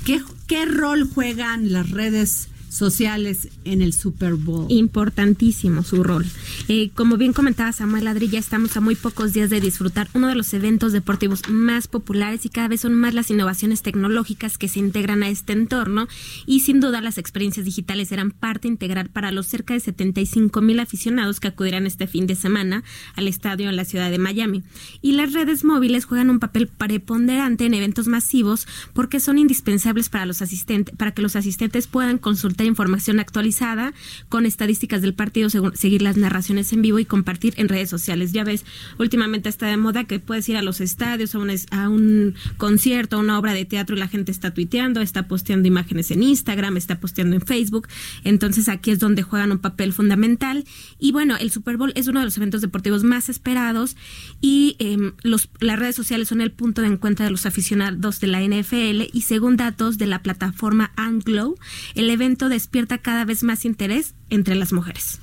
¿Qué, 0.05 0.21
¿qué 0.49 0.67
rol 0.67 1.09
juegan 1.09 1.73
las 1.73 1.89
redes 1.93 2.49
sociales 2.77 3.49
en 3.64 3.81
el 3.81 3.93
Super 3.93 4.35
Bowl. 4.35 4.66
Importantísimo 4.68 5.83
su 5.83 6.03
rol. 6.03 6.27
Eh, 6.68 6.91
como 6.95 7.16
bien 7.16 7.33
comentaba 7.33 7.72
Samuel 7.72 8.07
Adri, 8.07 8.29
ya 8.29 8.39
estamos 8.39 8.77
a 8.77 8.81
muy 8.81 8.95
pocos 8.95 9.33
días 9.33 9.51
de 9.51 9.61
disfrutar 9.61 10.09
uno 10.12 10.29
de 10.29 10.35
los 10.35 10.53
eventos 10.53 10.93
deportivos 10.93 11.49
más 11.49 11.89
populares 11.89 12.45
y 12.45 12.51
cada 12.51 12.68
vez 12.68 12.83
son 12.83 12.95
más 12.95 13.14
las 13.14 13.31
innovaciones 13.31 13.83
tecnológicas 13.83 14.59
que 14.59 14.68
se 14.68 14.79
integran 14.79 15.22
a 15.22 15.29
este 15.29 15.55
entorno 15.55 16.07
y 16.45 16.61
sin 16.61 16.81
duda 16.81 17.01
las 17.01 17.18
experiencias 17.18 17.64
digitales 17.64 18.09
serán 18.09 18.31
parte 18.31 18.68
integral 18.68 19.09
para 19.09 19.31
los 19.31 19.47
cerca 19.47 19.74
de 19.74 19.81
75 19.81 20.61
mil 20.61 20.81
aficionados 20.81 21.41
que 21.41 21.49
acudirán 21.49 21.87
este 21.87 22.07
fin 22.07 22.27
de 22.27 22.35
semana 22.35 22.85
al 23.14 23.27
estadio 23.29 23.70
en 23.70 23.77
la 23.77 23.85
ciudad 23.85 24.11
de 24.11 24.18
Miami. 24.18 24.62
Y 25.01 25.12
las 25.12 25.33
redes 25.33 25.64
móviles 25.64 26.05
juegan 26.05 26.31
un 26.31 26.41
papel 26.41 26.66
preponderante 26.66 27.64
en 27.64 27.74
eventos 27.74 28.07
masivos 28.07 28.66
porque 28.93 29.18
son 29.20 29.39
indispensables 29.39 30.09
para 30.11 30.27
los 30.27 30.43
asistentes, 30.43 30.95
para 30.95 31.12
que 31.12 31.22
los 31.22 31.37
asistentes 31.37 31.87
puedan 31.87 32.18
consultar 32.18 32.66
información 32.67 33.21
actualizada 33.21 33.93
con 34.29 34.47
estadísticas 34.47 35.03
del 35.03 35.14
partido, 35.14 35.49
seguir 35.75 36.03
las 36.03 36.17
narraciones 36.17 36.73
en 36.73 36.83
vivo 36.83 36.99
y 36.99 37.05
compartir 37.05 37.55
en 37.57 37.69
redes 37.69 37.91
sociales. 37.91 38.33
Ya 38.33 38.45
ves, 38.45 38.64
últimamente 38.99 39.49
está 39.49 39.67
de 39.67 39.77
moda 39.77 40.05
que 40.05 40.19
puedes 40.19 40.49
ir 40.49 40.57
a 40.57 40.62
los 40.62 40.81
estadios, 40.81 41.35
a 41.35 41.39
un, 41.39 41.51
a 41.71 41.89
un 41.89 42.35
concierto, 42.57 43.17
a 43.17 43.21
una 43.21 43.39
obra 43.39 43.55
de 43.55 43.64
teatro 43.64 43.97
y 43.97 43.99
la 43.99 44.09
gente 44.09 44.33
está 44.33 44.53
tuiteando, 44.53 45.01
está 45.01 45.29
posteando 45.29 45.69
imágenes 45.69 46.11
en 46.11 46.23
Instagram, 46.23 46.77
está 46.77 47.01
posteando 47.01 47.37
en 47.37 47.43
Facebook. 47.43 47.89
Entonces 48.25 48.69
aquí 48.69 48.91
es 48.91 48.99
donde 48.99 49.23
juegan 49.23 49.53
un 49.53 49.59
papel 49.59 49.93
fundamental. 49.93 50.64
Y 50.99 51.12
bueno, 51.12 51.37
el 51.37 51.51
Super 51.51 51.77
Bowl 51.77 51.93
es 51.95 52.09
uno 52.09 52.21
de 52.21 52.25
los 52.25 52.37
eventos 52.37 52.61
deportivos 52.61 53.05
más 53.05 53.29
esperados 53.29 53.97
y 54.41 54.77
em, 54.79 55.12
los, 55.23 55.49
las 55.61 55.79
redes 55.79 55.97
sociales 55.97 56.29
son 56.29 56.41
el 56.41 56.53
punto 56.53 56.83
de 56.83 56.89
encuentro 56.89 57.25
de 57.25 57.31
los 57.31 57.47
aficionados 57.47 58.21
de 58.21 58.27
la 58.27 58.43
NFL 58.43 59.11
y 59.12 59.23
según 59.23 59.57
datos 59.57 59.99
de 59.99 60.07
la 60.07 60.23
plataforma 60.23 60.93
Anglo, 60.97 61.57
el 61.95 62.11
evento 62.11 62.49
despierta 62.57 62.99
cada 62.99 63.25
vez 63.25 63.43
más 63.43 63.65
interés 63.65 64.15
entre 64.31 64.55
las 64.55 64.73
mujeres. 64.73 65.21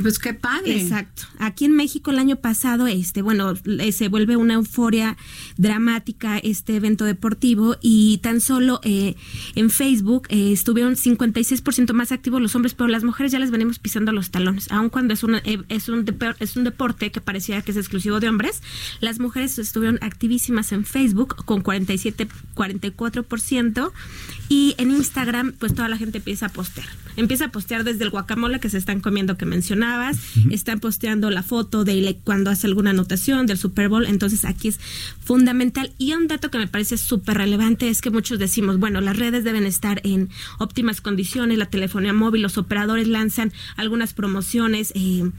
Pues 0.00 0.18
qué 0.18 0.34
padre. 0.34 0.80
Exacto. 0.80 1.22
Aquí 1.38 1.64
en 1.64 1.76
México 1.76 2.10
el 2.10 2.18
año 2.18 2.36
pasado, 2.36 2.86
este, 2.86 3.22
bueno, 3.22 3.54
eh, 3.64 3.92
se 3.92 4.08
vuelve 4.08 4.36
una 4.36 4.54
euforia 4.54 5.16
dramática 5.56 6.38
este 6.38 6.76
evento 6.76 7.04
deportivo 7.04 7.76
y 7.80 8.18
tan 8.18 8.40
solo 8.40 8.80
eh, 8.82 9.14
en 9.54 9.70
Facebook 9.70 10.26
eh, 10.30 10.52
estuvieron 10.52 10.96
56% 10.96 11.92
más 11.92 12.12
activos 12.12 12.40
los 12.40 12.54
hombres, 12.54 12.74
pero 12.74 12.88
las 12.88 13.04
mujeres 13.04 13.32
ya 13.32 13.38
les 13.38 13.50
venimos 13.50 13.78
pisando 13.78 14.12
los 14.12 14.30
talones, 14.30 14.70
aun 14.70 14.90
cuando 14.90 15.14
es 15.14 15.22
una, 15.22 15.42
es 15.68 15.88
un 15.88 16.04
es 16.40 16.56
un 16.56 16.64
deporte 16.64 17.10
que 17.10 17.20
parecía 17.20 17.62
que 17.62 17.70
es 17.70 17.76
exclusivo 17.76 18.20
de 18.20 18.28
hombres, 18.28 18.62
las 19.00 19.20
mujeres 19.20 19.58
estuvieron 19.58 19.98
activísimas 20.02 20.72
en 20.72 20.84
Facebook 20.84 21.44
con 21.44 21.62
47 21.62 22.28
44% 22.54 23.92
y 24.48 24.74
en 24.78 24.90
Instagram 24.90 25.52
pues 25.58 25.74
toda 25.74 25.88
la 25.88 25.96
gente 25.96 26.18
empieza 26.18 26.46
a 26.46 26.48
postear. 26.48 26.86
Empieza 27.16 27.46
a 27.46 27.48
postear 27.52 27.84
desde 27.84 28.04
el 28.04 28.10
guacamole 28.10 28.58
que 28.58 28.68
se 28.68 28.78
están 28.78 29.00
comiendo 29.00 29.36
que 29.36 29.46
mencionabas, 29.84 30.18
están 30.50 30.80
posteando 30.80 31.30
la 31.30 31.42
foto 31.42 31.84
de 31.84 32.18
cuando 32.24 32.50
hace 32.50 32.66
alguna 32.66 32.90
anotación 32.90 33.46
del 33.46 33.58
Super 33.58 33.88
Bowl, 33.88 34.06
entonces 34.06 34.44
aquí 34.44 34.68
es 34.68 34.80
fundamental. 35.22 35.92
Y 35.98 36.12
un 36.12 36.26
dato 36.26 36.50
que 36.50 36.58
me 36.58 36.66
parece 36.66 36.96
súper 36.96 37.38
relevante 37.38 37.88
es 37.88 38.00
que 38.00 38.10
muchos 38.10 38.38
decimos, 38.38 38.78
bueno, 38.78 39.00
las 39.00 39.16
redes 39.16 39.44
deben 39.44 39.64
estar 39.64 40.00
en 40.04 40.30
óptimas 40.58 41.00
condiciones, 41.00 41.58
la 41.58 41.66
telefonía 41.66 42.12
móvil, 42.12 42.42
los 42.42 42.58
operadores 42.58 43.08
lanzan 43.08 43.52
algunas 43.76 44.14
promociones. 44.14 44.92
Eh, 44.94 45.30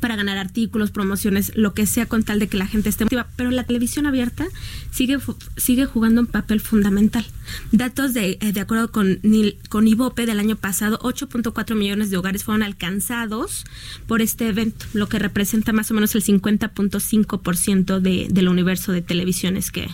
para 0.00 0.16
ganar 0.16 0.38
artículos, 0.38 0.90
promociones, 0.90 1.52
lo 1.54 1.74
que 1.74 1.86
sea 1.86 2.06
con 2.06 2.22
tal 2.22 2.38
de 2.38 2.48
que 2.48 2.56
la 2.56 2.66
gente 2.66 2.88
esté 2.88 3.04
motivada. 3.04 3.28
Pero 3.36 3.50
la 3.50 3.64
televisión 3.64 4.06
abierta 4.06 4.46
sigue, 4.90 5.18
sigue 5.56 5.86
jugando 5.86 6.20
un 6.20 6.26
papel 6.26 6.60
fundamental. 6.60 7.24
Datos 7.72 8.14
de, 8.14 8.38
eh, 8.40 8.52
de 8.52 8.60
acuerdo 8.60 8.92
con, 8.92 9.20
con 9.68 9.88
IVOPE 9.88 10.26
del 10.26 10.38
año 10.38 10.56
pasado, 10.56 10.98
8.4 11.00 11.74
millones 11.74 12.10
de 12.10 12.16
hogares 12.16 12.44
fueron 12.44 12.62
alcanzados 12.62 13.64
por 14.06 14.22
este 14.22 14.48
evento, 14.48 14.86
lo 14.92 15.08
que 15.08 15.18
representa 15.18 15.72
más 15.72 15.90
o 15.90 15.94
menos 15.94 16.14
el 16.14 16.22
50.5% 16.22 18.00
de, 18.00 18.28
del 18.30 18.48
universo 18.48 18.92
de 18.92 19.02
televisiones 19.02 19.70
que, 19.70 19.88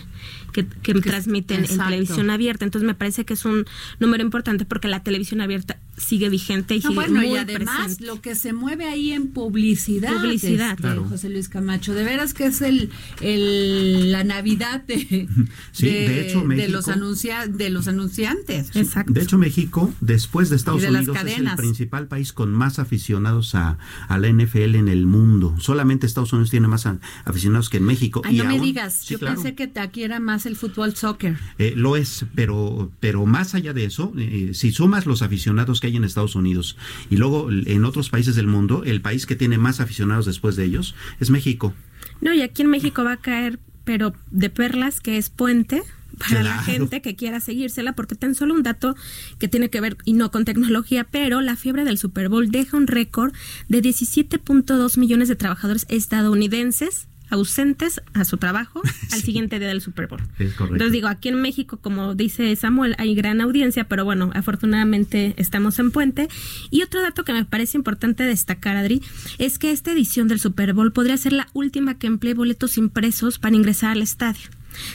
que, 0.51 0.63
transmiten 1.01 1.65
en 1.65 1.77
televisión 1.77 2.29
abierta. 2.29 2.65
Entonces 2.65 2.85
me 2.85 2.95
parece 2.95 3.25
que 3.25 3.33
es 3.33 3.45
un 3.45 3.65
número 3.99 4.23
importante 4.23 4.65
porque 4.65 4.87
la 4.87 5.03
televisión 5.03 5.41
abierta 5.41 5.77
sigue 5.97 6.29
vigente 6.29 6.75
y 6.75 6.81
sigue 6.81 6.95
bueno, 6.95 7.15
muy 7.21 7.33
y 7.33 7.37
además 7.37 8.01
lo 8.01 8.21
que 8.21 8.35
se 8.35 8.53
mueve 8.53 8.85
ahí 8.85 9.11
en 9.11 9.27
publicidad, 9.29 10.13
publicidad 10.13 10.73
este, 10.73 10.95
José 11.09 11.29
Luis 11.29 11.49
Camacho, 11.49 11.93
de 11.93 12.03
veras 12.03 12.33
que 12.33 12.47
es 12.47 12.61
el, 12.61 12.89
el 13.21 14.11
la 14.11 14.23
Navidad 14.23 14.83
de, 14.83 15.27
de, 15.79 16.67
los 16.69 16.87
anuncia, 16.87 17.47
de 17.47 17.69
los 17.69 17.87
anunciantes. 17.87 18.75
Exacto. 18.75 19.13
De 19.13 19.21
hecho 19.21 19.37
México 19.37 19.93
después 20.01 20.49
de 20.49 20.55
Estados 20.55 20.83
Unidos 20.83 21.17
es 21.25 21.37
el 21.37 21.55
principal 21.55 22.07
país 22.07 22.33
con 22.33 22.51
más 22.51 22.79
aficionados 22.79 23.55
a, 23.55 23.77
a, 24.07 24.17
la 24.17 24.29
NFL 24.29 24.75
en 24.75 24.87
el 24.87 25.05
mundo. 25.05 25.55
Solamente 25.59 26.05
Estados 26.05 26.33
Unidos 26.33 26.49
tiene 26.49 26.67
más 26.67 26.87
aficionados 27.25 27.69
que 27.69 27.77
en 27.77 27.83
México. 27.83 28.21
Ay, 28.23 28.37
no 28.37 28.45
me 28.45 28.59
digas, 28.59 29.05
yo 29.05 29.19
pensé 29.19 29.55
que 29.55 29.71
aquí 29.79 30.03
era 30.03 30.19
más 30.19 30.45
el 30.45 30.55
fútbol 30.55 30.95
soccer. 30.95 31.37
Eh, 31.57 31.73
lo 31.75 31.95
es, 31.95 32.25
pero, 32.35 32.91
pero 32.99 33.25
más 33.25 33.55
allá 33.55 33.73
de 33.73 33.85
eso, 33.85 34.13
eh, 34.17 34.51
si 34.53 34.71
sumas 34.71 35.05
los 35.05 35.21
aficionados 35.21 35.79
que 35.79 35.84
hay 35.85 35.95
en 35.95 36.03
Estados 36.03 36.35
Unidos 36.35 36.77
y 37.09 37.17
luego 37.17 37.49
en 37.51 37.85
otros 37.85 38.09
países 38.09 38.35
del 38.35 38.47
mundo, 38.47 38.83
el 38.85 39.01
país 39.01 39.25
que 39.25 39.35
tiene 39.35 39.57
más 39.57 39.79
aficionados 39.79 40.25
después 40.25 40.55
de 40.55 40.65
ellos 40.65 40.95
es 41.19 41.29
México. 41.29 41.73
No, 42.21 42.33
y 42.33 42.41
aquí 42.41 42.61
en 42.61 42.69
México 42.69 43.03
va 43.03 43.13
a 43.13 43.17
caer, 43.17 43.59
pero 43.83 44.13
de 44.31 44.49
perlas, 44.49 44.99
que 44.99 45.17
es 45.17 45.29
puente 45.29 45.83
para 46.17 46.43
la 46.43 46.57
gente 46.63 47.01
que 47.01 47.15
quiera 47.15 47.39
seguírsela, 47.39 47.93
porque 47.93 48.15
tan 48.15 48.35
solo 48.35 48.53
un 48.53 48.63
dato 48.63 48.95
que 49.37 49.47
tiene 49.47 49.69
que 49.69 49.81
ver 49.81 49.97
y 50.05 50.13
no 50.13 50.31
con 50.31 50.45
tecnología, 50.45 51.03
pero 51.03 51.41
la 51.41 51.55
fiebre 51.55 51.83
del 51.83 51.97
Super 51.97 52.29
Bowl 52.29 52.49
deja 52.51 52.77
un 52.77 52.87
récord 52.87 53.33
de 53.67 53.81
17.2 53.81 54.97
millones 54.97 55.27
de 55.27 55.35
trabajadores 55.35 55.85
estadounidenses 55.89 57.07
ausentes 57.29 58.01
a 58.13 58.25
su 58.25 58.37
trabajo 58.37 58.81
al 59.11 59.21
siguiente 59.21 59.59
día 59.59 59.67
del 59.67 59.81
Super 59.81 60.07
Bowl. 60.07 60.21
Entonces 60.39 60.91
digo, 60.91 61.07
aquí 61.07 61.29
en 61.29 61.41
México, 61.41 61.77
como 61.77 62.15
dice 62.15 62.55
Samuel, 62.55 62.95
hay 62.97 63.15
gran 63.15 63.41
audiencia, 63.41 63.85
pero 63.85 64.05
bueno, 64.05 64.31
afortunadamente 64.33 65.33
estamos 65.37 65.79
en 65.79 65.91
puente. 65.91 66.27
Y 66.71 66.83
otro 66.83 67.01
dato 67.01 67.23
que 67.23 67.33
me 67.33 67.45
parece 67.45 67.77
importante 67.77 68.23
destacar, 68.23 68.75
Adri, 68.77 69.01
es 69.37 69.59
que 69.59 69.71
esta 69.71 69.91
edición 69.91 70.27
del 70.27 70.39
Super 70.39 70.73
Bowl 70.73 70.91
podría 70.91 71.17
ser 71.17 71.33
la 71.33 71.47
última 71.53 71.97
que 71.97 72.07
emplee 72.07 72.33
boletos 72.33 72.77
impresos 72.77 73.39
para 73.39 73.55
ingresar 73.55 73.91
al 73.91 74.01
estadio. 74.01 74.49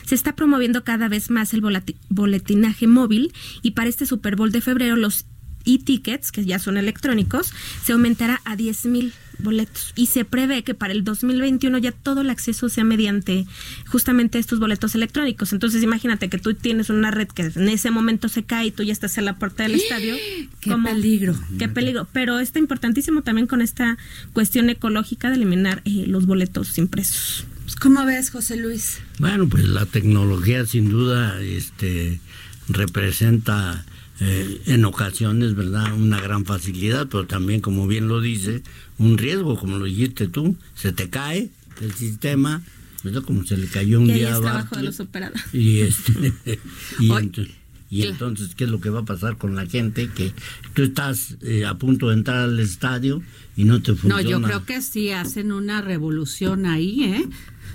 Se 0.04 0.14
está 0.14 0.34
promoviendo 0.36 0.84
cada 0.84 1.08
vez 1.08 1.30
más 1.30 1.54
el 1.54 1.62
boletinaje 2.08 2.86
móvil 2.86 3.32
y 3.62 3.72
para 3.72 3.88
este 3.88 4.06
Super 4.06 4.36
Bowl 4.36 4.52
de 4.52 4.60
febrero 4.60 4.96
los 4.96 5.26
e-tickets, 5.64 6.32
que 6.32 6.44
ya 6.44 6.58
son 6.58 6.76
electrónicos, 6.76 7.52
se 7.82 7.92
aumentará 7.92 8.40
a 8.44 8.56
10 8.56 8.86
mil 8.86 9.12
boletos 9.42 9.92
y 9.96 10.06
se 10.06 10.24
prevé 10.24 10.62
que 10.62 10.74
para 10.74 10.92
el 10.92 11.04
2021 11.04 11.78
ya 11.78 11.92
todo 11.92 12.20
el 12.20 12.30
acceso 12.30 12.68
sea 12.68 12.84
mediante 12.84 13.46
justamente 13.86 14.38
estos 14.38 14.58
boletos 14.58 14.94
electrónicos. 14.94 15.52
Entonces 15.52 15.82
imagínate 15.82 16.28
que 16.28 16.38
tú 16.38 16.54
tienes 16.54 16.90
una 16.90 17.10
red 17.10 17.28
que 17.28 17.42
en 17.42 17.68
ese 17.68 17.90
momento 17.90 18.28
se 18.28 18.42
cae 18.42 18.66
y 18.66 18.70
tú 18.70 18.82
ya 18.82 18.92
estás 18.92 19.18
en 19.18 19.24
la 19.24 19.38
puerta 19.38 19.62
del 19.62 19.74
estadio. 19.74 20.16
¡Qué 20.60 20.76
peligro! 20.76 21.34
¡Qué 21.58 21.68
peligro! 21.68 22.08
Pero 22.12 22.38
está 22.38 22.58
importantísimo 22.58 23.22
también 23.22 23.46
con 23.46 23.62
esta 23.62 23.98
cuestión 24.32 24.70
ecológica 24.70 25.28
de 25.28 25.36
eliminar 25.36 25.82
eh, 25.84 26.04
los 26.06 26.26
boletos 26.26 26.78
impresos. 26.78 27.44
Pues, 27.70 27.76
¿Cómo 27.76 28.04
ves, 28.04 28.30
José 28.30 28.56
Luis? 28.56 28.98
Bueno, 29.18 29.48
pues 29.48 29.68
la 29.68 29.86
tecnología 29.86 30.66
sin 30.66 30.88
duda 30.90 31.40
este, 31.40 32.20
representa 32.68 33.84
eh, 34.18 34.60
en 34.66 34.84
ocasiones, 34.84 35.54
¿verdad? 35.54 35.94
Una 35.94 36.20
gran 36.20 36.44
facilidad, 36.44 37.06
pero 37.08 37.26
también, 37.26 37.60
como 37.60 37.86
bien 37.86 38.08
lo 38.08 38.20
dice, 38.20 38.62
un 39.00 39.16
riesgo, 39.16 39.58
como 39.58 39.78
lo 39.78 39.86
dijiste 39.86 40.28
tú, 40.28 40.56
se 40.74 40.92
te 40.92 41.08
cae 41.08 41.50
el 41.80 41.92
sistema, 41.94 42.62
¿verdad? 43.02 43.22
Como 43.22 43.44
se 43.44 43.56
le 43.56 43.66
cayó 43.66 43.98
un 43.98 44.08
día 44.08 44.36
a 44.36 44.62
Y, 45.54 45.80
este, 45.80 46.34
y, 47.90 48.02
entonces, 48.02 48.54
¿qué 48.54 48.64
es 48.64 48.70
lo 48.70 48.80
que 48.80 48.90
va 48.90 49.00
a 49.00 49.04
pasar 49.04 49.38
con 49.38 49.56
la 49.56 49.66
gente? 49.66 50.10
Que 50.10 50.34
tú 50.74 50.82
estás 50.82 51.38
eh, 51.40 51.64
a 51.64 51.78
punto 51.78 52.10
de 52.10 52.14
entrar 52.14 52.40
al 52.40 52.60
estadio 52.60 53.22
y 53.56 53.64
no 53.64 53.80
te 53.80 53.94
funciona. 53.94 54.22
No, 54.22 54.28
yo 54.28 54.42
creo 54.42 54.66
que 54.66 54.82
sí 54.82 55.10
hacen 55.10 55.50
una 55.50 55.80
revolución 55.80 56.66
ahí, 56.66 57.04
¿eh? 57.04 57.26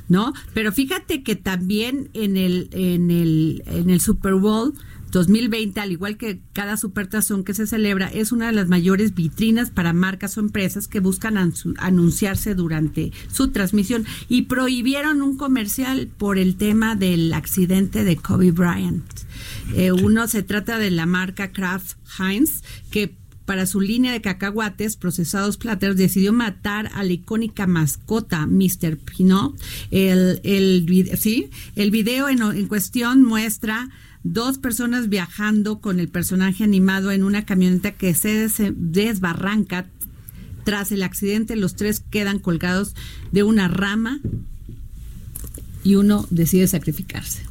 ¿No? 0.08 0.32
Pero 0.54 0.72
fíjate 0.72 1.24
que 1.24 1.36
también 1.36 2.10
en 2.14 2.38
el, 2.38 2.70
en 2.72 3.10
el, 3.10 3.64
en 3.66 3.90
el 3.90 4.00
Super 4.00 4.36
Bowl 4.36 4.76
2020, 5.16 5.80
al 5.80 5.94
igual 5.94 6.18
que 6.18 6.42
cada 6.52 6.76
supertazón 6.76 7.46
que 7.46 7.54
se 7.54 7.68
celebra, 7.68 8.08
es 8.08 8.34
una 8.34 8.48
de 8.48 8.52
las 8.52 8.68
mayores 8.68 9.16
vitrinas 9.16 9.72
para 9.72 9.94
marcas 9.94 10.38
o 10.38 10.42
empresas 10.42 10.90
que 10.90 11.00
buscan 11.00 11.38
anunciarse 11.78 12.54
durante 12.54 13.14
su 13.32 13.48
transmisión 13.48 14.06
y 14.28 14.44
prohibieron 14.44 15.22
un 15.22 15.38
comercial 15.38 16.10
por 16.18 16.38
el 16.38 16.58
tema 16.58 16.96
del 16.96 17.32
accidente 17.34 18.04
de 18.04 18.18
Kobe 18.18 18.52
Bryant. 18.52 19.06
Eh, 19.74 19.94
uno 19.94 20.28
se 20.28 20.44
trata 20.44 20.78
de 20.80 20.92
la 20.92 21.06
marca 21.06 21.54
Kraft 21.54 21.96
Heinz, 22.20 22.62
que 22.92 23.16
para 23.46 23.68
su 23.68 23.80
línea 23.80 24.12
de 24.12 24.20
cacahuates 24.20 24.98
procesados 24.98 25.56
plateros, 25.56 25.96
decidió 25.96 26.34
matar 26.34 26.90
a 26.94 27.04
la 27.04 27.14
icónica 27.14 27.68
mascota 27.68 28.48
Mr. 28.48 28.98
Pinot. 28.98 29.56
El, 29.92 30.42
el, 30.44 31.12
¿sí? 31.18 31.50
el 31.78 31.92
video 31.92 32.28
en, 32.28 32.42
en 32.42 32.68
cuestión 32.68 33.24
muestra 33.24 33.90
dos 34.26 34.58
personas 34.58 35.08
viajando 35.08 35.80
con 35.80 36.00
el 36.00 36.08
personaje 36.10 36.64
animado 36.64 37.12
en 37.12 37.24
una 37.24 37.46
camioneta 37.46 37.92
que 37.92 38.14
se 38.16 38.34
des- 38.34 38.74
desbarranca. 38.76 39.86
Tras 40.64 40.92
el 40.92 41.04
accidente, 41.04 41.56
los 41.56 41.76
tres 41.76 42.00
quedan 42.00 42.40
colgados 42.40 42.96
de 43.32 43.44
una 43.44 43.68
rama 43.68 44.20
y 45.84 45.94
uno 45.94 46.26
decide 46.32 46.68
sacrificarse. 46.68 47.45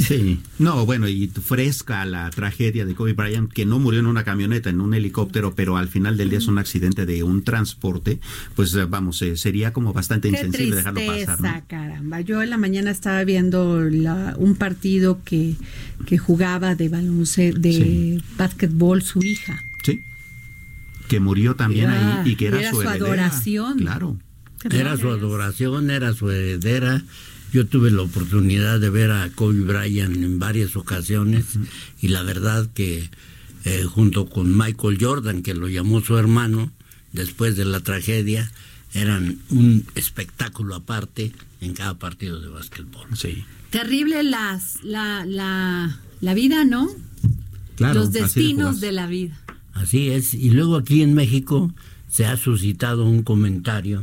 Sí, 0.00 0.40
no, 0.58 0.86
bueno, 0.86 1.08
y 1.08 1.28
fresca 1.28 2.04
la 2.06 2.30
tragedia 2.30 2.84
de 2.86 2.94
Kobe 2.94 3.12
Bryant, 3.12 3.52
que 3.52 3.66
no 3.66 3.78
murió 3.78 4.00
en 4.00 4.06
una 4.06 4.24
camioneta, 4.24 4.70
en 4.70 4.80
un 4.80 4.94
helicóptero, 4.94 5.54
pero 5.54 5.76
al 5.76 5.88
final 5.88 6.16
del 6.16 6.30
día 6.30 6.38
es 6.38 6.46
un 6.48 6.58
accidente 6.58 7.04
de 7.06 7.22
un 7.22 7.42
transporte, 7.44 8.18
pues 8.56 8.74
eh, 8.74 8.86
vamos, 8.86 9.20
eh, 9.22 9.36
sería 9.36 9.72
como 9.72 9.92
bastante 9.92 10.30
Qué 10.30 10.36
insensible 10.36 10.76
dejarlo 10.76 11.00
pasar. 11.06 11.40
¿no? 11.40 11.62
caramba. 11.68 12.20
Yo 12.22 12.42
en 12.42 12.50
la 12.50 12.56
mañana 12.56 12.90
estaba 12.90 13.22
viendo 13.24 13.80
la- 13.82 14.34
un 14.38 14.54
partido 14.56 15.20
que, 15.24 15.56
que 16.06 16.16
jugaba 16.18 16.74
de 16.74 16.88
baloncesto, 16.88 17.60
de 17.60 17.72
Sí. 17.72 18.22
básquetbol 18.38 19.02
su 19.02 19.22
hija. 19.22 19.60
Sí, 19.84 20.00
que 21.08 21.20
murió 21.20 21.56
también 21.56 21.90
Era- 21.90 22.22
ahí 22.22 22.30
y 22.32 22.36
que 22.36 22.46
era, 22.46 22.60
era 22.60 22.70
su, 22.70 22.76
su 22.76 22.82
heredera. 22.82 23.04
adoración. 23.06 23.78
Claro. 23.78 24.16
Era 24.70 24.96
su 24.98 25.08
adoración, 25.08 25.90
era 25.90 26.12
su 26.12 26.30
heredera. 26.30 27.02
Yo 27.52 27.66
tuve 27.66 27.90
la 27.90 28.02
oportunidad 28.02 28.80
de 28.80 28.90
ver 28.90 29.10
a 29.10 29.28
Kobe 29.30 29.60
Bryant 29.60 30.16
en 30.16 30.38
varias 30.38 30.76
ocasiones 30.76 31.46
y 32.00 32.08
la 32.08 32.22
verdad 32.22 32.68
que 32.72 33.10
eh, 33.64 33.84
junto 33.84 34.28
con 34.28 34.56
Michael 34.56 34.98
Jordan, 35.00 35.42
que 35.42 35.54
lo 35.54 35.68
llamó 35.68 36.00
su 36.00 36.16
hermano 36.16 36.70
después 37.12 37.56
de 37.56 37.64
la 37.64 37.80
tragedia, 37.80 38.50
eran 38.94 39.38
un 39.50 39.84
espectáculo 39.94 40.74
aparte 40.74 41.32
en 41.60 41.74
cada 41.74 41.98
partido 41.98 42.40
de 42.40 42.48
básquetbol. 42.48 43.06
Sí. 43.16 43.44
Terrible 43.70 44.22
las, 44.22 44.82
la, 44.82 45.24
la, 45.26 45.98
la 46.20 46.34
vida, 46.34 46.64
¿no? 46.64 46.88
Claro, 47.76 48.00
Los 48.00 48.12
de 48.12 48.22
destinos 48.22 48.80
de 48.80 48.92
la 48.92 49.06
vida. 49.06 49.38
Así 49.72 50.10
es. 50.10 50.34
Y 50.34 50.50
luego 50.50 50.76
aquí 50.76 51.02
en 51.02 51.14
México 51.14 51.72
se 52.08 52.26
ha 52.26 52.36
suscitado 52.36 53.04
un 53.04 53.22
comentario 53.22 54.02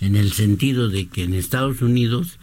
en 0.00 0.16
el 0.16 0.32
sentido 0.32 0.88
de 0.88 1.06
que 1.06 1.22
en 1.22 1.34
Estados 1.34 1.80
Unidos, 1.80 2.38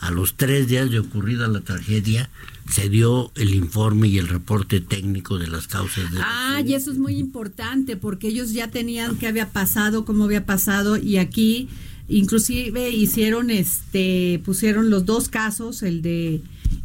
a 0.00 0.10
los 0.10 0.34
tres 0.36 0.68
días 0.68 0.90
de 0.90 0.98
ocurrida 1.00 1.48
la 1.48 1.60
tragedia, 1.60 2.28
se 2.70 2.88
dio 2.88 3.32
el 3.36 3.54
informe 3.54 4.08
y 4.08 4.18
el 4.18 4.28
reporte 4.28 4.80
técnico 4.80 5.38
de 5.38 5.46
las 5.48 5.66
causas 5.68 6.10
de 6.12 6.18
Ah, 6.22 6.60
y 6.66 6.74
eso 6.74 6.90
es 6.92 6.98
muy 6.98 7.16
importante 7.16 7.96
porque 7.96 8.28
ellos 8.28 8.52
ya 8.52 8.68
tenían 8.70 9.16
qué 9.16 9.26
había 9.26 9.50
pasado, 9.50 10.04
cómo 10.04 10.24
había 10.24 10.44
pasado 10.46 10.96
y 10.96 11.16
aquí 11.18 11.68
inclusive 12.08 12.90
hicieron 12.90 13.50
este 13.50 14.40
pusieron 14.44 14.90
los 14.90 15.04
dos 15.06 15.28
casos, 15.28 15.82
el 15.82 16.02
de 16.02 16.40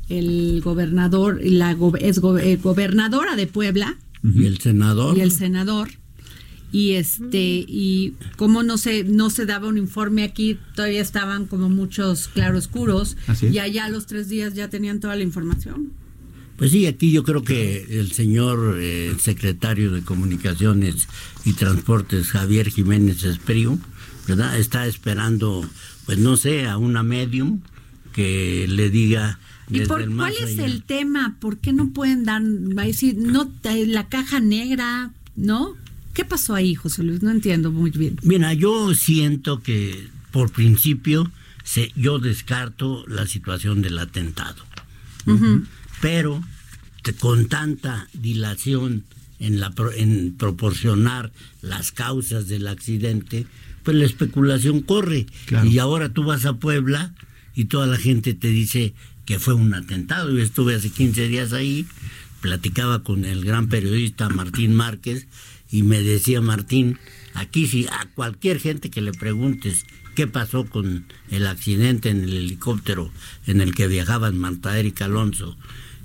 el 0.09 0.61
gobernador 0.63 1.41
y 1.43 1.51
la 1.51 1.73
go- 1.73 1.95
es 1.97 2.19
go- 2.19 2.37
eh, 2.37 2.57
gobernadora 2.57 3.35
de 3.35 3.47
Puebla 3.47 3.97
y 4.23 4.45
el 4.45 4.59
senador. 4.59 5.17
y 5.17 5.21
el 5.21 5.31
senador 5.31 5.89
y 6.71 6.91
este 6.93 7.65
y 7.67 8.13
cómo 8.37 8.63
no 8.63 8.77
se 8.77 9.03
no 9.03 9.29
se 9.29 9.45
daba 9.45 9.67
un 9.67 9.77
informe 9.77 10.23
aquí 10.23 10.57
todavía 10.75 11.01
estaban 11.01 11.45
como 11.45 11.69
muchos 11.69 12.27
claroscuros 12.29 13.17
Así 13.27 13.47
es. 13.47 13.53
y 13.53 13.59
allá 13.59 13.85
a 13.85 13.89
los 13.89 14.05
tres 14.05 14.29
días 14.29 14.53
ya 14.53 14.69
tenían 14.69 14.99
toda 14.99 15.15
la 15.15 15.23
información 15.23 15.91
Pues 16.57 16.71
sí, 16.71 16.85
aquí 16.85 17.11
yo 17.11 17.23
creo 17.23 17.43
que 17.43 17.99
el 17.99 18.11
señor 18.11 18.77
eh, 18.79 19.15
secretario 19.19 19.91
de 19.91 20.01
Comunicaciones 20.03 21.07
y 21.43 21.53
Transportes, 21.53 22.27
Javier 22.27 22.69
Jiménez 22.69 23.23
Espriu, 23.23 23.79
¿verdad? 24.27 24.59
Está 24.59 24.85
esperando, 24.85 25.67
pues 26.05 26.19
no 26.19 26.37
sé, 26.37 26.67
a 26.67 26.77
una 26.77 27.01
medium 27.01 27.61
que 28.13 28.67
le 28.69 28.91
diga 28.91 29.39
¿Y 29.71 29.79
por 29.87 30.05
cuál 30.15 30.33
es 30.33 30.51
allá. 30.59 30.65
el 30.65 30.83
tema? 30.83 31.35
¿Por 31.39 31.57
qué 31.57 31.73
no 31.73 31.89
pueden 31.93 32.25
dar, 32.25 32.43
va 32.43 32.83
a 32.83 32.85
decir, 32.85 33.15
no, 33.17 33.47
te- 33.47 33.87
la 33.87 34.07
caja 34.09 34.39
negra, 34.39 35.11
¿no? 35.35 35.75
¿Qué 36.13 36.25
pasó 36.25 36.55
ahí, 36.55 36.75
José 36.75 37.03
Luis? 37.03 37.21
No 37.23 37.31
entiendo 37.31 37.71
muy 37.71 37.91
bien. 37.91 38.17
Mira, 38.23 38.53
yo 38.53 38.93
siento 38.93 39.61
que 39.61 40.07
por 40.31 40.51
principio 40.51 41.31
se, 41.63 41.91
yo 41.95 42.19
descarto 42.19 43.05
la 43.07 43.25
situación 43.27 43.81
del 43.81 43.97
atentado. 43.99 44.63
Pero 46.01 46.43
te- 47.03 47.13
con 47.13 47.47
tanta 47.47 48.07
dilación 48.13 49.03
en, 49.39 49.59
la, 49.59 49.71
pro- 49.71 49.91
en 49.91 50.33
proporcionar 50.37 51.31
las 51.61 51.91
causas 51.91 52.47
del 52.47 52.67
accidente, 52.67 53.45
pues 53.83 53.95
la 53.97 54.05
especulación 54.05 54.81
corre. 54.81 55.27
Y 55.65 55.77
ahora 55.79 56.09
tú 56.09 56.23
vas 56.23 56.45
a 56.45 56.53
Puebla 56.53 57.13
y 57.55 57.65
toda 57.65 57.87
la 57.87 57.97
gente 57.97 58.33
te 58.33 58.47
dice 58.47 58.93
que 59.25 59.39
fue 59.39 59.53
un 59.53 59.73
atentado. 59.73 60.31
Yo 60.31 60.39
estuve 60.43 60.75
hace 60.75 60.89
15 60.89 61.27
días 61.27 61.53
ahí, 61.53 61.85
platicaba 62.41 63.03
con 63.03 63.23
el 63.25 63.45
gran 63.45 63.67
periodista 63.69 64.29
Martín 64.29 64.73
Márquez 64.75 65.27
y 65.71 65.83
me 65.83 66.01
decía 66.01 66.41
Martín, 66.41 66.97
aquí 67.33 67.67
si 67.67 67.87
a 67.87 68.07
cualquier 68.13 68.59
gente 68.59 68.89
que 68.89 69.01
le 69.01 69.13
preguntes 69.13 69.85
qué 70.15 70.27
pasó 70.27 70.65
con 70.65 71.05
el 71.29 71.47
accidente 71.47 72.09
en 72.09 72.23
el 72.23 72.33
helicóptero 72.33 73.11
en 73.47 73.61
el 73.61 73.73
que 73.73 73.87
viajaban 73.87 74.37
Marta 74.37 74.77
Erika 74.77 75.05
Alonso 75.05 75.57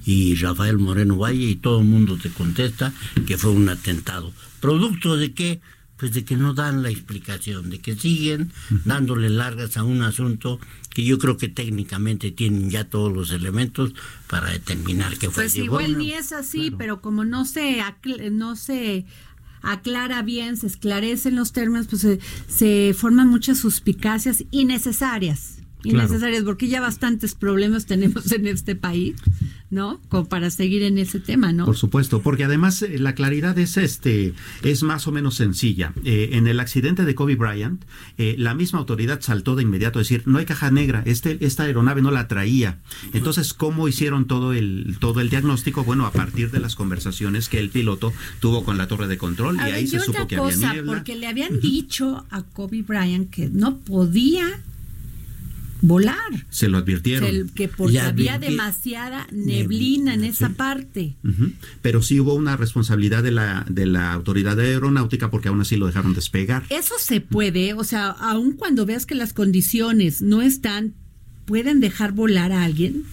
y 0.04 0.36
Rafael 0.36 0.78
Moreno 0.78 1.16
Valle 1.16 1.44
y 1.50 1.56
todo 1.56 1.80
el 1.80 1.86
mundo 1.86 2.16
te 2.16 2.30
contesta 2.30 2.92
que 3.26 3.36
fue 3.36 3.50
un 3.50 3.68
atentado. 3.68 4.32
¿Producto 4.60 5.16
de 5.16 5.32
qué? 5.32 5.60
Pues 5.96 6.12
de 6.12 6.24
que 6.26 6.36
no 6.36 6.52
dan 6.52 6.82
la 6.82 6.90
explicación, 6.90 7.70
de 7.70 7.78
que 7.80 7.96
siguen 7.96 8.52
dándole 8.84 9.30
largas 9.30 9.76
a 9.78 9.82
un 9.82 10.02
asunto 10.02 10.60
que 10.90 11.02
yo 11.04 11.18
creo 11.18 11.38
que 11.38 11.48
técnicamente 11.48 12.30
tienen 12.30 12.70
ya 12.70 12.84
todos 12.84 13.12
los 13.12 13.30
elementos 13.32 13.94
para 14.28 14.50
determinar 14.50 15.16
que 15.18 15.30
fue. 15.30 15.44
Pues 15.44 15.56
igual 15.56 15.84
Bueno, 15.86 15.98
ni 15.98 16.12
es 16.12 16.32
así, 16.32 16.70
pero 16.76 17.00
como 17.00 17.24
no 17.24 17.46
se, 17.46 17.80
acl- 17.80 18.30
no 18.30 18.56
se 18.56 19.06
aclara 19.62 20.22
bien, 20.22 20.56
se 20.56 20.66
esclarecen 20.66 21.36
los 21.36 21.52
términos, 21.52 21.86
pues 21.88 22.02
se, 22.02 22.18
se 22.48 22.94
forman 22.94 23.28
muchas 23.28 23.58
suspicacias 23.58 24.44
innecesarias. 24.50 25.58
Claro. 25.82 25.98
Innecesarias, 25.98 26.42
porque 26.42 26.68
ya 26.68 26.80
bastantes 26.80 27.34
problemas 27.34 27.86
tenemos 27.86 28.32
en 28.32 28.46
este 28.46 28.74
país, 28.74 29.16
¿no? 29.70 30.00
Como 30.08 30.28
para 30.28 30.50
seguir 30.50 30.82
en 30.82 30.98
ese 30.98 31.20
tema, 31.20 31.52
¿no? 31.52 31.64
Por 31.64 31.76
supuesto, 31.76 32.22
porque 32.22 32.44
además 32.44 32.82
eh, 32.82 32.98
la 32.98 33.14
claridad 33.14 33.58
es 33.58 33.76
este 33.76 34.34
es 34.62 34.82
más 34.82 35.06
o 35.06 35.12
menos 35.12 35.34
sencilla. 35.34 35.92
Eh, 36.04 36.30
en 36.32 36.46
el 36.46 36.60
accidente 36.60 37.04
de 37.04 37.14
Kobe 37.14 37.36
Bryant, 37.36 37.84
eh, 38.18 38.36
la 38.38 38.54
misma 38.54 38.78
autoridad 38.78 39.20
saltó 39.20 39.56
de 39.56 39.62
inmediato 39.62 39.98
a 39.98 40.02
decir 40.02 40.22
no 40.26 40.38
hay 40.38 40.44
caja 40.44 40.70
negra, 40.70 41.02
este 41.04 41.38
esta 41.40 41.64
aeronave 41.64 42.02
no 42.02 42.10
la 42.10 42.28
traía. 42.28 42.80
Entonces, 43.12 43.54
¿cómo 43.54 43.88
hicieron 43.88 44.26
todo 44.26 44.52
el 44.52 44.96
todo 45.00 45.20
el 45.20 45.30
diagnóstico? 45.30 45.84
Bueno, 45.84 46.06
a 46.06 46.12
partir 46.12 46.50
de 46.50 46.60
las 46.60 46.76
conversaciones 46.76 47.48
que 47.48 47.58
el 47.58 47.70
piloto 47.70 48.12
tuvo 48.40 48.64
con 48.64 48.78
la 48.78 48.86
torre 48.86 49.08
de 49.08 49.18
control 49.18 49.58
A 49.58 49.68
y 49.68 49.72
ver, 49.72 49.74
ahí 49.74 49.86
se 49.86 50.00
supo 50.00 50.26
que 50.26 50.36
cosa, 50.36 50.56
había 50.56 50.72
niebla. 50.74 50.92
porque 50.92 51.16
le 51.16 51.26
habían 51.26 51.60
dicho 51.60 52.24
a 52.30 52.42
Kobe 52.42 52.82
Bryant 52.82 53.30
que 53.30 53.48
no 53.48 53.78
podía 53.78 54.46
volar. 55.86 56.46
Se 56.50 56.68
lo 56.68 56.78
advirtieron. 56.78 57.28
El- 57.28 57.52
que 57.52 57.68
porque 57.68 58.00
había 58.00 58.38
demasiada 58.38 59.26
neblina 59.32 60.14
en 60.14 60.24
esa 60.24 60.50
parte. 60.50 61.16
Pero 61.82 62.02
sí 62.02 62.20
hubo 62.20 62.34
una 62.34 62.56
responsabilidad 62.56 63.22
de 63.22 63.30
la, 63.30 63.64
de 63.68 63.86
la 63.86 64.12
autoridad 64.12 64.58
aeronáutica 64.58 65.30
porque 65.30 65.48
aún 65.48 65.60
así 65.60 65.76
lo 65.76 65.86
dejaron 65.86 66.14
despegar. 66.14 66.64
Eso 66.70 66.94
se 66.98 67.20
puede, 67.20 67.74
o 67.74 67.84
sea, 67.84 68.08
aun 68.10 68.52
cuando 68.52 68.86
veas 68.86 69.06
que 69.06 69.14
las 69.14 69.32
condiciones 69.32 70.22
no 70.22 70.42
están, 70.42 70.94
pueden 71.44 71.80
dejar 71.80 72.12
volar 72.12 72.52
a 72.52 72.64
alguien, 72.64 73.04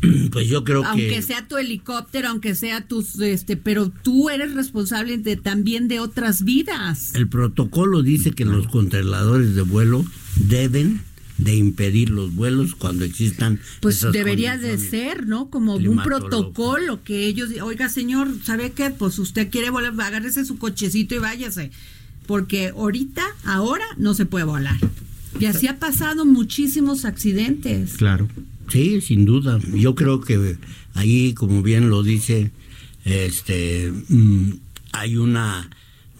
Pues 0.30 0.48
yo 0.48 0.64
creo 0.64 0.84
aunque 0.84 1.08
que 1.08 1.22
sea 1.22 1.46
tu 1.46 1.56
helicóptero, 1.58 2.28
aunque 2.28 2.54
sea 2.54 2.86
tus, 2.86 3.18
este, 3.20 3.56
pero 3.56 3.90
tú 3.90 4.30
eres 4.30 4.54
responsable 4.54 5.18
de 5.18 5.36
también 5.36 5.88
de 5.88 6.00
otras 6.00 6.42
vidas. 6.44 7.14
el 7.14 7.28
protocolo 7.28 8.02
dice 8.02 8.30
que 8.32 8.44
los 8.44 8.66
controladores 8.68 9.54
de 9.54 9.62
vuelo 9.62 10.04
deben 10.36 11.02
de 11.40 11.56
impedir 11.56 12.10
los 12.10 12.34
vuelos 12.34 12.74
cuando 12.74 13.04
existan 13.04 13.60
Pues 13.80 13.96
esas 13.96 14.12
debería 14.12 14.56
de 14.58 14.78
ser, 14.78 15.26
¿no? 15.26 15.48
Como 15.48 15.76
un 15.76 16.02
protocolo 16.02 17.02
que 17.02 17.26
ellos, 17.26 17.50
oiga 17.62 17.88
señor, 17.88 18.28
¿sabe 18.44 18.72
qué? 18.72 18.90
Pues 18.90 19.18
usted 19.18 19.50
quiere 19.50 19.70
volar, 19.70 19.94
agárrese 20.00 20.44
su 20.44 20.58
cochecito 20.58 21.14
y 21.14 21.18
váyase. 21.18 21.70
Porque 22.26 22.68
ahorita, 22.68 23.24
ahora, 23.44 23.84
no 23.96 24.14
se 24.14 24.26
puede 24.26 24.44
volar. 24.44 24.76
Y 25.38 25.46
así 25.46 25.66
ha 25.66 25.78
pasado 25.78 26.24
muchísimos 26.24 27.04
accidentes. 27.04 27.94
Claro. 27.94 28.28
Sí, 28.68 29.00
sin 29.00 29.24
duda. 29.24 29.58
Yo 29.74 29.94
creo 29.94 30.20
que 30.20 30.56
ahí, 30.94 31.34
como 31.34 31.62
bien 31.62 31.90
lo 31.90 32.02
dice, 32.02 32.50
este, 33.04 33.92
mm, 34.08 34.50
hay 34.92 35.16
una 35.16 35.68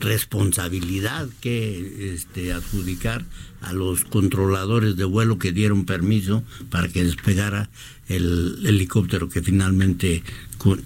responsabilidad 0.00 1.28
que 1.40 2.14
este, 2.14 2.52
adjudicar 2.52 3.24
a 3.61 3.72
los 3.72 4.04
controladores 4.04 4.96
de 4.96 5.04
vuelo 5.04 5.38
que 5.38 5.52
dieron 5.52 5.84
permiso 5.84 6.42
para 6.70 6.88
que 6.88 7.04
despegara 7.04 7.68
el 8.08 8.58
helicóptero 8.64 9.28
que 9.28 9.42
finalmente 9.42 10.22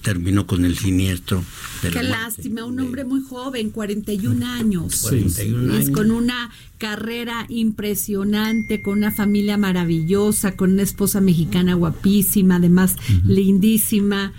terminó 0.02 0.46
con 0.46 0.64
el 0.64 0.76
siniestro. 0.76 1.42
de 1.82 1.90
Qué 1.90 2.02
la 2.02 2.10
lástima, 2.24 2.64
un 2.64 2.78
hombre 2.80 3.04
muy 3.04 3.22
joven, 3.22 3.70
41 3.70 4.46
años. 4.46 5.00
41 5.02 5.74
Es 5.74 5.86
años. 5.86 5.90
con 5.96 6.10
una 6.10 6.50
carrera 6.78 7.46
impresionante, 7.48 8.82
con 8.82 8.98
una 8.98 9.10
familia 9.10 9.56
maravillosa, 9.56 10.54
con 10.54 10.72
una 10.72 10.82
esposa 10.82 11.20
mexicana 11.20 11.74
guapísima, 11.74 12.56
además 12.56 12.96
lindísima. 13.24 14.32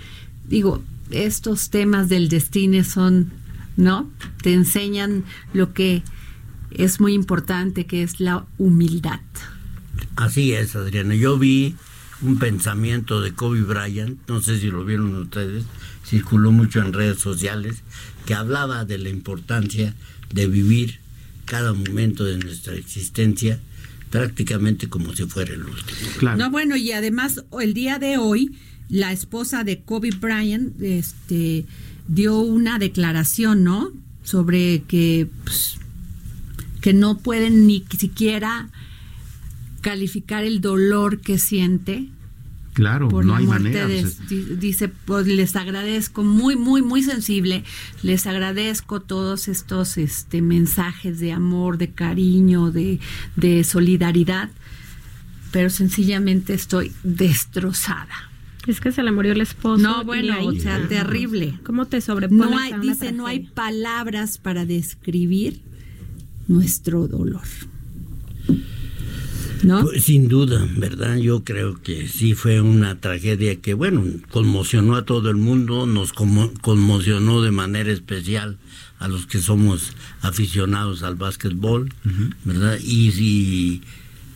Digo, 0.48 0.82
estos 1.12 1.70
temas 1.70 2.08
del 2.10 2.30
destino 2.30 2.84
son, 2.84 3.32
¿no? 3.78 4.10
Te 4.42 4.54
enseñan 4.54 5.24
lo 5.54 5.74
que 5.74 6.04
es 6.78 7.00
muy 7.00 7.14
importante, 7.14 7.86
que 7.86 8.04
es 8.04 8.20
la 8.20 8.46
humildad. 8.58 9.20
Así 10.16 10.54
es, 10.54 10.76
Adriana. 10.76 11.16
Yo 11.16 11.38
vi 11.38 11.76
un 12.22 12.40
pensamiento 12.40 13.22
de 13.22 13.34
Kobe 13.34 13.62
Bryant, 13.62 14.20
no 14.28 14.42
sé 14.42 14.60
si 14.60 14.68
lo 14.68 14.86
vieron 14.86 15.16
ustedes, 15.16 15.66
circuló 16.06 16.52
mucho 16.52 16.82
en 16.82 16.94
redes 16.94 17.20
sociales, 17.20 17.84
que 18.26 18.34
hablaba 18.34 18.86
de 18.86 18.98
la 18.98 19.10
importancia 19.10 19.94
de 20.34 20.48
vivir 20.48 21.00
cada 21.46 21.74
momento 21.74 22.24
de 22.24 22.38
nuestra 22.38 22.76
existencia 22.76 23.60
prácticamente 24.10 24.88
como 24.88 25.14
si 25.14 25.26
fuera 25.26 25.54
el 25.54 25.64
último. 25.64 26.36
No, 26.38 26.50
bueno, 26.50 26.76
y 26.78 26.92
además 26.92 27.44
el 27.60 27.74
día 27.74 28.00
de 28.00 28.18
hoy, 28.18 28.58
la 28.88 29.12
esposa 29.12 29.64
de 29.64 29.82
Kobe 29.82 30.12
Bryant 30.12 30.82
este, 30.82 31.66
dio 32.08 32.40
una 32.40 32.80
declaración, 32.80 33.64
¿no? 33.64 33.92
Sobre 34.24 34.84
que, 34.84 35.28
pues, 35.44 35.78
que 36.86 36.94
no 36.94 37.18
pueden 37.18 37.66
ni 37.66 37.84
siquiera 37.98 38.70
calificar 39.82 40.44
el 40.44 40.62
dolor 40.62 41.20
que 41.20 41.40
siente 41.40 42.10
Claro, 42.74 43.08
por 43.08 43.26
no 43.26 43.32
la 43.34 43.38
hay 43.40 43.46
muerte 43.48 43.70
manera. 43.70 43.88
de, 43.88 44.02
pues, 44.02 44.60
dice 44.60 44.90
pues 44.90 45.26
les 45.26 45.56
agradezco 45.56 46.24
muy 46.24 46.56
muy 46.56 46.84
muy 46.84 47.02
sensible 47.02 47.64
les 48.04 48.28
agradezco 48.28 49.00
todos 49.00 49.48
estos 49.48 49.98
este 49.98 50.44
mensajes 50.44 51.20
de 51.20 51.32
amor 51.32 51.80
de 51.80 51.90
cariño 51.90 52.70
de, 52.70 53.00
de 53.36 53.64
solidaridad 53.64 54.50
pero 55.52 55.72
sencillamente 55.72 56.54
estoy 56.54 56.92
destrozada 57.04 58.30
Es 58.68 58.80
que 58.80 58.92
se 58.92 59.02
le 59.02 59.12
murió 59.12 59.32
el 59.32 59.42
esposo. 59.42 59.82
no 59.82 60.04
bueno 60.04 60.34
ahí- 60.36 60.46
o 60.48 60.52
sea 60.62 60.88
terrible 60.88 61.58
¿Cómo 61.66 61.86
te 61.88 62.00
sobrepones 62.02 62.48
no 62.52 62.60
hay 62.60 62.74
a 62.74 62.76
una 62.76 62.84
dice 62.94 63.12
no 63.12 63.26
hay 63.26 63.40
palabras 63.40 64.38
para 64.38 64.66
describir 64.66 65.62
nuestro 66.48 67.08
dolor 67.08 67.42
¿no? 69.64 69.82
Pues, 69.82 70.04
sin 70.04 70.28
duda, 70.28 70.68
¿verdad? 70.78 71.16
Yo 71.18 71.44
creo 71.44 71.82
que 71.82 72.08
sí 72.08 72.36
fue 72.36 72.62
una 72.62 73.00
tragedia 73.00 73.56
que, 73.62 73.74
bueno, 73.74 74.04
conmocionó 74.30 74.96
a 74.96 75.06
todo 75.06 75.30
el 75.32 75.38
mundo, 75.38 75.88
nos 75.88 76.14
conmo- 76.14 76.52
conmocionó 76.62 77.42
de 77.42 77.52
manera 77.52 77.92
especial 77.92 78.58
a 79.00 79.08
los 79.08 79.26
que 79.26 79.40
somos 79.40 79.94
aficionados 80.22 81.02
al 81.04 81.16
básquetbol, 81.16 81.92
¿verdad? 82.44 82.78
Y 82.84 83.12
si 83.14 83.82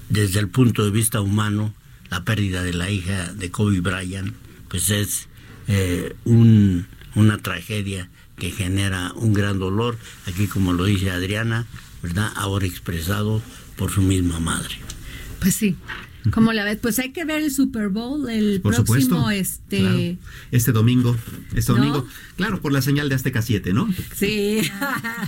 desde 0.09 0.39
el 0.39 0.47
punto 0.47 0.83
de 0.83 0.91
vista 0.91 1.21
humano, 1.21 1.73
la 2.09 2.23
pérdida 2.23 2.63
de 2.63 2.73
la 2.73 2.89
hija 2.89 3.31
de 3.33 3.51
Kobe 3.51 3.81
Bryant, 3.81 4.33
pues 4.69 4.89
es 4.89 5.27
eh, 5.67 6.15
un- 6.25 6.87
una 7.13 7.37
tragedia 7.37 8.09
que 8.37 8.49
genera 8.49 9.13
un 9.15 9.33
gran 9.33 9.59
dolor, 9.59 9.97
aquí 10.25 10.47
como 10.47 10.73
lo 10.73 10.85
dice 10.85 11.11
Adriana, 11.11 11.67
¿verdad? 12.01 12.31
Ahora 12.35 12.65
expresado 12.65 13.41
por 13.75 13.91
su 13.91 14.01
misma 14.01 14.39
madre. 14.39 14.75
Pues 15.39 15.55
sí. 15.55 15.75
¿Cómo 16.31 16.51
la 16.51 16.65
ves? 16.65 16.77
Pues 16.81 16.99
hay 16.99 17.11
que 17.11 17.23
ver 17.23 17.41
el 17.41 17.49
Super 17.51 17.87
Bowl 17.87 18.29
el 18.29 18.59
Por 18.61 18.75
próximo 18.75 18.99
supuesto. 18.99 19.29
este 19.29 19.79
Claro. 19.79 20.17
Este 20.51 20.71
domingo. 20.73 21.15
Este 21.55 21.71
¿No? 21.71 21.77
domingo. 21.77 22.07
Claro, 22.35 22.61
por 22.61 22.73
la 22.73 22.81
señal 22.81 23.07
de 23.07 23.15
Azteca 23.15 23.41
7, 23.41 23.71
¿no? 23.73 23.87
Sí. 24.15 24.59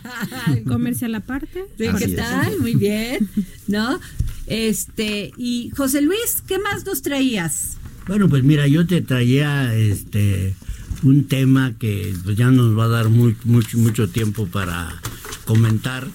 Comercial 0.67 1.15
aparte. 1.15 1.63
Sí, 1.78 1.86
¿Qué 1.97 2.05
es. 2.05 2.15
tal? 2.15 2.59
Muy 2.59 2.76
bien. 2.76 3.30
¿No? 3.67 3.99
Este, 4.47 5.32
y 5.38 5.72
José 5.78 6.01
Luis, 6.01 6.43
¿qué 6.45 6.59
más 6.59 6.86
nos 6.86 7.01
traías? 7.01 7.78
Bueno, 8.07 8.28
pues 8.28 8.43
mira, 8.43 8.67
yo 8.67 8.86
te 8.86 9.01
traía 9.01 9.74
este 9.74 10.55
un 11.03 11.26
tema 11.28 11.74
que 11.80 12.13
pues, 12.24 12.36
ya 12.36 12.51
nos 12.51 12.78
va 12.78 12.84
a 12.86 12.89
dar 12.89 13.09
muy, 13.09 13.36
mucho, 13.45 13.78
mucho 13.78 14.09
tiempo 14.09 14.45
para 14.47 15.01
comentar, 15.45 16.07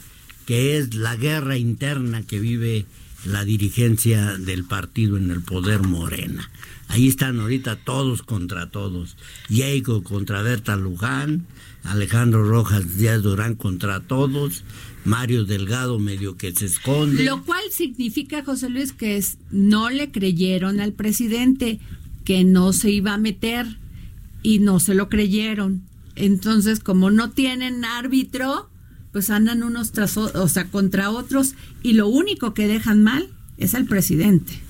que 0.46 0.78
es 0.78 0.94
la 0.94 1.16
guerra 1.16 1.58
interna 1.58 2.22
que 2.22 2.40
vive 2.40 2.86
la 3.24 3.44
dirigencia 3.44 4.38
del 4.38 4.64
partido 4.64 5.16
en 5.16 5.30
el 5.30 5.42
poder 5.42 5.82
Morena. 5.82 6.48
Ahí 6.88 7.08
están 7.08 7.40
ahorita 7.40 7.76
todos 7.76 8.22
contra 8.22 8.70
todos. 8.70 9.16
Jacob 9.50 10.04
contra 10.04 10.42
Berta 10.42 10.76
Luján, 10.76 11.46
Alejandro 11.82 12.44
Rojas 12.44 12.96
Díaz 12.96 13.22
Durán 13.22 13.56
contra 13.56 14.00
todos, 14.00 14.62
Mario 15.04 15.44
Delgado 15.44 15.98
medio 15.98 16.36
que 16.36 16.54
se 16.54 16.66
esconde. 16.66 17.24
Lo 17.24 17.44
cual 17.44 17.64
significa, 17.70 18.44
José 18.44 18.68
Luis, 18.68 18.92
que 18.92 19.16
es, 19.16 19.38
no 19.50 19.90
le 19.90 20.10
creyeron 20.12 20.80
al 20.80 20.92
presidente 20.92 21.80
que 22.24 22.44
no 22.44 22.72
se 22.72 22.90
iba 22.90 23.14
a 23.14 23.18
meter 23.18 23.66
y 24.42 24.60
no 24.60 24.78
se 24.78 24.94
lo 24.94 25.08
creyeron. 25.08 25.82
Entonces, 26.14 26.80
como 26.80 27.10
no 27.10 27.30
tienen 27.30 27.84
árbitro, 27.84 28.70
pues 29.16 29.30
andan 29.30 29.62
unos 29.62 29.92
tras 29.92 30.18
o, 30.18 30.46
sea, 30.46 30.66
contra 30.66 31.08
otros 31.08 31.54
y 31.82 31.94
lo 31.94 32.06
único 32.06 32.52
que 32.52 32.66
dejan 32.66 33.02
mal 33.02 33.30
es 33.56 33.74
al 33.74 33.86
presidente. 33.86 34.60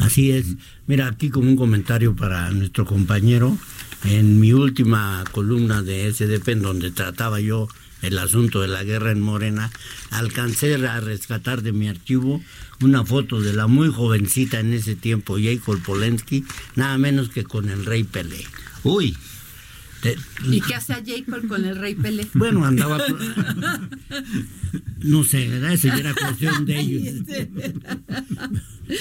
Así 0.00 0.32
es. 0.32 0.56
Mira, 0.88 1.06
aquí 1.06 1.30
como 1.30 1.48
un 1.48 1.54
comentario 1.54 2.16
para 2.16 2.50
nuestro 2.50 2.84
compañero, 2.84 3.56
en 4.02 4.40
mi 4.40 4.52
última 4.52 5.22
columna 5.30 5.82
de 5.82 6.12
SDP, 6.12 6.48
en 6.48 6.62
donde 6.62 6.90
trataba 6.90 7.38
yo 7.38 7.68
el 8.02 8.18
asunto 8.18 8.60
de 8.60 8.66
la 8.66 8.82
guerra 8.82 9.12
en 9.12 9.20
Morena, 9.20 9.70
alcancé 10.10 10.74
a 10.84 10.98
rescatar 10.98 11.62
de 11.62 11.70
mi 11.70 11.86
archivo 11.86 12.42
una 12.82 13.04
foto 13.04 13.40
de 13.40 13.52
la 13.52 13.68
muy 13.68 13.92
jovencita 13.92 14.58
en 14.58 14.74
ese 14.74 14.96
tiempo, 14.96 15.36
Jacob 15.40 15.80
Polensky, 15.80 16.44
nada 16.74 16.98
menos 16.98 17.28
que 17.28 17.44
con 17.44 17.70
el 17.70 17.84
rey 17.84 18.02
Pelé. 18.02 18.44
Uy. 18.82 19.16
Te- 20.02 20.16
¿Y 20.50 20.60
qué 20.60 20.74
hace 20.74 20.94
Jacob 20.94 21.46
con 21.48 21.64
el 21.64 21.76
rey 21.76 21.94
Pelé? 21.94 22.26
bueno, 22.34 22.64
andaba... 22.64 22.98
No 25.02 25.24
sé, 25.24 25.48
¿verdad? 25.48 25.72
Esa 25.72 25.88
ya 25.88 25.96
era 25.98 26.14
cuestión 26.14 26.64
de 26.66 26.80
ellos. 26.80 27.14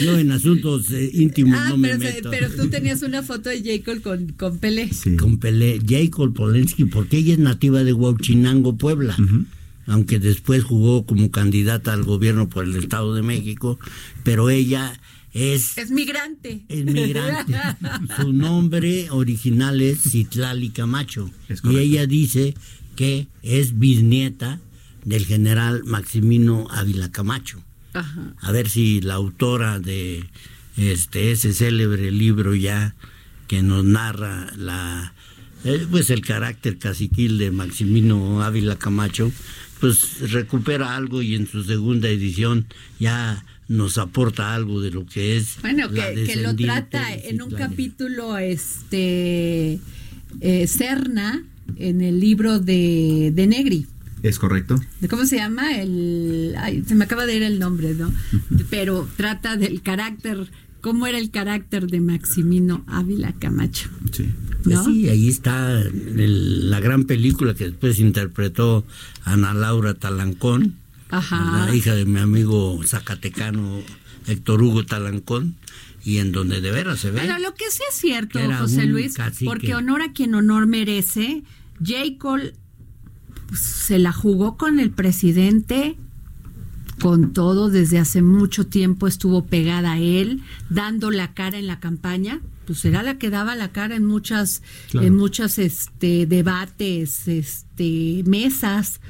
Yo 0.02 0.18
en 0.18 0.32
asuntos 0.32 0.92
eh, 0.92 1.10
íntimos 1.14 1.58
Ah, 1.60 1.70
no 1.70 1.78
me 1.78 1.90
pero, 1.90 2.00
meto. 2.00 2.30
pero 2.32 2.50
tú 2.50 2.70
tenías 2.70 3.02
una 3.04 3.24
foto 3.24 3.50
de 3.50 3.62
Jacob 3.64 4.02
con, 4.02 4.28
con 4.34 4.58
Pelé. 4.58 4.90
con 5.20 5.38
Pelé, 5.40 5.80
Jacob 5.88 6.34
Polensky, 6.34 6.86
porque 6.86 7.18
ella 7.18 7.34
es 7.34 7.40
nativa 7.40 7.84
de 7.84 7.94
Huachinango, 7.94 8.78
Puebla. 8.78 9.16
Aunque 9.88 10.18
después 10.20 10.64
jugó 10.64 11.06
como 11.06 11.30
candidata 11.30 11.94
al 11.94 12.04
gobierno 12.04 12.50
por 12.50 12.66
el 12.66 12.76
Estado 12.76 13.14
de 13.14 13.22
México, 13.22 13.80
pero 14.24 14.50
ella 14.50 15.00
es, 15.36 15.78
Es 15.78 15.92
migrante. 15.92 16.66
es 16.70 16.86
migrante. 16.86 17.54
Su 18.22 18.32
nombre 18.32 19.10
original 19.12 19.82
es 19.82 20.00
Citlali 20.02 20.70
Camacho. 20.70 21.30
Es 21.50 21.62
y 21.66 21.78
ella 21.78 22.08
dice 22.08 22.56
que 22.96 23.28
es 23.44 23.78
bisnieta 23.78 24.62
del 25.04 25.26
general 25.26 25.84
Maximino 25.84 26.68
Ávila 26.72 27.12
Camacho. 27.12 27.62
Ajá. 27.94 28.34
A 28.40 28.52
ver 28.54 28.70
si 28.70 29.02
la 29.02 29.16
autora 29.16 29.80
de 29.80 30.24
este 30.78 31.32
ese 31.34 31.54
célebre 31.54 32.12
libro 32.12 32.56
ya 32.56 32.96
que 33.48 33.62
nos 33.62 33.84
narra 33.84 34.54
la 34.56 35.14
eh, 35.66 35.86
pues 35.92 36.12
el 36.12 36.22
carácter 36.22 36.78
caciquil 36.78 37.38
de 37.38 37.52
Maximino 37.52 38.42
Ávila 38.42 38.78
Camacho, 38.78 39.32
pues 39.82 40.32
recupera 40.32 40.96
algo 40.96 41.22
y 41.22 41.36
en 41.36 41.48
su 41.48 41.64
segunda 41.64 42.08
edición 42.08 42.68
ya 43.00 43.44
nos 43.68 43.98
aporta 43.98 44.54
algo 44.54 44.80
de 44.82 44.92
lo 44.92 45.06
que 45.06 45.38
es 45.38 45.58
Bueno, 45.62 45.88
la 45.92 46.14
que, 46.14 46.24
que 46.26 46.36
lo 46.38 46.56
trata 46.56 47.14
en 47.14 47.42
un 47.42 47.52
capítulo, 47.52 48.38
este, 48.38 49.80
eh, 50.42 50.68
Serna, 50.68 51.44
en 51.78 52.02
el 52.02 52.20
libro 52.20 52.60
de, 52.60 53.32
de 53.34 53.48
Negri. 53.48 53.88
Es 54.24 54.40
correcto. 54.40 54.80
¿De 55.02 55.08
¿Cómo 55.08 55.26
se 55.26 55.36
llama? 55.38 55.78
El, 55.80 56.56
ay, 56.58 56.84
se 56.88 56.96
me 56.96 57.04
acaba 57.06 57.26
de 57.26 57.36
ir 57.36 57.44
el 57.44 57.60
nombre, 57.60 57.94
¿no? 57.94 58.12
Pero 58.70 59.08
trata 59.18 59.56
del 59.56 59.82
carácter, 59.82 60.48
cómo 60.82 61.06
era 61.06 61.18
el 61.20 61.30
carácter 61.32 61.88
de 61.88 62.02
Maximino 62.02 62.84
Ávila 62.88 63.34
Camacho. 63.34 63.90
Sí. 64.12 64.26
Pues 64.64 64.78
¿no? 64.78 64.86
sí, 64.86 65.10
ahí 65.10 65.28
está 65.28 65.80
el- 65.82 66.72
la 66.72 66.80
gran 66.80 67.04
película 67.04 67.54
que 67.54 67.66
después 67.66 68.00
interpretó 68.00 68.84
Ana 69.24 69.54
Laura 69.54 69.94
Talancón, 69.94 70.74
Ajá. 71.10 71.66
la 71.68 71.76
hija 71.76 71.94
de 71.96 72.06
mi 72.06 72.20
amigo 72.20 72.80
zacatecano 72.86 73.80
Héctor 74.28 74.62
Hugo 74.64 74.86
Talancón, 74.86 75.56
y 76.04 76.18
en 76.18 76.32
donde 76.32 76.62
de 76.62 76.72
veras 76.72 77.00
se 77.00 77.12
ve. 77.12 77.22
Pero 77.22 77.40
lo 77.40 77.54
que 77.56 77.66
sí 77.72 77.82
es 77.90 77.96
cierto, 77.96 78.40
José 78.60 78.86
Luis, 78.86 79.16
cacique. 79.16 79.46
porque 79.46 79.74
honor 79.76 80.02
a 80.04 80.14
quien 80.14 80.36
honor 80.36 80.68
merece, 80.68 81.44
J. 81.80 82.18
Cole 82.20 82.54
pues, 83.48 83.60
se 83.62 84.00
la 84.00 84.12
jugó 84.14 84.58
con 84.58 84.80
el 84.80 84.92
presidente 84.92 85.98
con 87.02 87.34
todo 87.34 87.70
desde 87.70 88.00
hace 88.00 88.22
mucho 88.22 88.66
tiempo 88.68 89.06
estuvo 89.08 89.46
pegada 89.46 89.94
a 89.94 90.00
él 90.00 90.42
dando 90.70 91.12
la 91.12 91.34
cara 91.34 91.58
en 91.60 91.68
la 91.68 91.80
campaña 91.82 92.40
pues 92.66 92.86
era 92.86 93.04
la 93.04 93.18
que 93.18 93.30
daba 93.30 93.56
la 93.56 93.74
cara 93.74 93.96
en 93.98 94.06
muchas 94.06 94.62
Claro. 94.92 95.06
en 95.06 95.16
muchas 95.18 95.60
este 95.60 96.26
debates 96.26 97.28
este 97.28 98.24
mesas 98.26 99.02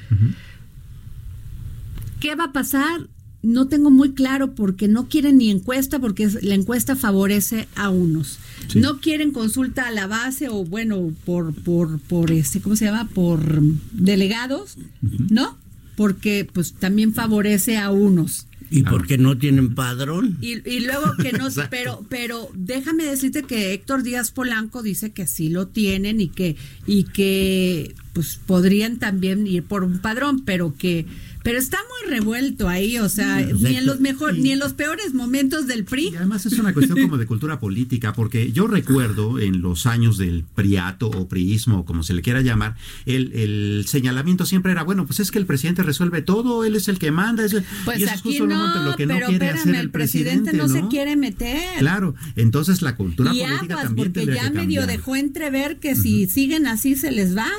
¿Qué 2.19 2.35
va 2.35 2.45
a 2.45 2.53
pasar? 2.53 3.07
No 3.41 3.67
tengo 3.67 3.91
muy 3.91 4.13
claro 4.13 4.55
porque 4.55 4.87
no 4.87 5.07
quieren 5.07 5.37
ni 5.37 5.51
encuesta 5.51 5.99
porque 5.99 6.27
la 6.41 6.55
encuesta 6.55 6.95
favorece 6.95 7.67
a 7.75 7.89
unos. 7.89 8.39
No 8.73 8.99
quieren 8.99 9.31
consulta 9.31 9.87
a 9.87 9.91
la 9.91 10.07
base 10.07 10.49
o 10.49 10.65
bueno, 10.65 11.13
por 11.25 11.53
por 11.53 11.99
por 11.99 12.31
este, 12.31 12.59
¿cómo 12.59 12.75
se 12.75 12.85
llama? 12.85 13.07
por 13.07 13.61
delegados, 13.91 14.77
¿no? 15.01 15.57
Porque 15.95 16.49
pues 16.51 16.73
también 16.73 17.13
favorece 17.13 17.77
a 17.77 17.91
unos. 17.91 18.47
¿Y 18.71 18.83
por 18.83 19.05
qué 19.05 19.17
no 19.17 19.37
tienen 19.37 19.75
padrón? 19.75 20.37
Y, 20.41 20.67
y 20.69 20.79
luego 20.81 21.13
que 21.21 21.31
no, 21.33 21.47
pero, 21.69 22.05
pero 22.09 22.49
déjame 22.55 23.03
decirte 23.03 23.43
que 23.43 23.73
Héctor 23.73 24.03
Díaz 24.03 24.31
Polanco 24.31 24.81
dice 24.81 25.11
que 25.11 25.27
sí 25.27 25.49
lo 25.49 25.67
tienen 25.67 26.19
y 26.19 26.29
que, 26.29 26.55
y 26.87 27.03
que 27.03 27.95
pues 28.13 28.39
podrían 28.45 28.97
también 28.97 29.45
ir 29.45 29.63
por 29.63 29.83
un 29.83 29.99
padrón, 29.99 30.43
pero 30.45 30.75
que, 30.75 31.05
pero 31.45 31.59
está 31.59 31.77
muy 31.77 32.11
revuelto 32.11 32.67
ahí, 32.67 32.97
o 32.97 33.07
sea, 33.07 33.39
ni 33.39 33.75
en 33.75 33.85
los 33.85 33.99
mejor, 33.99 34.33
ni 34.33 34.51
en 34.51 34.57
los 34.57 34.73
peores 34.73 35.13
momentos 35.13 35.67
del 35.67 35.85
PRI. 35.85 36.09
Y 36.11 36.15
además 36.15 36.47
es 36.47 36.57
una 36.57 36.73
cuestión 36.73 36.99
como 36.99 37.19
de 37.19 37.27
cultura 37.27 37.59
política, 37.59 38.13
porque 38.13 38.51
yo 38.51 38.65
recuerdo 38.65 39.37
en 39.39 39.61
los 39.61 39.85
años 39.85 40.17
del 40.17 40.43
priato 40.55 41.07
o 41.07 41.27
priismo, 41.27 41.85
como 41.85 42.01
se 42.01 42.15
le 42.15 42.23
quiera 42.23 42.41
llamar, 42.41 42.75
el, 43.05 43.31
el 43.33 43.85
señalamiento 43.87 44.47
siempre 44.47 44.71
era, 44.71 44.81
bueno, 44.81 45.05
pues 45.05 45.19
es 45.19 45.29
que 45.29 45.37
el 45.37 45.45
presidente 45.45 45.83
resuelve 45.83 46.23
todo, 46.23 46.65
él 46.65 46.75
es 46.75 46.87
el 46.87 46.97
que 46.97 47.11
manda, 47.11 47.45
es 47.45 47.53
el- 47.53 47.63
Pues 47.85 47.99
y 47.99 48.03
eso 48.05 48.13
es 48.15 48.19
aquí 48.21 48.29
justo 48.29 48.47
no, 48.47 48.83
lo 48.83 48.95
que 48.95 49.05
no 49.05 49.13
pero 49.13 49.27
quiere 49.27 49.45
espérame, 49.45 49.59
hacer 49.61 49.75
el 49.75 49.81
el 49.81 49.91
presidente, 49.91 50.53
no, 50.53 50.67
se 50.67 50.87
quiere 50.87 51.15
meter. 51.15 51.77
Claro, 51.77 52.15
entonces 52.35 52.81
la 52.81 52.95
cultura 52.95 53.31
y 53.35 53.41
política 53.41 53.73
aguas, 53.75 53.83
también 53.85 54.11
porque 54.13 54.33
ya 54.33 54.49
medio 54.49 54.87
dejó 54.87 55.15
entrever 55.15 55.77
que 55.77 55.95
si 55.95 56.25
siguen 56.27 56.65
así 56.65 56.95
se 56.95 57.11
les 57.11 57.37
va. 57.37 57.51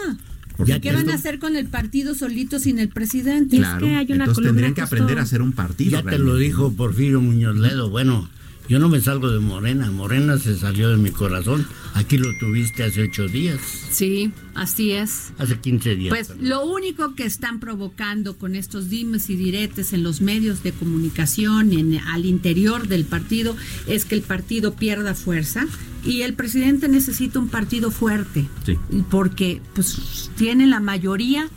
Por 0.57 0.69
¿Y 0.69 0.81
qué 0.81 0.93
van 0.93 1.11
a 1.11 1.15
hacer 1.15 1.39
con 1.39 1.57
el 1.57 1.67
partido 1.67 2.15
solito 2.15 2.59
sin 2.59 2.79
el 2.79 2.89
presidente? 2.89 3.59
Claro, 3.59 3.87
entonces 3.87 4.45
tendrían 4.45 4.75
que 4.75 4.81
aprender 4.81 5.19
a 5.19 5.23
hacer 5.23 5.43
un 5.43 5.53
partido. 5.53 5.91
Ya 5.91 6.03
te 6.03 6.19
lo 6.19 6.37
dijo 6.37 6.73
Porfirio 6.73 7.21
Muñoz 7.21 7.57
Ledo. 7.57 7.91
Bueno, 7.91 8.29
yo 8.69 8.79
no 8.79 8.89
me 8.89 9.01
salgo 9.01 9.31
de 9.31 9.39
Morena. 9.41 9.91
Morena 9.91 10.39
se 10.39 10.57
salió 10.57 10.89
de 10.91 10.97
mi 10.97 11.11
corazón. 11.11 11.67
Aquí 11.95 12.19
lo 12.19 12.29
tuviste 12.39 12.83
hace 12.85 13.03
ocho 13.05 13.27
días. 13.29 13.59
Sí, 13.91 14.33
así 14.55 14.93
es. 14.93 15.33
Hace 15.39 15.59
15 15.59 15.97
días. 15.97 16.11
Pues 16.15 16.33
lo 16.41 16.65
único 16.67 17.15
que 17.15 17.25
están 17.25 17.61
provocando 17.61 18.37
con 18.37 18.55
estos 18.55 18.89
dimes 18.91 19.31
y 19.31 19.37
diretes 19.37 19.93
en 19.93 20.03
los 20.03 20.21
medios 20.21 20.63
de 20.63 20.73
comunicación 20.73 21.73
en, 21.73 21.99
al 21.99 22.27
interior 22.27 22.89
del 22.89 23.05
partido 23.05 23.57
es 23.87 24.05
que 24.05 24.15
el 24.15 24.23
partido 24.23 24.75
pierda 24.75 25.15
fuerza 25.15 25.67
y 26.05 26.23
el 26.23 26.35
presidente 26.35 26.89
necesita 26.89 27.39
un 27.39 27.49
partido 27.49 27.91
fuerte 27.91 28.47
Sí. 28.65 28.77
porque 29.11 29.61
pues 29.75 30.31
tiene 30.37 30.67
la 30.67 30.81
mayoría 30.81 31.49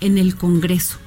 en 0.00 0.16
el 0.18 0.36
Congreso. 0.36 0.98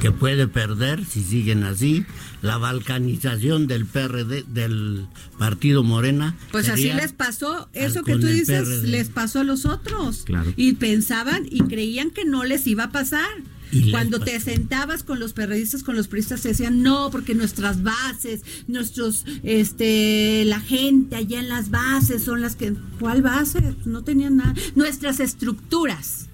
Que 0.00 0.10
puede 0.10 0.48
perder 0.48 1.04
si 1.04 1.22
siguen 1.22 1.64
así 1.64 2.04
la 2.42 2.58
balcanización 2.58 3.66
del 3.66 3.86
PRD 3.86 4.44
del 4.46 5.06
partido 5.38 5.82
Morena 5.82 6.36
Pues 6.52 6.68
así 6.68 6.92
les 6.92 7.12
pasó, 7.12 7.68
eso 7.72 8.02
que 8.02 8.16
tú 8.16 8.26
dices, 8.26 8.68
PRD. 8.68 8.88
les 8.88 9.08
pasó 9.08 9.40
a 9.40 9.44
los 9.44 9.64
otros. 9.64 10.22
Claro. 10.24 10.52
Y 10.56 10.74
pensaban 10.74 11.46
y 11.50 11.60
creían 11.60 12.10
que 12.10 12.24
no 12.24 12.44
les 12.44 12.66
iba 12.66 12.84
a 12.84 12.92
pasar. 12.92 13.28
Y 13.72 13.90
Cuando 13.90 14.20
te 14.20 14.38
sentabas 14.38 15.02
con 15.02 15.18
los 15.18 15.32
periodistas, 15.32 15.82
con 15.82 15.96
los 15.96 16.06
periodistas, 16.06 16.42
te 16.42 16.48
decían, 16.50 16.82
no, 16.82 17.10
porque 17.10 17.34
nuestras 17.34 17.82
bases, 17.82 18.42
nuestros, 18.68 19.24
este, 19.42 20.44
la 20.44 20.60
gente 20.60 21.16
allá 21.16 21.40
en 21.40 21.48
las 21.48 21.70
bases 21.70 22.22
son 22.22 22.40
las 22.40 22.54
que, 22.54 22.74
¿cuál 23.00 23.22
base? 23.22 23.74
No 23.84 24.04
tenían 24.04 24.36
nada. 24.36 24.54
Nuestras 24.76 25.18
estructuras. 25.18 26.28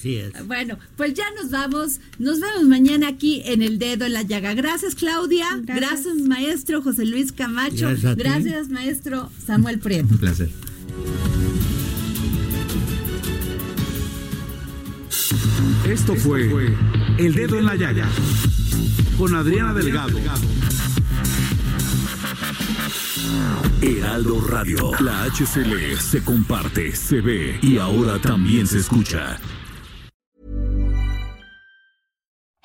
Así 0.00 0.16
es 0.16 0.46
Bueno, 0.46 0.78
pues 0.96 1.14
ya 1.14 1.24
nos 1.40 1.50
vamos. 1.50 2.00
Nos 2.18 2.40
vemos 2.40 2.64
mañana 2.64 3.08
aquí 3.08 3.42
en 3.44 3.62
El 3.62 3.78
Dedo 3.78 4.06
en 4.06 4.14
la 4.14 4.22
Llaga. 4.22 4.54
Gracias, 4.54 4.94
Claudia. 4.94 5.46
Gracias, 5.62 6.16
maestro 6.16 6.82
José 6.82 7.04
Luis 7.04 7.32
Camacho. 7.32 7.88
Gracias 8.16 8.68
maestro 8.70 9.30
Samuel 9.44 9.78
Prieto. 9.78 10.08
Un 10.10 10.18
placer. 10.18 10.50
Esto 15.86 16.14
fue 16.14 16.74
El 17.18 17.34
Dedo 17.34 17.58
en 17.58 17.66
la 17.66 17.76
Llaga 17.76 18.08
con 19.18 19.34
Adriana 19.34 19.74
Delgado. 19.74 20.18
Heraldo 23.82 24.40
Radio. 24.46 24.92
La 25.00 25.24
HCL 25.24 25.98
se 25.98 26.22
comparte, 26.22 26.94
se 26.94 27.20
ve 27.20 27.58
y 27.62 27.78
ahora 27.78 28.18
también 28.18 28.66
se 28.66 28.78
escucha. 28.78 29.38